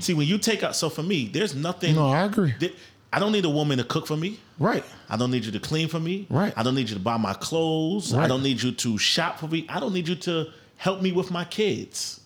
[0.01, 1.91] See, when you take out, so for me, there's nothing.
[1.95, 1.99] Mm-hmm.
[1.99, 2.53] No, I agree.
[2.61, 2.75] that-
[3.13, 4.39] I don't need a woman to cook for me.
[4.59, 4.85] Right.
[5.11, 6.27] I don't need you to clean for me.
[6.31, 6.53] Right.
[6.57, 8.15] I don't need you to buy my clothes.
[8.15, 8.25] Right.
[8.25, 9.67] I don't need you to shop for me.
[9.69, 10.47] I don't need you to
[10.79, 12.21] help me with my kids.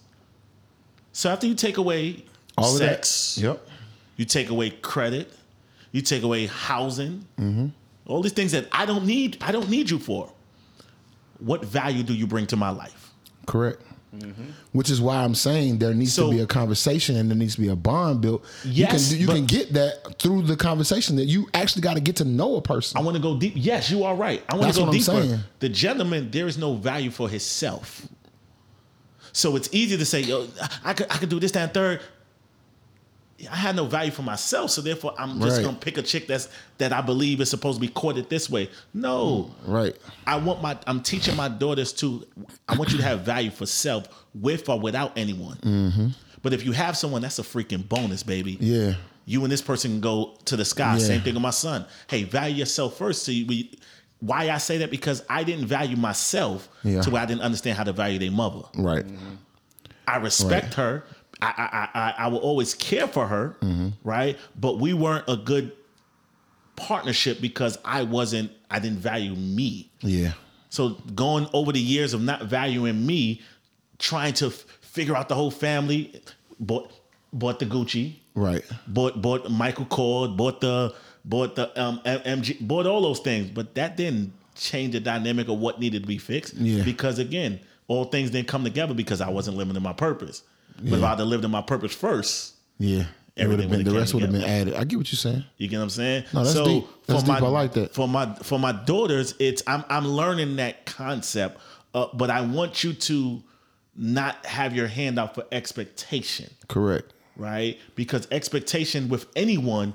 [1.13, 2.25] So after you take away
[2.57, 3.67] All sex, Yep.
[4.17, 5.33] you take away credit,
[5.93, 7.67] you take away housing, Mm-hmm.
[8.07, 9.39] all these things that I don't need.
[9.41, 10.31] I don't need you for.
[11.39, 13.11] What value do you bring to my life?
[13.47, 13.83] Correct.
[14.19, 14.43] Mm-hmm.
[14.73, 17.55] Which is why I'm saying there needs So- to be a conversation and there needs
[17.57, 18.45] to be a bond built.
[18.65, 22.01] Yes, you can, you can get that through the conversation that you actually got to
[22.01, 22.99] get to know a person.
[22.99, 23.55] I want to go deep.
[23.57, 24.43] Yes, you are right.
[24.49, 25.05] I want to go what I'm deeper.
[25.05, 25.41] saying.
[25.61, 28.07] The gentleman, there is no value for himself.
[29.33, 30.47] So it's easy to say, yo,
[30.85, 32.01] I could, I could do this, that, and third.
[33.53, 35.65] I had no value for myself, so therefore I'm just Right.
[35.67, 38.71] gonna pick a chick that's that I believe is supposed to be courted this way.
[38.95, 39.95] No, right.
[40.27, 42.27] I want my I'm teaching my daughters to
[42.69, 46.15] I want you to have value for self with or without anyone.
[46.43, 48.55] But if you have someone, that's a freaking bonus, baby.
[48.55, 48.65] Mm-hmm.
[48.65, 48.95] Yeah.
[49.27, 50.93] You and this person can go to the sky.
[50.95, 50.99] Yeah.
[51.01, 51.85] Same thing with my son.
[52.09, 53.25] Hey, value yourself first.
[53.25, 53.77] So you, we,
[54.21, 57.03] why I say that because I didn't value myself Yeah.
[57.03, 58.63] to where I didn't understand how to value their mother.
[58.77, 59.05] Right.
[60.07, 61.03] I respect her.
[61.43, 63.89] I, I I I will always care for her, Mm-hmm.
[64.05, 64.39] right?
[64.59, 65.73] But we weren't a good
[66.77, 68.51] partnership because I wasn't.
[68.71, 69.91] I didn't value me.
[70.01, 70.33] Yeah.
[70.71, 73.41] So going over the years of not valuing me,
[73.99, 76.21] trying to f- figure out the whole family,
[76.61, 76.93] bought
[77.33, 78.65] bought the Gucci, Right.
[78.87, 83.75] bought bought Michael Kors, bought the bought the um, MG, bought all those things, but
[83.75, 86.55] that didn't change the dynamic of what needed to be fixed.
[86.55, 86.83] Yeah.
[86.83, 90.43] Because again, all things didn't come together because I wasn't living in my purpose.
[90.83, 93.05] But if I'd have lived in my purpose first, Yeah.
[93.39, 94.75] It would Everything have been the rest would have been added.
[94.77, 95.45] I get what you're saying.
[95.59, 96.25] you get what I'm saying?
[96.33, 96.87] No, that's deep.
[97.05, 97.45] That's for my, deep.
[97.45, 97.93] I like that.
[97.95, 101.61] For my for my daughters, it's I'm I'm learning that concept,
[101.95, 103.43] uh, but I want you to
[103.95, 107.13] not have your hand out for expectation, Correct.
[107.37, 107.79] right?
[107.95, 109.95] Because expectation with anyone,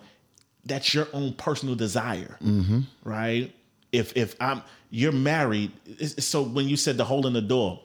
[0.65, 2.81] that's your own personal desire, Mm-hmm.
[3.03, 3.51] right?
[3.91, 4.61] If if I'm
[4.91, 5.71] you're married,
[6.19, 7.81] so when you said the hole in the door,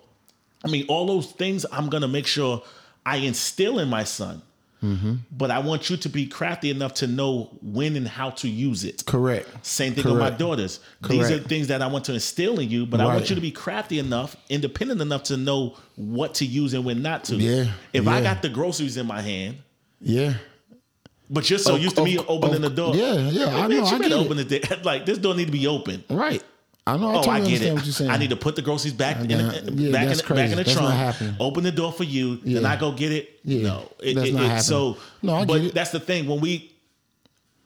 [0.62, 2.62] I mean all those things I'm gonna make sure
[3.06, 4.42] I instill in my son.
[4.82, 5.14] Mm-hmm.
[5.32, 8.84] But I want you to be crafty enough to know when and how to use
[8.84, 9.04] it.
[9.06, 9.48] Correct.
[9.66, 10.80] Same thing with my daughters.
[11.00, 11.12] Correct.
[11.12, 13.40] These are things that I want to instill in you, but I want you to
[13.40, 17.36] be crafty enough, independent enough to know what to use and when not to.
[17.36, 19.56] Yeah, If I got the groceries in my hand,
[20.00, 20.34] Yeah.
[21.30, 22.94] but you're so Of- used to me opening of- the door.
[22.94, 24.18] yeah, yeah, Hey, I man, know, You I better it.
[24.18, 24.84] open it.
[24.84, 26.04] Like this door need to be open.
[26.10, 26.42] Right.
[26.88, 27.10] I know.
[27.10, 27.74] I Oh, totally I get understand it.
[27.74, 28.10] what you're saying.
[28.10, 29.66] I need to put the groceries back in, the, yeah, back, in,
[30.16, 31.40] the- back in the That's trunk.
[31.40, 32.36] Open the door for you.
[32.36, 33.40] Then I go get it.
[33.44, 34.62] Yeah, No, it, that's it- not it- happening.
[34.62, 36.72] So, No, I but that's the thing when we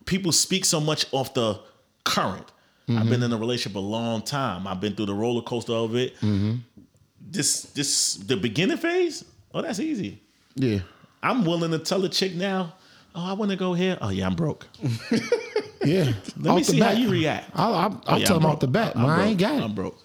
[0.06, 1.60] people speak so much off the
[2.04, 2.46] current.
[2.88, 3.10] I've Mm-hmm.
[3.10, 4.66] been in a relationship a long time.
[4.66, 6.16] I've been through the roller coaster of it.
[6.16, 6.54] Mm-hmm.
[7.30, 9.24] This this the beginning phase.
[9.54, 10.20] Oh, that's easy.
[10.56, 10.78] Yeah.
[11.22, 12.74] I'm willing to tell a chick now.
[13.14, 13.96] Oh, I want to go here.
[14.00, 14.66] Oh yeah, I'm broke.
[15.84, 16.12] Yeah.
[16.38, 17.50] Let me see how you react.
[17.54, 18.96] I'll, I'll, Oh, I'll yeah, tell I'm them off the bat.
[18.96, 19.62] I'm Man, I ain't got it.
[19.62, 19.98] I'm broke.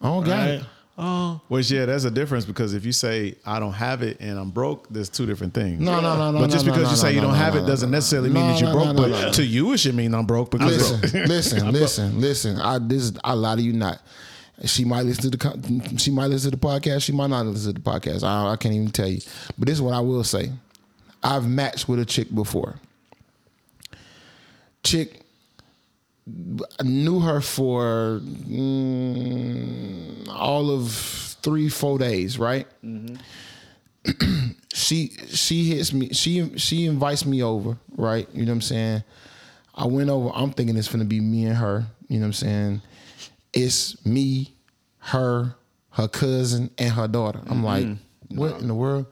[0.00, 0.48] I don't got Right?
[0.54, 0.62] it.
[0.98, 4.38] Oh, Which yeah, there's a difference because if you say I don't have it and
[4.38, 5.80] I'm broke, there's two different things.
[5.80, 6.38] No, no, no, no.
[6.40, 7.90] But just no, because no, you say no, you don't no, have no, it doesn't
[7.90, 7.96] no.
[7.96, 8.84] necessarily mean that you're broke.
[8.88, 9.32] no, no, but no.
[9.32, 12.58] to you, it should mean I'm broke because Listen, listen, listen, listen.
[12.60, 14.02] I this I lie to you not.
[14.66, 17.02] She might listen to the she might listen to the podcast.
[17.04, 18.22] She might not listen to the podcast.
[18.22, 19.20] I, I can't even tell you.
[19.58, 20.52] But this is what I will say.
[21.22, 22.76] I've matched with a chick before.
[24.82, 25.22] Chick
[26.78, 30.92] I knew her for mm, all of
[31.42, 32.66] three, four days, right?
[34.72, 36.10] she she hits me.
[36.10, 38.28] She she invites me over, right?
[38.32, 39.04] You know what I'm saying?
[39.74, 40.30] I went over.
[40.34, 41.86] I'm thinking it's gonna be me and her.
[42.08, 42.82] You know what I'm saying?
[43.52, 44.54] It's me,
[44.98, 45.54] her,
[45.90, 47.40] her cousin, and her daughter.
[47.48, 47.86] I'm like,
[48.28, 49.06] what in the world?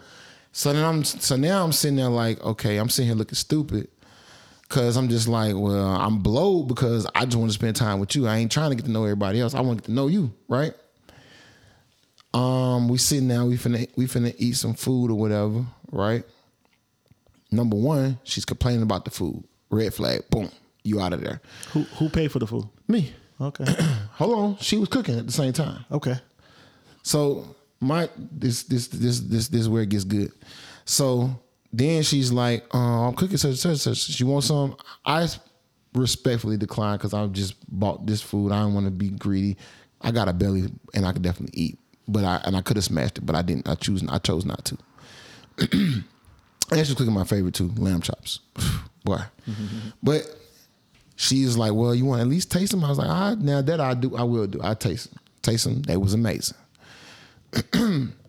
[0.53, 3.89] So then I'm so now I'm sitting there like, okay, I'm sitting here looking stupid.
[4.71, 8.15] Cause I'm just like, well, I'm blowed because I just want to spend time with
[8.15, 8.29] you.
[8.29, 9.53] I ain't trying to get to know everybody else.
[9.53, 10.73] I want to get to know you, right?
[12.33, 16.23] Um, we sitting down, we finna we finna eat some food or whatever, right?
[17.51, 19.43] Number one, she's complaining about the food.
[19.71, 20.49] Red flag, boom,
[20.85, 21.41] you out of there.
[21.73, 22.65] who who paid for the food?
[22.87, 23.13] Me.
[23.41, 23.65] Okay,
[24.15, 25.85] Hold on, she was cooking at the same time.
[25.91, 26.15] okay.
[27.03, 30.31] So my this this this this this is where it gets good.
[30.85, 31.31] So
[31.73, 33.99] then she's like, uh, "I'm cooking such such such.
[33.99, 35.29] She wants some." I
[35.95, 38.53] respectfully declined because I just bought this food.
[38.53, 39.57] I don't want to be greedy.
[40.01, 41.79] I got a belly and I could definitely eat,
[42.09, 43.69] but I and I could have smashed it, but I didn't.
[43.69, 44.03] I choose.
[44.09, 44.79] I chose not to.
[45.73, 46.05] and
[46.75, 48.41] she's cooking my favorite too, lamb chops.
[49.05, 49.21] Boy,
[50.03, 50.23] but
[51.17, 53.63] she's like, "Well, you want to at least taste them?" I was like, "Ah, now
[53.63, 54.61] that I do, I will do.
[54.63, 55.21] I taste them.
[55.43, 55.83] Taste them.
[55.83, 56.57] They was amazing."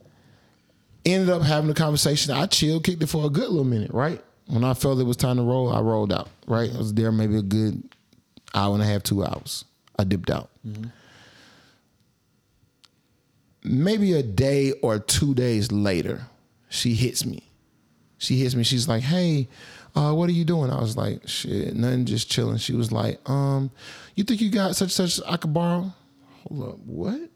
[1.04, 2.34] Ended up having a conversation.
[2.34, 4.22] I chilled, kicked it for a good little minute, right?
[4.48, 6.72] When I felt it was time to roll, I rolled out, right?
[6.74, 7.82] I was there maybe a good
[8.54, 9.66] hour and a half, two hours.
[9.98, 10.50] I dipped out.
[13.64, 16.24] Maybe a day or two days later,
[16.70, 17.44] she hits me.
[18.18, 18.64] She hits me.
[18.64, 19.48] She's like, "Hey,
[19.96, 23.20] uh, what are you doing?" I was like, "Shit, nothing, just chilling." She was like,
[23.30, 23.72] "Um,
[24.16, 25.94] you think you got such such I could borrow?"
[26.48, 27.30] Hold up, what?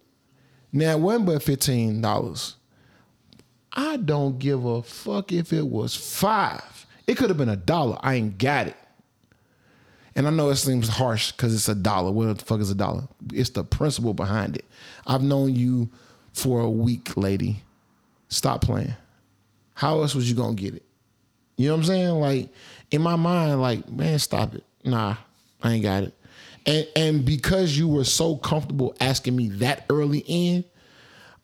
[0.72, 2.56] Now it wasn't but fifteen dollars.
[3.76, 6.86] I don't give a fuck if it was five.
[7.08, 7.98] It could have been a dollar.
[8.02, 8.78] I ain't got it.
[10.16, 12.12] And I know it seems harsh because it's a dollar.
[12.12, 13.04] What the fuck is a dollar?
[13.34, 14.66] It's the principle behind it.
[15.06, 15.90] I've known you
[16.32, 17.62] for a week, lady.
[18.30, 18.94] Stop playing.
[19.74, 20.84] How else was you gonna get it?
[21.58, 22.10] You know what I'm saying?
[22.12, 22.50] Like
[22.92, 24.64] in my mind, like man, stop it.
[24.86, 25.16] Nah,
[25.62, 26.14] I ain't got it.
[26.66, 30.64] And and because you were so comfortable asking me that early in,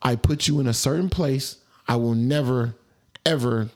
[0.01, 1.57] I put you in a certain place.
[1.87, 2.75] I will never,
[3.25, 3.69] ever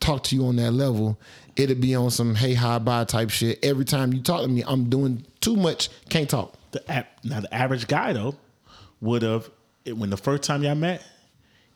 [0.00, 1.18] talk to you on that level.
[1.56, 3.62] It'll be on some hey hi bye type shit.
[3.64, 5.88] Every time you talk to me, I'm doing too much.
[6.08, 6.54] Can't talk.
[6.72, 8.34] The app, now the average guy though
[9.00, 9.50] would have
[9.86, 11.04] when the first time y'all met,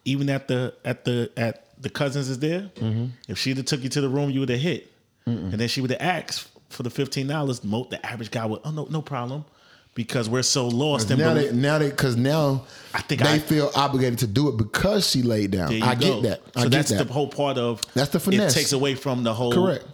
[0.05, 2.71] even at the at the at the cousins is there.
[2.77, 3.07] Mm-hmm.
[3.29, 4.91] If she'd have took you to the room, you would have hit,
[5.27, 7.61] and then she would have asked for the fifteen dollars.
[7.61, 9.45] The average guy would, oh no, no problem,
[9.95, 11.51] because we're so lost And Now belief.
[11.51, 15.09] they now they because now I think they I- feel obligated to do it because
[15.09, 15.83] she laid down.
[15.83, 16.21] I go.
[16.21, 16.43] get that.
[16.57, 17.07] I so get that's that.
[17.07, 18.53] the whole part of That's the finesse.
[18.53, 19.85] It takes away from the whole Correct.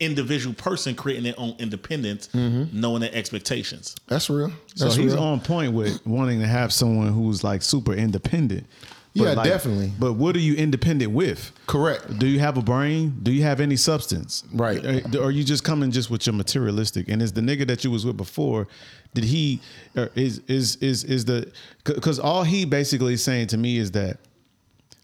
[0.00, 2.78] individual person creating their own independence, mm-hmm.
[2.78, 3.94] knowing their expectations.
[4.08, 4.50] That's real.
[4.74, 5.22] So That's he's real.
[5.22, 8.66] on point with wanting to have someone who's like super independent.
[9.14, 9.92] But Yeah, like- definitely.
[9.98, 11.52] But what are you independent with?
[11.66, 12.18] Correct.
[12.18, 13.18] Do you have a brain?
[13.22, 14.42] Do you have any substance?
[14.52, 14.84] Right.
[15.14, 17.08] Or, or are you just coming just with your materialistic?
[17.08, 18.68] And is the nigga that you was with before,
[19.14, 19.60] did he
[19.96, 21.50] or is is is is the
[21.84, 24.18] because all he basically is saying to me is that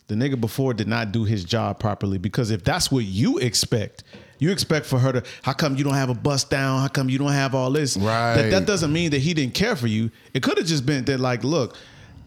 [0.06, 4.04] the nigga before did not do his job properly because if that's what you expect
[4.38, 6.80] you expect for her to how come you don't have a bust down?
[6.80, 7.96] How come you don't have all this?
[7.96, 8.36] Right.
[8.36, 10.10] that, that doesn't mean that he didn't care for you.
[10.32, 11.76] It could have just been that like look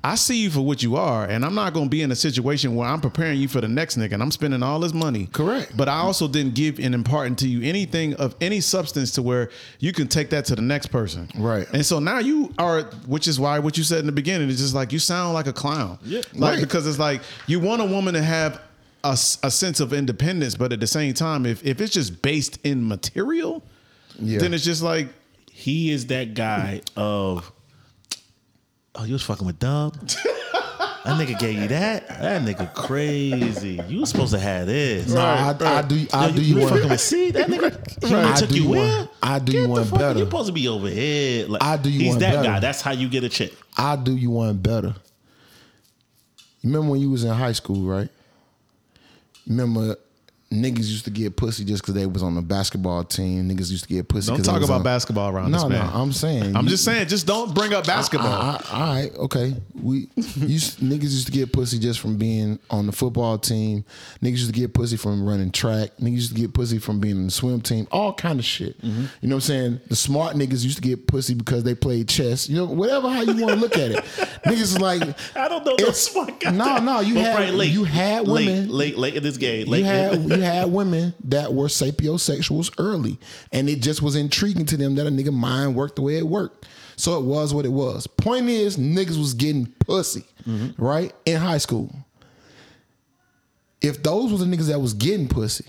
[0.04, 2.16] I see you for what you are, and I'm not going to be in a
[2.16, 5.28] situation where I'm preparing you for the next nigga, and I'm spending all this money.
[5.32, 5.78] Correct.
[5.78, 9.52] But I also didn't give and impart to you anything of any substance to where
[9.80, 11.30] you can take that to the next person.
[11.38, 11.68] Right.
[11.72, 14.58] And so now you are, which is why what you said in the beginning is
[14.58, 16.00] just like you sound like a clown.
[16.04, 16.22] Yeah.
[16.34, 16.62] Like Right.
[16.62, 18.60] because it's like you want a woman to have
[19.04, 22.88] a sense of independence, but at the same time, if if it's just based in
[22.88, 23.64] material,
[24.20, 24.40] Yeah.
[24.40, 25.10] then it's just like
[25.52, 27.52] He is that guy of,
[28.96, 29.98] oh, you was fucking with Dub.
[31.04, 32.08] That nigga gave you that.
[32.08, 33.82] That nigga crazy.
[33.88, 35.12] You was supposed to have this.
[35.12, 36.06] No, I, I do.
[36.14, 36.74] I Yo, do you, you you one.
[36.74, 37.32] fucking with C?
[37.32, 39.10] That nigga he I took you you where?
[39.24, 40.20] I do Get you one fuck- better.
[40.20, 41.48] You supposed to be over here.
[41.48, 42.44] Like, I do you He's that better.
[42.48, 42.60] guy.
[42.60, 43.52] That's how you get a chick.
[43.78, 44.94] I'll do you one better.
[46.62, 48.10] You remember when you was in high school, right?
[49.46, 49.96] You remember
[50.52, 53.48] niggas used to get pussy just because they was on the basketball team.
[53.50, 54.32] Niggas used to get pussy.
[54.32, 55.90] don't talk about on- basketball around No, this no.
[55.94, 56.56] I'm saying.
[56.56, 58.28] I'm you- just saying, just don't bring up basketball.
[58.28, 59.56] I- I- all right, okay.
[59.82, 63.86] We you niggas used to get pussy just from being on the football team.
[64.22, 65.92] Niggas used to get pussy from running track.
[66.02, 67.88] Niggas used to get pussy from being in the swim team.
[67.92, 68.80] All kind of shit.
[68.82, 69.06] Mm-hmm.
[69.22, 69.80] You know what I'm saying?
[69.88, 72.50] The smart niggas used to get pussy because they played chess.
[72.50, 74.04] You know, whatever how you want to look at it.
[74.46, 75.02] niggas is like
[75.38, 76.52] I don't know no It's- smart guy.
[76.52, 79.68] no, no, you had- you had women- late, late, late in this game.
[79.68, 83.18] Late you had you had women that were sapiosexuals early,
[83.52, 86.28] and it just was intriguing to them that a nigga mind worked the way it
[86.28, 86.68] worked.
[86.96, 88.06] So it was what it was.
[88.08, 90.84] Point is, niggas was getting pussy, Mm-hmm.
[90.84, 91.94] right in high school.
[93.82, 95.66] If those were the niggas that was getting pussy,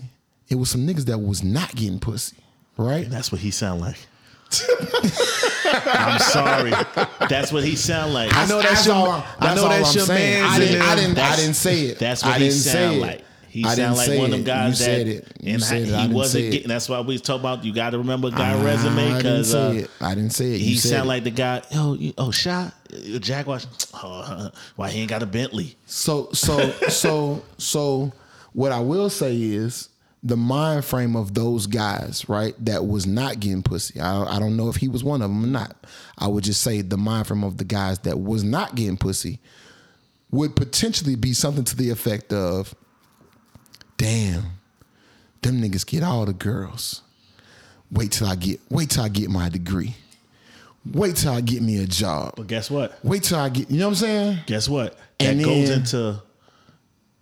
[0.49, 2.37] it was some niggas that was not getting pussy,
[2.77, 3.09] right?
[3.09, 3.97] That's what he sound like.
[5.65, 6.71] I'm sorry.
[7.29, 8.31] That's what he sound like.
[8.35, 10.41] I know that's your- I that's know all that's I'm your saying.
[10.43, 11.07] man's I didn't, in I there.
[11.07, 11.99] didn't, I didn't say it.
[11.99, 12.99] That's what I he didn't say sound it.
[13.01, 13.25] like.
[13.53, 15.27] He I sound didn't like say one of them guys that said it.
[15.39, 15.93] You and said it.
[15.93, 16.67] I he didn't wasn't getting.
[16.67, 17.63] That's why we talk about.
[17.63, 19.85] You got to remember guy I resume because uh.
[20.01, 20.57] I didn't say it.
[20.57, 21.09] You he said sound it.
[21.09, 21.61] like the guy.
[21.69, 23.59] Yo, you, oh, shot uh, Jaguar.
[24.05, 25.77] Oh, why he ain't got a Bentley?
[25.85, 28.11] So so so so
[28.53, 29.89] what I will say is
[30.23, 33.99] the mind frame of those guys, right, that was not getting pussy.
[33.99, 35.75] I, I don't know if he was one of them or not.
[36.17, 39.39] I would just say the mind frame of the guys that was not getting pussy
[40.31, 42.73] would potentially be something to the effect of,
[44.03, 44.43] damn,
[45.41, 47.01] them niggas get all the girls.
[47.91, 49.95] Wait till I get wait till I get my degree.
[50.85, 52.33] Wait till I get me a job.
[52.35, 52.99] But guess what?
[53.03, 54.37] Wait till I get you know what I'm saying?
[54.47, 54.97] Guess what?
[55.19, 56.21] That And goes then- into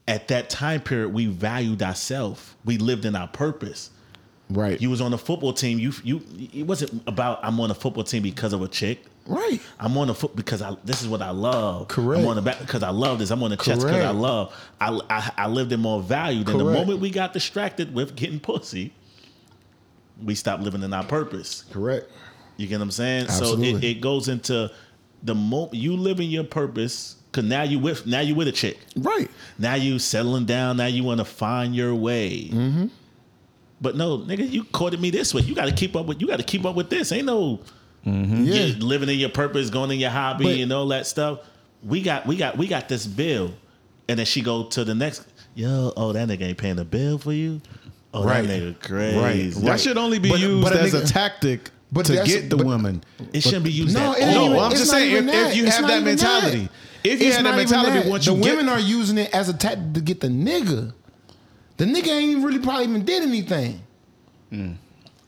[0.07, 2.41] at that time period we valued ourselves.
[2.65, 3.91] We lived in our purpose.
[4.49, 4.81] Right.
[4.81, 5.77] You was on the football team.
[5.77, 6.21] You you
[6.53, 9.05] it wasn't about I'm on a football team because of a chick.
[9.31, 9.59] Right.
[9.79, 11.87] I'm on the foot because I this is what I love.
[11.87, 12.21] Correct.
[12.21, 13.31] I'm on the back because I love this.
[13.31, 14.53] I'm on the chest because I love.
[14.79, 16.43] I, I I lived in more value.
[16.43, 18.93] Then the moment we got distracted with getting pussy,
[20.23, 21.65] we stopped living in our purpose.
[21.71, 22.09] Correct.
[22.57, 23.27] You get what I'm saying?
[23.27, 23.89] So Absolutely.
[23.89, 24.71] it, it goes into
[25.23, 28.51] the moment you live in your purpose Cause now you with now you with a
[28.51, 28.77] chick.
[28.95, 29.29] Right.
[29.57, 30.77] Now you settling down.
[30.77, 32.49] Now you want to find your way.
[32.51, 32.87] Mm-hmm.
[33.79, 35.41] But no, nigga, you courted me this way.
[35.41, 36.19] You got to keep up with.
[36.19, 37.11] You got to keep up with this.
[37.11, 37.61] Ain't no
[38.03, 38.13] Yeah.
[38.13, 41.39] you living in your purpose, going in your hobby, But- and all that stuff.
[41.83, 43.53] We got, we got, we got this bill,
[44.07, 45.25] and then she go to the next.
[45.55, 47.59] Yo, oh that nigga ain't paying the bill for you.
[48.13, 48.45] Oh Right.
[48.47, 49.17] that nigga crazy.
[49.59, 49.65] Right.
[49.65, 52.49] That should only be But- used but a as a nigga- tactic but to get
[52.49, 53.03] the but- women.
[53.33, 53.93] It shouldn't be used.
[53.95, 55.93] No, that it ain't No, even- I'm just saying, if- if you It's have that
[55.93, 56.69] even mentality,
[57.03, 58.07] if you It's have that mentality, that.
[58.07, 60.93] once the you get- women are using it as a tactic to get the nigga.
[61.77, 63.81] The nigga ain't really probably even did anything.
[64.51, 64.71] Hmm.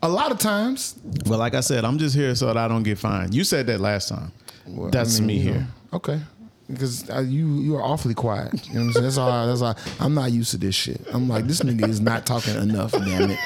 [0.03, 0.95] A lot of times,
[1.27, 3.33] Well, like I said, I'm just here so that I don't get fined.
[3.33, 4.33] You said that last time.
[4.67, 5.67] Well, That's I mean, me you know, here.
[5.93, 6.19] Okay.
[6.67, 8.51] Because uh, you you are awfully quiet.
[8.67, 9.03] You know what I'm saying?
[9.05, 9.47] That's all.
[9.47, 9.77] That's all.
[9.99, 10.99] I'm not used to this shit.
[11.13, 12.91] I'm like this nigga is not talking enough.
[12.91, 13.39] Damn it.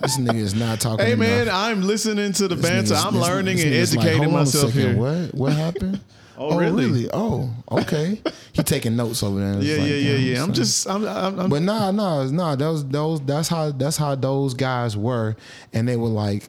[0.00, 1.06] This nigga is not talking.
[1.06, 1.18] Enough.
[1.26, 1.46] Hey enough.
[1.46, 2.94] man, I'm listening to the This banter.
[2.94, 4.96] I'm learning and like, educating a myself here.
[4.96, 5.34] What?
[5.34, 6.00] What happened?
[6.38, 7.10] Oh, oh really?
[7.12, 8.20] Oh, okay.
[8.52, 9.60] He taking notes over there.
[9.60, 10.42] Yeah, like, yeah, yeah, yeah.
[10.42, 12.54] I'm just, I'm, I'm, I'm But nah, nah, nah.
[12.54, 13.20] Those, those.
[13.20, 13.72] That's how.
[13.72, 15.36] That's how those guys were,
[15.72, 16.48] and they were like,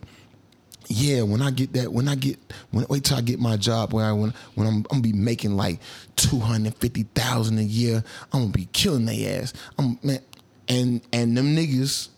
[0.88, 2.38] "Yeah, when I get that, when I get,
[2.72, 5.14] when wait till I get my job, where I when when I'm, I'm gonna be
[5.14, 5.80] making like
[6.16, 9.54] two hundred fifty thousand a year, I'm gonna be killing their ass.
[9.78, 10.20] I'm man,
[10.68, 12.10] and and them niggas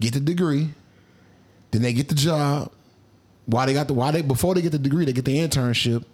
[0.00, 0.70] get the degree,
[1.72, 2.72] then they get the job.
[3.46, 6.04] Why they got the why they before they get the degree, they get the internship.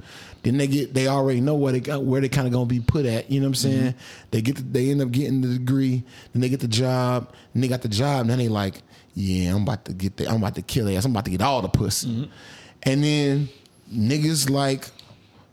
[0.43, 2.81] Then they get they already know where they got where they kind of gonna be
[2.81, 3.31] put at.
[3.31, 3.93] You know what I'm saying?
[3.93, 4.27] Mm-hmm.
[4.33, 6.03] They get the, they end up getting the degree,
[6.33, 8.83] then they get the job, and they got the job, and then they like,
[9.15, 11.05] yeah, I'm about to get the, I'm about to kill ass.
[11.05, 12.09] I'm about to get all the pussy.
[12.09, 12.33] Mm-hmm.
[12.85, 13.49] And then
[13.93, 14.89] niggas like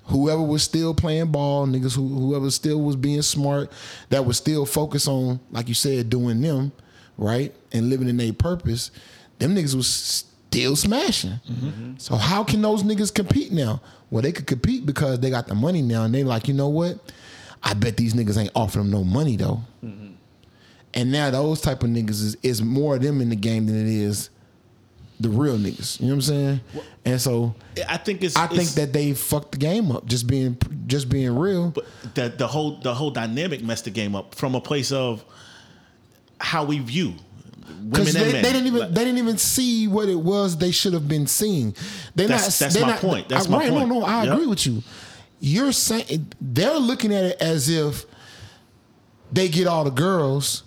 [0.06, 3.72] whoever was still playing ball, niggas who whoever still was being smart,
[4.10, 6.72] that was still focused on, like you said, doing them,
[7.18, 7.54] right?
[7.72, 8.90] And living in their purpose,
[9.38, 11.40] them niggas was still smashing.
[12.00, 13.82] So how can those niggas compete now?
[14.10, 16.70] Well, they could compete because they got the money now and they like, you know
[16.70, 16.98] what?
[17.62, 19.62] I bet these niggas ain't offering them no money though.
[20.96, 23.80] And now those type of niggas is, is more of them in the game than
[23.80, 24.32] it is
[25.20, 26.00] the real niggas.
[26.00, 26.62] You know what I'm saying?
[27.06, 27.54] And so
[27.88, 28.36] I think it's.
[28.36, 30.06] I think it's- that they fucked the game up.
[30.08, 30.58] Just being
[30.88, 31.70] just being real.
[31.70, 31.86] But
[32.16, 35.24] the the whole the whole dynamic messed the game up from a place of
[36.40, 37.14] how we view
[37.70, 41.08] women they, they didn't even they didn't even see what it was they should have
[41.08, 41.76] been seeing.
[42.16, 42.66] They That's- not.
[42.66, 43.30] that's they're my not, point.
[43.30, 43.90] That's I- my right, point.
[43.90, 44.34] No, no, I Yep.
[44.34, 44.84] agree with you.
[45.40, 48.06] You're saying they're looking at it as if
[49.32, 50.64] they get all the girls.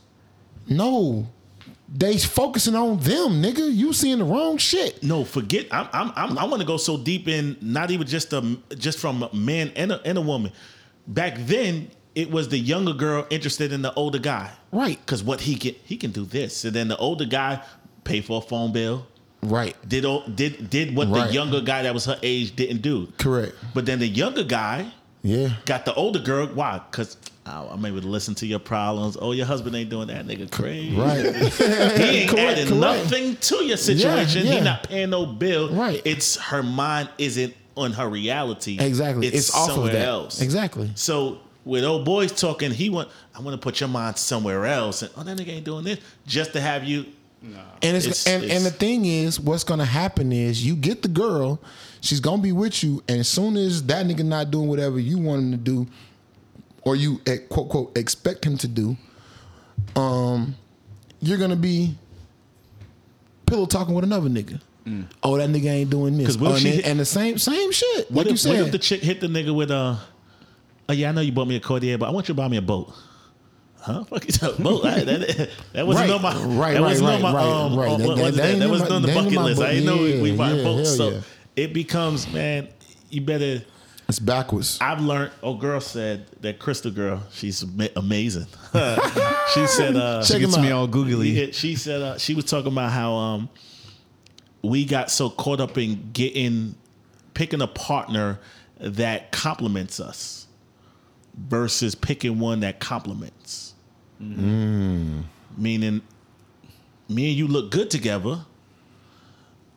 [0.68, 1.28] No,
[1.94, 3.74] they focusing on them, nigga.
[3.74, 5.02] You seeing the wrong shit.
[5.02, 5.66] no, forget.
[5.70, 8.98] I'm, I'm, I'm, I want to go so deep in not even just a just
[8.98, 10.52] from a man and a, and a woman.
[11.06, 14.98] Back then, it was the younger girl interested in the older guy, Right.
[15.04, 17.62] Because what he can he can do this, and then the older guy
[18.04, 19.06] pay for a phone bill.
[19.42, 19.74] Right.
[19.88, 20.04] Did
[20.36, 21.28] did did what Right.
[21.28, 23.12] the younger guy that was her age didn't do.
[23.18, 23.54] Correct.
[23.74, 24.86] But then the younger guy
[25.22, 25.50] Yeah.
[25.64, 26.46] got the older girl.
[26.48, 26.80] Why?
[26.90, 27.16] Because
[27.46, 29.16] oh, I'm able to listen to your problems.
[29.20, 30.50] Oh, your husband ain't doing that, nigga.
[30.50, 30.94] Crazy.
[30.96, 31.24] Right.
[31.34, 32.80] He ain't Correct, adding correct.
[33.10, 34.46] nothing to your situation.
[34.46, 35.70] Yeah, He not paying no bill.
[35.74, 36.00] Right.
[36.04, 38.76] It's her mind isn't on her reality.
[38.78, 39.26] Exactly.
[39.26, 40.06] It's, off of somewhere that.
[40.06, 40.40] else.
[40.40, 40.90] Exactly.
[40.94, 45.02] So with old boys talking, he want I want to put your mind somewhere else.
[45.02, 47.06] And oh, that nigga ain't doing this just to have you.
[47.82, 51.02] And it's, It's- and, it's- and the thing is, what's gonna happen is you get
[51.02, 51.60] the girl,
[52.00, 55.18] she's gonna be with you, and as soon as that nigga not doing whatever you
[55.18, 55.86] want him to do,
[56.82, 58.96] or you eh, quote quote expect him to do,
[59.96, 60.54] um,
[61.20, 61.96] you're gonna be
[63.46, 64.60] pillow talking with another nigga.
[65.22, 66.26] Oh, that nigga ain't doing this.
[66.26, 68.10] 'Cause what Oh, and, she hit- and the same same shit.
[68.10, 69.96] What like if, you what if the chick hit the nigga with uh,
[70.88, 72.48] oh yeah, I know you bought me a Cartier, but I want you to buy
[72.48, 72.92] me a boat.
[73.80, 74.04] Huh?
[74.10, 74.84] Fuck you, talking boat?
[74.84, 77.46] I- that, that wasn't Right, on my right, That right, wasn't on right, my right,
[77.46, 77.76] um.
[77.76, 77.98] right.
[77.98, 78.48] That- that- was that that?
[78.50, 79.62] ain't That in wasn't on the that ain't in bucket my list.
[79.62, 81.20] I didn't know we, we Yeah, buying yeah, boats, so yeah.
[81.56, 82.68] it becomes man.
[83.10, 83.62] You better.
[84.08, 84.78] it's backwards.
[84.80, 85.32] I've learned.
[85.42, 87.22] Oh, girl said that Crystal girl.
[87.32, 87.62] She's
[87.96, 88.46] amazing.
[89.52, 89.96] she said.
[89.96, 91.30] Uh, Check She gets me all googly.
[91.30, 93.48] yeah, she said uh, she was talking about how um
[94.62, 96.74] we got so caught up in getting
[97.34, 98.38] picking a partner
[98.78, 100.41] that complements us
[101.34, 103.74] versus picking one that complements.
[104.20, 105.24] Mm.
[105.56, 106.02] Meaning,
[107.08, 108.44] me and you look good together,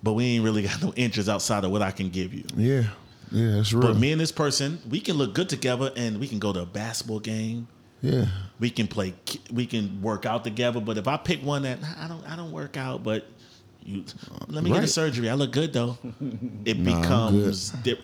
[0.03, 2.45] but we ain't really got no interest outside of what I can give you.
[2.55, 2.83] Yeah,
[3.31, 3.87] yeah, it's real.
[3.87, 6.61] But me and this person, we can look good together, and we can go to
[6.61, 7.67] a basketball game
[8.05, 8.25] yeah,
[8.59, 9.13] we can play
[9.51, 12.51] we can work out together but if i pick one that i don't i don't
[12.51, 13.27] work out but
[13.85, 14.03] you
[14.47, 15.97] let me get a surgery i look good though
[16.65, 17.99] it Nah, becomes di-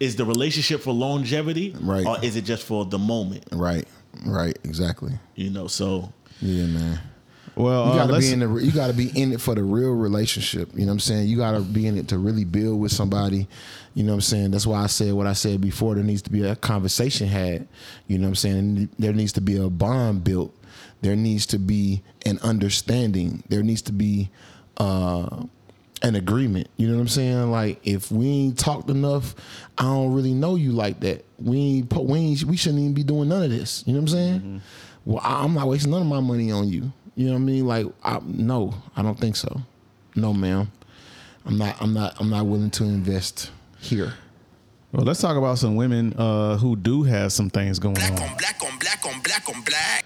[0.00, 2.06] is the relationship for longevity Right.
[2.06, 3.86] or is it just for the moment right,
[4.26, 5.12] right, exactly.
[5.34, 7.00] you know so Yeah, man.
[7.56, 9.64] Well, you uh, gotta let's- be in the you gotta be in it for the
[9.64, 10.70] real relationship.
[10.74, 11.26] You know what I'm saying?
[11.26, 13.48] You gotta be in it to really build with somebody.
[13.94, 14.50] You know what I'm saying?
[14.52, 15.96] That's why I said what I said before.
[15.96, 17.66] There needs to be a conversation had.
[18.06, 18.88] You know what I'm saying?
[19.00, 20.54] There needs to be a bond built.
[21.00, 23.42] There needs to be an understanding.
[23.48, 24.30] There needs to be
[24.78, 25.44] uh,
[26.02, 26.68] an agreement.
[26.76, 27.50] You know what I'm saying?
[27.50, 29.34] Like if we ain't talked enough,
[29.76, 31.24] I don't really know you like that.
[31.38, 33.84] We ain't, we ain't, we shouldn't even be doing none of this.
[33.86, 34.62] You know what I'm saying?
[35.04, 36.92] Well, I- I'm not wasting none of my money on you.
[37.16, 37.66] You know what I mean?
[37.66, 39.60] Like, I, no, I don't think so.
[40.14, 40.70] No, ma'am.
[41.44, 41.76] I'm not.
[41.80, 42.14] I'm not.
[42.20, 43.50] I'm not willing to invest
[43.80, 44.14] here.
[44.92, 48.22] Well, let's talk about some women uh, who do have some things going Black on.
[48.28, 50.04] on black on black on black on black.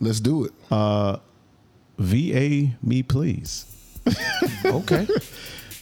[0.00, 0.52] Let's do it.
[1.98, 3.66] VA me please.
[4.64, 5.06] Okay.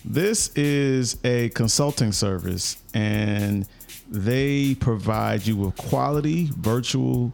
[0.04, 3.66] This is a consulting service and
[4.08, 7.32] they provide you with quality virtual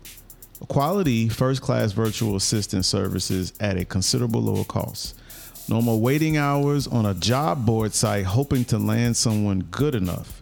[0.69, 5.21] quality first class virtual assistant services at a considerable lower cost.
[5.69, 10.41] No more waiting hours on a job board site hoping to land someone good enough.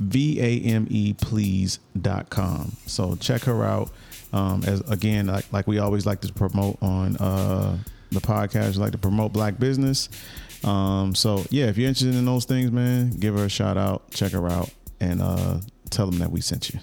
[0.00, 2.72] vameplease.com.
[2.86, 3.90] So check her out.
[4.32, 7.76] Um, as again, like, like we always like to promote on uh,
[8.10, 10.08] the podcast, we like to promote black business.
[10.64, 14.10] Um, so yeah, if you're interested in those things, man, give her a shout out,
[14.10, 14.70] check her out,
[15.00, 15.58] and uh,
[15.90, 16.80] tell them that we sent you.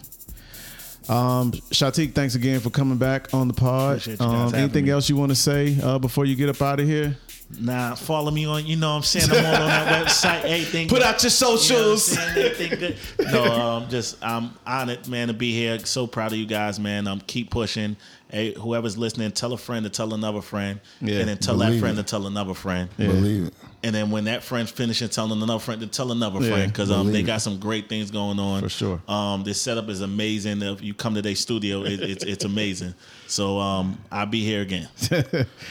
[1.11, 3.93] Um, Shatik, thanks again for coming back on the pod.
[3.97, 6.61] Appreciate you guys Um, anything else you want to say uh, before you get up
[6.61, 7.17] out of here?
[7.57, 8.65] Nah, follow me on.
[8.67, 10.43] You know, what I'm saying I'm all on that website.
[10.43, 10.88] Everything.
[10.88, 12.03] Put out your You know what I'm socials.
[12.05, 12.38] saying?
[12.38, 13.31] Everything good.
[13.31, 15.80] No, um, just I'm honored, man, to be here.
[15.80, 17.07] So proud of you guys, man.
[17.07, 17.97] Um, keep pushing.
[18.30, 21.73] Hey, whoever's listening, tell a friend to tell another friend, Yeah, and then tell believe
[21.73, 22.03] that friend it.
[22.03, 22.88] to tell another friend.
[22.97, 23.53] Believe it.
[23.81, 26.91] And then when that friend's finishing telling another friend to tell another Yeah, friend, because
[26.91, 28.61] um, they got some great things going on.
[28.61, 29.01] For sure.
[29.07, 30.61] Um, this setup is amazing.
[30.61, 32.93] If you come to their studio, it, it's it's amazing.
[33.27, 34.89] So um, I'll be here again.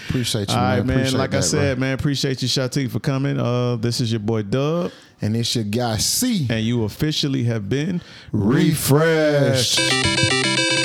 [0.08, 0.86] Appreciate you, All right, man.
[0.86, 0.96] man.
[1.00, 1.80] Appreciate Like I said, bro.
[1.80, 3.38] man, appreciate you, Shatik, for coming.
[3.38, 4.90] Uh, this is your boy Dub,
[5.20, 6.46] And it's your guy C.
[6.48, 8.00] and you officially have been
[8.32, 9.78] Refresh.
[9.78, 10.77] refreshed.